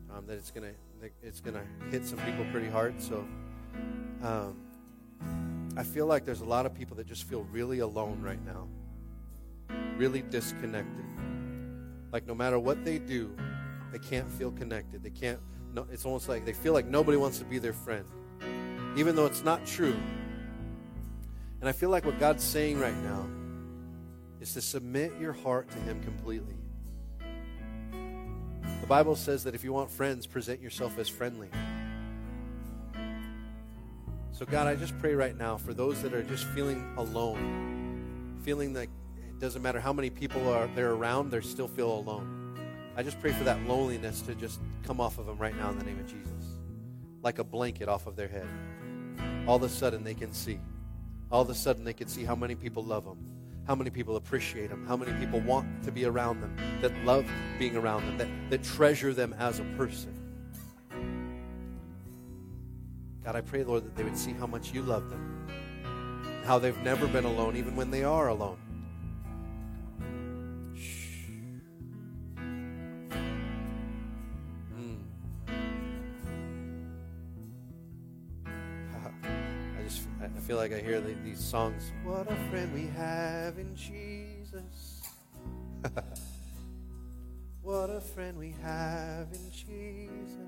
Um, 0.08 0.24
that 0.28 0.34
it's 0.34 0.52
to 0.52 1.10
it's 1.20 1.40
to 1.56 1.62
hit 1.90 2.06
some 2.06 2.20
people 2.20 2.46
pretty 2.52 2.68
hard. 2.68 3.02
So 3.02 3.26
um, 4.22 4.56
I 5.76 5.82
feel 5.82 6.06
like 6.06 6.24
there's 6.24 6.42
a 6.42 6.44
lot 6.44 6.64
of 6.64 6.74
people 6.74 6.96
that 6.98 7.08
just 7.08 7.24
feel 7.24 7.42
really 7.50 7.80
alone 7.80 8.22
right 8.22 8.38
now, 8.46 8.68
really 9.96 10.22
disconnected. 10.22 11.04
Like 12.12 12.24
no 12.24 12.36
matter 12.36 12.60
what 12.60 12.84
they 12.84 12.98
do, 13.00 13.36
they 13.90 13.98
can't 13.98 14.30
feel 14.30 14.52
connected. 14.52 15.02
They 15.02 15.10
can't. 15.10 15.40
No, 15.74 15.88
it's 15.90 16.04
almost 16.04 16.28
like 16.28 16.44
they 16.44 16.52
feel 16.52 16.72
like 16.72 16.86
nobody 16.86 17.16
wants 17.16 17.40
to 17.40 17.44
be 17.44 17.58
their 17.58 17.72
friend, 17.72 18.04
even 18.96 19.16
though 19.16 19.26
it's 19.26 19.42
not 19.42 19.66
true. 19.66 19.96
And 21.58 21.68
I 21.68 21.72
feel 21.72 21.90
like 21.90 22.04
what 22.04 22.20
God's 22.20 22.44
saying 22.44 22.78
right 22.78 22.96
now 22.98 23.26
is 24.40 24.52
to 24.54 24.60
submit 24.60 25.12
your 25.20 25.32
heart 25.32 25.70
to 25.70 25.78
Him 25.78 26.02
completely. 26.02 26.54
The 28.80 28.86
Bible 28.86 29.16
says 29.16 29.44
that 29.44 29.54
if 29.54 29.64
you 29.64 29.72
want 29.72 29.90
friends, 29.90 30.26
present 30.26 30.60
yourself 30.60 30.98
as 30.98 31.08
friendly. 31.08 31.48
So, 34.32 34.46
God, 34.46 34.68
I 34.68 34.76
just 34.76 34.96
pray 35.00 35.14
right 35.14 35.36
now 35.36 35.56
for 35.56 35.74
those 35.74 36.00
that 36.02 36.14
are 36.14 36.22
just 36.22 36.44
feeling 36.44 36.92
alone, 36.96 38.38
feeling 38.44 38.72
like 38.72 38.88
it 39.16 39.40
doesn't 39.40 39.62
matter 39.62 39.80
how 39.80 39.92
many 39.92 40.10
people 40.10 40.48
are 40.48 40.68
they're 40.74 40.92
around, 40.92 41.30
they 41.30 41.40
still 41.40 41.66
feel 41.66 41.92
alone. 41.92 42.56
I 42.96 43.02
just 43.02 43.20
pray 43.20 43.32
for 43.32 43.44
that 43.44 43.60
loneliness 43.66 44.22
to 44.22 44.34
just 44.34 44.60
come 44.84 45.00
off 45.00 45.18
of 45.18 45.26
them 45.26 45.38
right 45.38 45.56
now 45.56 45.70
in 45.70 45.78
the 45.78 45.84
name 45.84 45.98
of 45.98 46.06
Jesus, 46.06 46.56
like 47.22 47.38
a 47.38 47.44
blanket 47.44 47.88
off 47.88 48.06
of 48.06 48.16
their 48.16 48.28
head. 48.28 48.48
All 49.46 49.56
of 49.56 49.62
a 49.62 49.68
sudden, 49.68 50.04
they 50.04 50.14
can 50.14 50.32
see. 50.32 50.60
All 51.30 51.42
of 51.42 51.50
a 51.50 51.54
sudden, 51.54 51.84
they 51.84 51.92
can 51.92 52.08
see 52.08 52.24
how 52.24 52.34
many 52.34 52.54
people 52.54 52.82
love 52.82 53.04
them, 53.04 53.18
how 53.68 53.74
many 53.74 53.90
people 53.90 54.16
appreciate 54.16 54.70
them, 54.70 54.86
how 54.86 54.96
many 54.96 55.12
people 55.20 55.40
want 55.40 55.84
to 55.84 55.92
be 55.92 56.06
around 56.06 56.40
them, 56.40 56.56
that 56.80 56.90
love 57.04 57.26
being 57.58 57.76
around 57.76 58.06
them, 58.06 58.16
that, 58.16 58.28
that 58.48 58.64
treasure 58.64 59.12
them 59.12 59.34
as 59.38 59.60
a 59.60 59.64
person. 59.76 60.14
God, 63.22 63.36
I 63.36 63.42
pray, 63.42 63.62
Lord, 63.64 63.84
that 63.84 63.94
they 63.94 64.04
would 64.04 64.16
see 64.16 64.32
how 64.32 64.46
much 64.46 64.72
you 64.72 64.80
love 64.80 65.10
them, 65.10 65.46
how 66.46 66.58
they've 66.58 66.78
never 66.78 67.06
been 67.06 67.26
alone, 67.26 67.56
even 67.56 67.76
when 67.76 67.90
they 67.90 68.04
are 68.04 68.28
alone. 68.28 68.56
Feel 80.48 80.56
like 80.56 80.72
I 80.72 80.80
hear 80.80 80.98
the, 80.98 81.12
these 81.22 81.44
songs. 81.44 81.92
What 82.04 82.26
a 82.32 82.34
friend 82.48 82.72
we 82.72 82.86
have 82.96 83.58
in 83.58 83.76
Jesus. 83.76 85.02
what 87.60 87.90
a 87.90 88.00
friend 88.00 88.38
we 88.38 88.54
have 88.62 89.26
in 89.30 89.50
Jesus. 89.50 90.38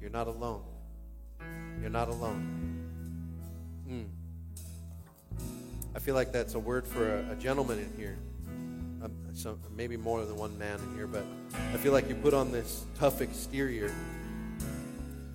You're 0.00 0.08
not 0.08 0.28
alone. 0.28 0.62
You're 1.82 1.90
not 1.90 2.08
alone. 2.08 2.88
Mm. 3.86 4.08
I 5.94 5.98
feel 5.98 6.14
like 6.14 6.32
that's 6.32 6.54
a 6.54 6.58
word 6.58 6.86
for 6.86 7.18
a, 7.18 7.32
a 7.32 7.36
gentleman 7.36 7.80
in 7.80 7.92
here. 7.98 8.16
Um, 9.04 9.12
so 9.34 9.58
maybe 9.76 9.98
more 9.98 10.24
than 10.24 10.36
one 10.36 10.58
man 10.58 10.80
in 10.80 10.94
here, 10.94 11.06
but 11.06 11.26
I 11.74 11.76
feel 11.76 11.92
like 11.92 12.08
you 12.08 12.14
put 12.14 12.32
on 12.32 12.50
this 12.50 12.86
tough 12.98 13.20
exterior 13.20 13.92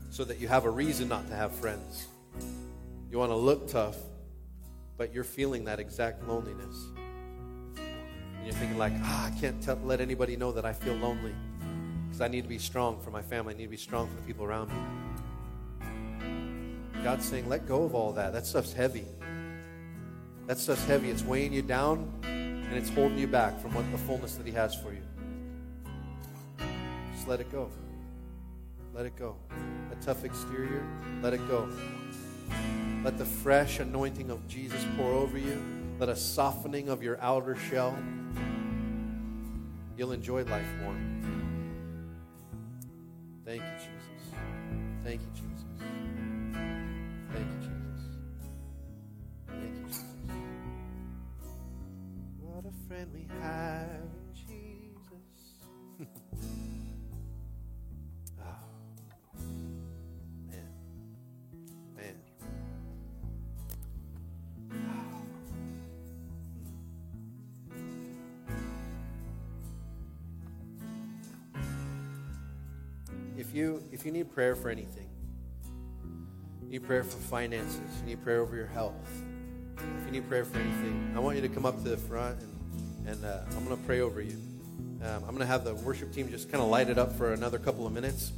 so 0.09 0.23
that 0.23 0.39
you 0.39 0.47
have 0.47 0.65
a 0.65 0.71
reason 0.71 1.07
not 1.07 1.27
to 1.27 1.35
have 1.35 1.51
friends. 1.51 2.07
You 3.15 3.19
want 3.19 3.31
to 3.31 3.37
look 3.37 3.69
tough, 3.69 3.95
but 4.97 5.13
you're 5.13 5.23
feeling 5.23 5.63
that 5.63 5.79
exact 5.79 6.27
loneliness. 6.27 6.75
And 7.77 8.43
you're 8.43 8.53
thinking 8.55 8.77
like, 8.77 8.91
ah, 9.03 9.27
I 9.27 9.39
can't 9.39 9.63
tell, 9.63 9.79
let 9.85 10.01
anybody 10.01 10.35
know 10.35 10.51
that 10.51 10.65
I 10.65 10.73
feel 10.73 10.95
lonely. 10.95 11.33
Because 12.03 12.19
I 12.19 12.27
need 12.27 12.41
to 12.41 12.49
be 12.49 12.57
strong 12.57 12.99
for 12.99 13.11
my 13.11 13.21
family. 13.21 13.53
I 13.53 13.57
need 13.57 13.63
to 13.63 13.69
be 13.69 13.77
strong 13.77 14.09
for 14.09 14.15
the 14.17 14.21
people 14.23 14.43
around 14.43 14.67
me. 14.67 14.75
God's 17.05 17.23
saying, 17.23 17.47
let 17.47 17.65
go 17.65 17.83
of 17.83 17.95
all 17.95 18.11
that. 18.11 18.33
That 18.33 18.45
stuff's 18.45 18.73
heavy. 18.73 19.05
That 20.47 20.57
stuff's 20.57 20.83
heavy. 20.83 21.09
It's 21.09 21.23
weighing 21.23 21.53
you 21.53 21.61
down 21.61 22.11
and 22.23 22.73
it's 22.73 22.89
holding 22.89 23.17
you 23.17 23.27
back 23.27 23.61
from 23.61 23.73
what 23.73 23.89
the 23.93 23.97
fullness 23.99 24.35
that 24.35 24.45
He 24.45 24.51
has 24.51 24.75
for 24.75 24.91
you. 24.91 25.03
Just 27.13 27.29
let 27.29 27.39
it 27.39 27.49
go. 27.49 27.71
Let 28.93 29.05
it 29.05 29.15
go. 29.15 29.37
A 29.93 29.95
tough 30.03 30.25
exterior, 30.25 30.85
let 31.21 31.33
it 31.33 31.47
go. 31.47 31.69
Let 33.05 33.19
the 33.19 33.25
fresh 33.25 33.79
anointing 33.79 34.31
of 34.31 34.47
Jesus 34.47 34.83
pour 34.97 35.13
over 35.13 35.37
you. 35.37 35.63
Let 35.99 36.09
a 36.09 36.15
softening 36.15 36.89
of 36.89 37.03
your 37.03 37.21
outer 37.21 37.55
shell. 37.55 37.95
You'll 39.95 40.11
enjoy 40.11 40.43
life 40.45 40.65
more. 40.81 40.97
Thank 43.45 43.61
you, 43.61 43.69
Jesus. 43.77 44.33
Thank 45.03 45.21
you, 45.21 45.27
Jesus. 45.35 45.65
Thank 47.31 47.45
you, 47.45 47.59
Jesus. 47.59 48.09
Thank 49.49 49.75
you, 49.75 49.83
Jesus. 49.85 50.03
What 52.39 52.65
a 52.65 52.87
friend 52.87 53.11
we 53.13 53.27
have 53.39 54.24
If 73.37 73.53
you 73.53 73.83
if 73.91 74.05
you 74.05 74.11
need 74.11 74.33
prayer 74.33 74.55
for 74.55 74.69
anything, 74.69 75.09
you 76.63 76.69
need 76.69 76.87
prayer 76.87 77.03
for 77.03 77.17
finances, 77.17 77.81
you 77.99 78.05
need 78.05 78.23
prayer 78.23 78.39
over 78.39 78.55
your 78.55 78.67
health. 78.67 78.93
If 79.77 80.05
you 80.05 80.11
need 80.11 80.29
prayer 80.29 80.45
for 80.45 80.57
anything, 80.57 81.13
I 81.15 81.19
want 81.19 81.35
you 81.35 81.41
to 81.41 81.49
come 81.49 81.65
up 81.65 81.83
to 81.83 81.89
the 81.89 81.97
front 81.97 82.39
and, 82.39 83.07
and 83.07 83.25
uh, 83.25 83.39
I'm 83.51 83.65
going 83.65 83.77
to 83.77 83.83
pray 83.83 83.99
over 83.99 84.21
you. 84.21 84.37
Um, 85.03 85.23
I'm 85.23 85.35
going 85.35 85.39
to 85.39 85.45
have 85.45 85.65
the 85.65 85.75
worship 85.75 86.13
team 86.13 86.29
just 86.29 86.49
kind 86.49 86.63
of 86.63 86.69
light 86.69 86.89
it 86.89 86.97
up 86.97 87.17
for 87.17 87.33
another 87.33 87.59
couple 87.59 87.85
of 87.85 87.91
minutes. 87.91 88.31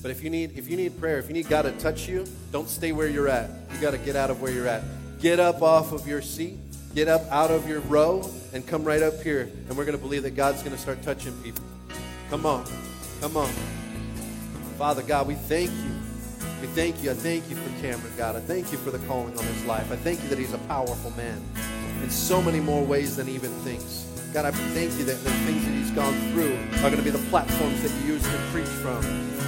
But 0.00 0.12
if 0.12 0.22
you 0.22 0.30
need 0.30 0.56
if 0.56 0.70
you 0.70 0.76
need 0.76 0.96
prayer, 1.00 1.18
if 1.18 1.26
you 1.26 1.34
need 1.34 1.48
God 1.48 1.62
to 1.62 1.72
touch 1.72 2.06
you, 2.08 2.26
don't 2.52 2.68
stay 2.68 2.92
where 2.92 3.08
you're 3.08 3.28
at. 3.28 3.50
You 3.72 3.80
got 3.80 3.90
to 3.90 3.98
get 3.98 4.14
out 4.14 4.30
of 4.30 4.40
where 4.40 4.52
you're 4.52 4.68
at. 4.68 4.84
Get 5.18 5.40
up 5.40 5.62
off 5.62 5.90
of 5.90 6.06
your 6.06 6.22
seat, 6.22 6.58
get 6.94 7.08
up 7.08 7.22
out 7.32 7.50
of 7.50 7.68
your 7.68 7.80
row, 7.80 8.30
and 8.52 8.64
come 8.64 8.84
right 8.84 9.02
up 9.02 9.20
here. 9.20 9.50
And 9.68 9.76
we're 9.76 9.84
going 9.84 9.98
to 9.98 10.02
believe 10.02 10.22
that 10.22 10.36
God's 10.36 10.62
going 10.62 10.76
to 10.76 10.80
start 10.80 11.02
touching 11.02 11.32
people. 11.42 11.64
Come 12.30 12.46
on, 12.46 12.64
come 13.20 13.36
on. 13.36 13.50
Father 14.78 15.02
God, 15.02 15.28
we 15.28 15.34
thank 15.34 15.70
you. 15.70 15.90
We 16.60 16.66
thank 16.68 17.02
you. 17.02 17.10
I 17.10 17.14
thank 17.14 17.48
you 17.48 17.56
for 17.56 17.80
Cameron, 17.80 18.12
God. 18.16 18.36
I 18.36 18.40
thank 18.40 18.72
you 18.72 18.78
for 18.78 18.90
the 18.90 18.98
calling 19.06 19.36
on 19.38 19.44
his 19.44 19.64
life. 19.66 19.92
I 19.92 19.96
thank 19.96 20.22
you 20.22 20.28
that 20.30 20.38
he's 20.38 20.54
a 20.54 20.58
powerful 20.58 21.10
man 21.12 21.40
in 22.02 22.10
so 22.10 22.42
many 22.42 22.60
more 22.60 22.82
ways 22.82 23.16
than 23.16 23.28
even 23.28 23.50
thinks. 23.62 24.06
God, 24.32 24.46
I 24.46 24.50
thank 24.50 24.90
you 24.98 25.04
that 25.04 25.22
the 25.22 25.30
things 25.46 25.64
that 25.64 25.70
he's 25.70 25.90
gone 25.92 26.14
through 26.32 26.58
are 26.78 26.90
going 26.90 26.96
to 26.96 27.02
be 27.02 27.10
the 27.10 27.24
platforms 27.30 27.82
that 27.82 27.92
you 28.00 28.14
use 28.14 28.22
to 28.22 28.38
preach 28.50 28.66
from. 28.66 29.00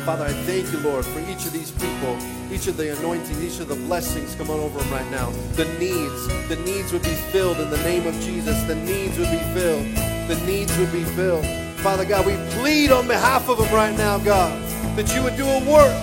Father, 0.04 0.26
I 0.26 0.32
thank 0.44 0.70
you, 0.70 0.78
Lord, 0.78 1.04
for 1.04 1.18
each 1.28 1.44
of 1.44 1.52
these 1.52 1.72
people, 1.72 2.16
each 2.52 2.68
of 2.68 2.76
the 2.76 2.96
anointing, 2.96 3.42
each 3.42 3.58
of 3.58 3.66
the 3.66 3.74
blessings 3.74 4.36
come 4.36 4.48
on 4.48 4.60
over 4.60 4.78
them 4.78 4.92
right 4.92 5.10
now. 5.10 5.30
The 5.54 5.64
needs, 5.80 6.28
the 6.48 6.56
needs 6.64 6.92
would 6.92 7.02
be 7.02 7.16
filled 7.32 7.58
in 7.58 7.68
the 7.70 7.82
name 7.82 8.06
of 8.06 8.14
Jesus. 8.20 8.62
The 8.64 8.76
needs 8.76 9.18
would 9.18 9.32
be 9.32 9.42
filled. 9.58 9.86
The 10.28 10.40
needs 10.46 10.76
would 10.78 10.92
be 10.92 11.02
filled. 11.02 11.65
Father 11.86 12.04
God, 12.04 12.26
we 12.26 12.34
plead 12.58 12.90
on 12.90 13.06
behalf 13.06 13.48
of 13.48 13.58
them 13.58 13.72
right 13.72 13.96
now, 13.96 14.18
God, 14.18 14.60
that 14.96 15.14
you 15.14 15.22
would 15.22 15.36
do 15.36 15.46
a 15.46 15.60
work 15.70 15.94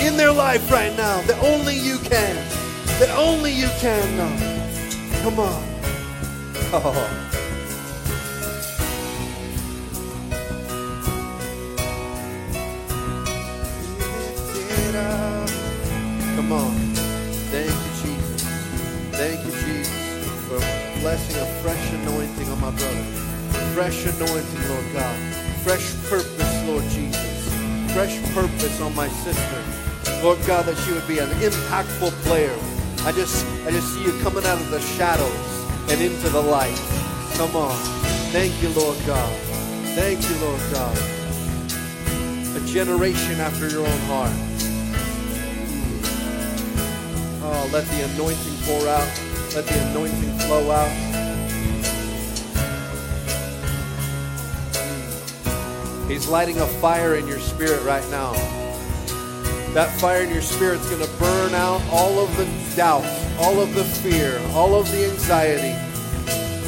in 0.00 0.16
their 0.16 0.32
life 0.32 0.70
right 0.72 0.96
now 0.96 1.20
that 1.20 1.38
only 1.44 1.76
you 1.76 1.98
can. 1.98 2.34
That 2.98 3.10
only 3.10 3.52
you 3.52 3.68
can, 3.78 4.16
God. 4.16 5.22
Come 5.22 5.38
on. 5.38 5.64
Oh. 6.70 7.27
Fresh 23.88 24.20
anointing, 24.20 24.68
Lord 24.68 24.84
God. 24.92 25.16
Fresh 25.64 25.94
purpose, 26.10 26.66
Lord 26.66 26.84
Jesus. 26.90 27.48
Fresh 27.94 28.20
purpose 28.34 28.82
on 28.82 28.94
my 28.94 29.08
sister. 29.08 29.64
Lord 30.22 30.38
God, 30.46 30.66
that 30.66 30.76
she 30.84 30.92
would 30.92 31.08
be 31.08 31.20
an 31.20 31.30
impactful 31.40 32.10
player. 32.28 32.54
I 33.08 33.12
just 33.12 33.46
I 33.64 33.70
just 33.70 33.88
see 33.94 34.04
you 34.04 34.12
coming 34.20 34.44
out 34.44 34.60
of 34.60 34.70
the 34.70 34.78
shadows 34.78 35.32
and 35.90 36.02
into 36.02 36.28
the 36.28 36.42
light. 36.42 36.76
Come 37.38 37.56
on. 37.56 37.74
Thank 38.28 38.62
you, 38.62 38.68
Lord 38.76 38.98
God. 39.06 39.32
Thank 39.96 40.20
you, 40.20 40.36
Lord 40.36 40.60
God. 40.70 40.98
A 42.56 42.66
generation 42.66 43.40
after 43.40 43.70
your 43.70 43.86
own 43.86 44.00
heart. 44.00 44.32
Oh, 47.40 47.70
let 47.72 47.86
the 47.86 48.04
anointing 48.12 48.58
pour 48.66 48.86
out. 48.86 49.08
Let 49.54 49.64
the 49.64 49.80
anointing 49.88 50.38
flow 50.40 50.70
out. 50.72 51.07
He's 56.08 56.26
lighting 56.26 56.58
a 56.58 56.66
fire 56.66 57.16
in 57.16 57.28
your 57.28 57.38
spirit 57.38 57.84
right 57.84 58.08
now. 58.10 58.32
That 59.74 59.94
fire 60.00 60.22
in 60.22 60.30
your 60.30 60.40
spirit's 60.40 60.88
going 60.88 61.04
to 61.04 61.18
burn 61.18 61.54
out 61.54 61.82
all 61.92 62.18
of 62.18 62.34
the 62.38 62.46
doubt, 62.74 63.04
all 63.38 63.60
of 63.60 63.74
the 63.74 63.84
fear, 63.84 64.40
all 64.52 64.74
of 64.74 64.90
the 64.90 65.04
anxiety. 65.04 65.76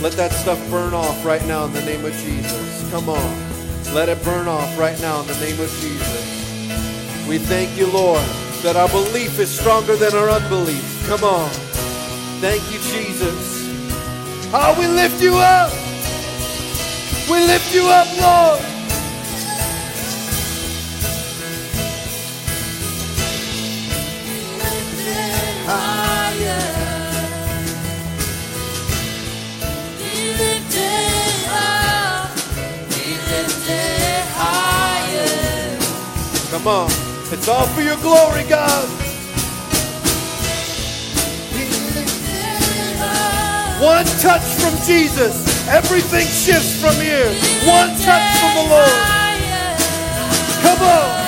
Let 0.02 0.12
that 0.12 0.32
stuff 0.32 0.58
burn 0.70 0.92
off 0.92 1.24
right 1.24 1.44
now 1.46 1.64
in 1.64 1.72
the 1.72 1.80
name 1.82 2.04
of 2.04 2.12
Jesus. 2.12 2.90
Come 2.90 3.08
on. 3.08 3.94
Let 3.94 4.10
it 4.10 4.22
burn 4.22 4.46
off 4.46 4.78
right 4.78 5.00
now 5.00 5.22
in 5.22 5.26
the 5.26 5.40
name 5.40 5.58
of 5.58 5.70
Jesus. 5.80 7.26
We 7.26 7.38
thank 7.38 7.76
you, 7.78 7.86
Lord, 7.86 8.22
that 8.62 8.76
our 8.76 8.88
belief 8.88 9.38
is 9.38 9.50
stronger 9.50 9.96
than 9.96 10.14
our 10.14 10.28
unbelief. 10.28 11.06
Come 11.08 11.24
on. 11.24 11.48
Thank 12.40 12.62
you, 12.70 12.78
Jesus. 12.78 13.70
Oh, 14.52 14.76
we 14.78 14.86
lift 14.86 15.22
you 15.22 15.34
up. 15.36 15.72
We 17.30 17.40
lift 17.46 17.74
you 17.74 17.86
up, 17.86 18.06
Lord. 18.20 18.69
Come 36.50 36.66
on. 36.66 36.90
It's 37.30 37.46
all 37.46 37.64
for 37.68 37.80
your 37.80 37.96
glory, 37.98 38.42
God. 38.42 38.88
One 43.80 44.04
touch 44.18 44.42
from 44.58 44.74
Jesus. 44.84 45.68
Everything 45.68 46.26
shifts 46.26 46.80
from 46.80 46.94
here. 46.96 47.30
One 47.70 47.90
touch 48.00 48.38
from 48.40 48.54
the 48.56 48.68
Lord. 48.68 49.20
Come 50.62 50.82
on. 50.82 51.20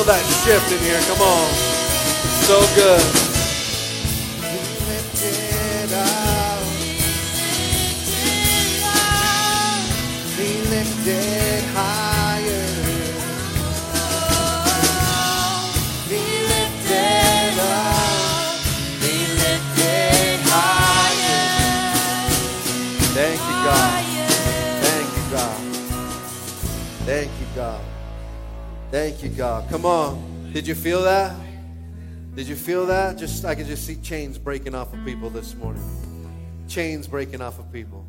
Feel 0.00 0.14
that 0.14 0.24
shift 0.24 0.72
in 0.72 0.78
here. 0.78 1.00
Come 1.02 1.20
on. 1.20 1.54
So 2.46 2.60
good. 2.74 3.29
Thank 29.10 29.24
you, 29.24 29.30
God. 29.30 29.68
Come 29.68 29.84
on. 29.84 30.52
Did 30.52 30.68
you 30.68 30.76
feel 30.76 31.02
that? 31.02 31.34
Did 32.36 32.46
you 32.46 32.54
feel 32.54 32.86
that? 32.86 33.18
Just 33.18 33.44
I 33.44 33.56
could 33.56 33.66
just 33.66 33.84
see 33.84 33.96
chains 33.96 34.38
breaking 34.38 34.72
off 34.72 34.94
of 34.94 35.04
people 35.04 35.28
this 35.30 35.56
morning. 35.56 35.82
Chains 36.68 37.08
breaking 37.08 37.40
off 37.42 37.58
of 37.58 37.72
people. 37.72 38.06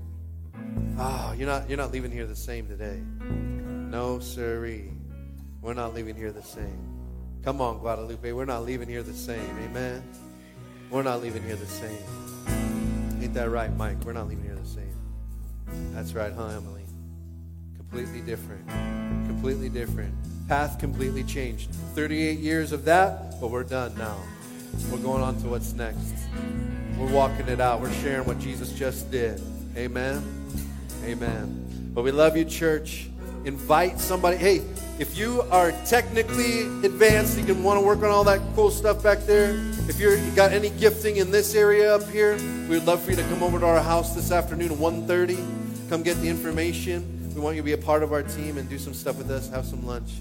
Ah, 1.00 1.34
you're 1.34 1.48
not 1.48 1.68
you're 1.68 1.80
not 1.80 1.92
leaving 1.92 2.12
here 2.12 2.28
the 2.28 2.36
same 2.36 2.68
today. 2.68 3.02
No, 3.20 4.20
siree. 4.20 4.92
We're 5.64 5.74
not 5.74 5.96
leaving 5.96 6.16
here 6.16 6.32
the 6.32 6.44
same. 6.44 6.80
Come 7.44 7.62
on, 7.62 7.80
Guadalupe. 7.80 8.32
We're 8.32 8.46
not 8.46 8.64
leaving 8.64 8.88
here 8.88 9.02
the 9.02 9.16
same. 9.16 9.58
Amen. 9.64 10.04
We're 10.92 11.02
not 11.02 11.24
leaving 11.24 11.42
here 11.42 11.56
the 11.56 11.66
same. 11.66 11.98
Ain't 13.20 13.34
that 13.34 13.50
right, 13.50 13.76
Mike? 13.76 14.06
We're 14.06 14.14
not 14.14 14.28
leaving 14.28 14.44
here 14.44 14.56
the 14.56 14.70
same. 14.70 14.96
That's 15.96 16.14
right, 16.14 16.32
huh, 16.32 16.50
Emily? 16.50 16.86
Completely 17.76 18.22
different. 18.22 18.68
Completely 19.26 19.68
different. 19.68 20.14
Path 20.52 20.80
completely 20.80 21.24
changed. 21.24 21.74
38 21.96 22.40
years 22.40 22.74
of 22.74 22.84
that, 22.84 23.40
but 23.40 23.52
we're 23.52 23.64
done 23.64 23.98
now. 23.98 24.18
We're 24.92 24.98
going 24.98 25.24
on 25.24 25.42
to 25.44 25.48
what's 25.48 25.72
next. 25.72 26.14
We're 26.98 27.10
walking 27.10 27.48
it 27.48 27.62
out. 27.62 27.80
We're 27.80 27.94
sharing 27.94 28.28
what 28.28 28.38
Jesus 28.38 28.74
just 28.74 29.10
did. 29.10 29.42
Amen. 29.78 30.22
Amen. 31.06 31.92
But 31.96 32.04
we 32.04 32.12
love 32.12 32.36
you, 32.36 32.44
church. 32.44 33.08
Invite 33.46 33.98
somebody. 33.98 34.36
Hey, 34.36 34.62
if 35.00 35.18
you 35.18 35.42
are 35.52 35.72
technically 35.86 36.64
advanced, 36.86 37.40
you 37.40 37.46
can 37.46 37.64
want 37.64 37.80
to 37.80 37.86
work 37.86 38.00
on 38.00 38.10
all 38.10 38.26
that 38.26 38.42
cool 38.54 38.72
stuff 38.72 39.02
back 39.02 39.20
there. 39.20 39.52
If 39.88 40.02
you're, 40.02 40.18
you 40.18 40.32
got 40.32 40.52
any 40.52 40.70
gifting 40.72 41.16
in 41.16 41.32
this 41.32 41.56
area 41.56 41.96
up 41.96 42.06
here, 42.10 42.34
we'd 42.68 42.84
love 42.84 43.02
for 43.02 43.12
you 43.12 43.16
to 43.16 43.24
come 43.24 43.42
over 43.42 43.58
to 43.58 43.66
our 43.66 43.80
house 43.80 44.16
this 44.16 44.34
afternoon 44.34 44.74
at 44.74 44.78
1.30. 44.78 45.88
Come 45.88 46.04
get 46.04 46.18
the 46.18 46.28
information. 46.28 47.32
We 47.34 47.40
want 47.40 47.56
you 47.56 47.62
to 47.62 47.66
be 47.66 47.72
a 47.72 47.78
part 47.78 48.04
of 48.04 48.12
our 48.12 48.24
team 48.24 48.58
and 48.58 48.68
do 48.68 48.78
some 48.78 48.94
stuff 48.94 49.18
with 49.18 49.32
us, 49.32 49.50
have 49.52 49.64
some 49.64 49.88
lunch. 49.88 50.12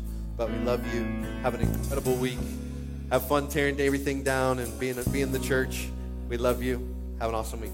But 0.41 0.51
we 0.51 0.59
love 0.61 0.95
you. 0.95 1.05
Have 1.43 1.53
an 1.53 1.61
incredible 1.61 2.15
week. 2.15 2.39
Have 3.11 3.29
fun 3.29 3.49
tearing 3.49 3.79
everything 3.79 4.23
down 4.23 4.59
and 4.59 4.81
being, 4.81 4.97
being 5.13 5.33
the 5.33 5.39
church. 5.39 5.91
We 6.31 6.39
love 6.39 6.63
you. 6.63 6.77
Have 7.19 7.29
an 7.29 7.35
awesome 7.35 7.61
week. 7.61 7.73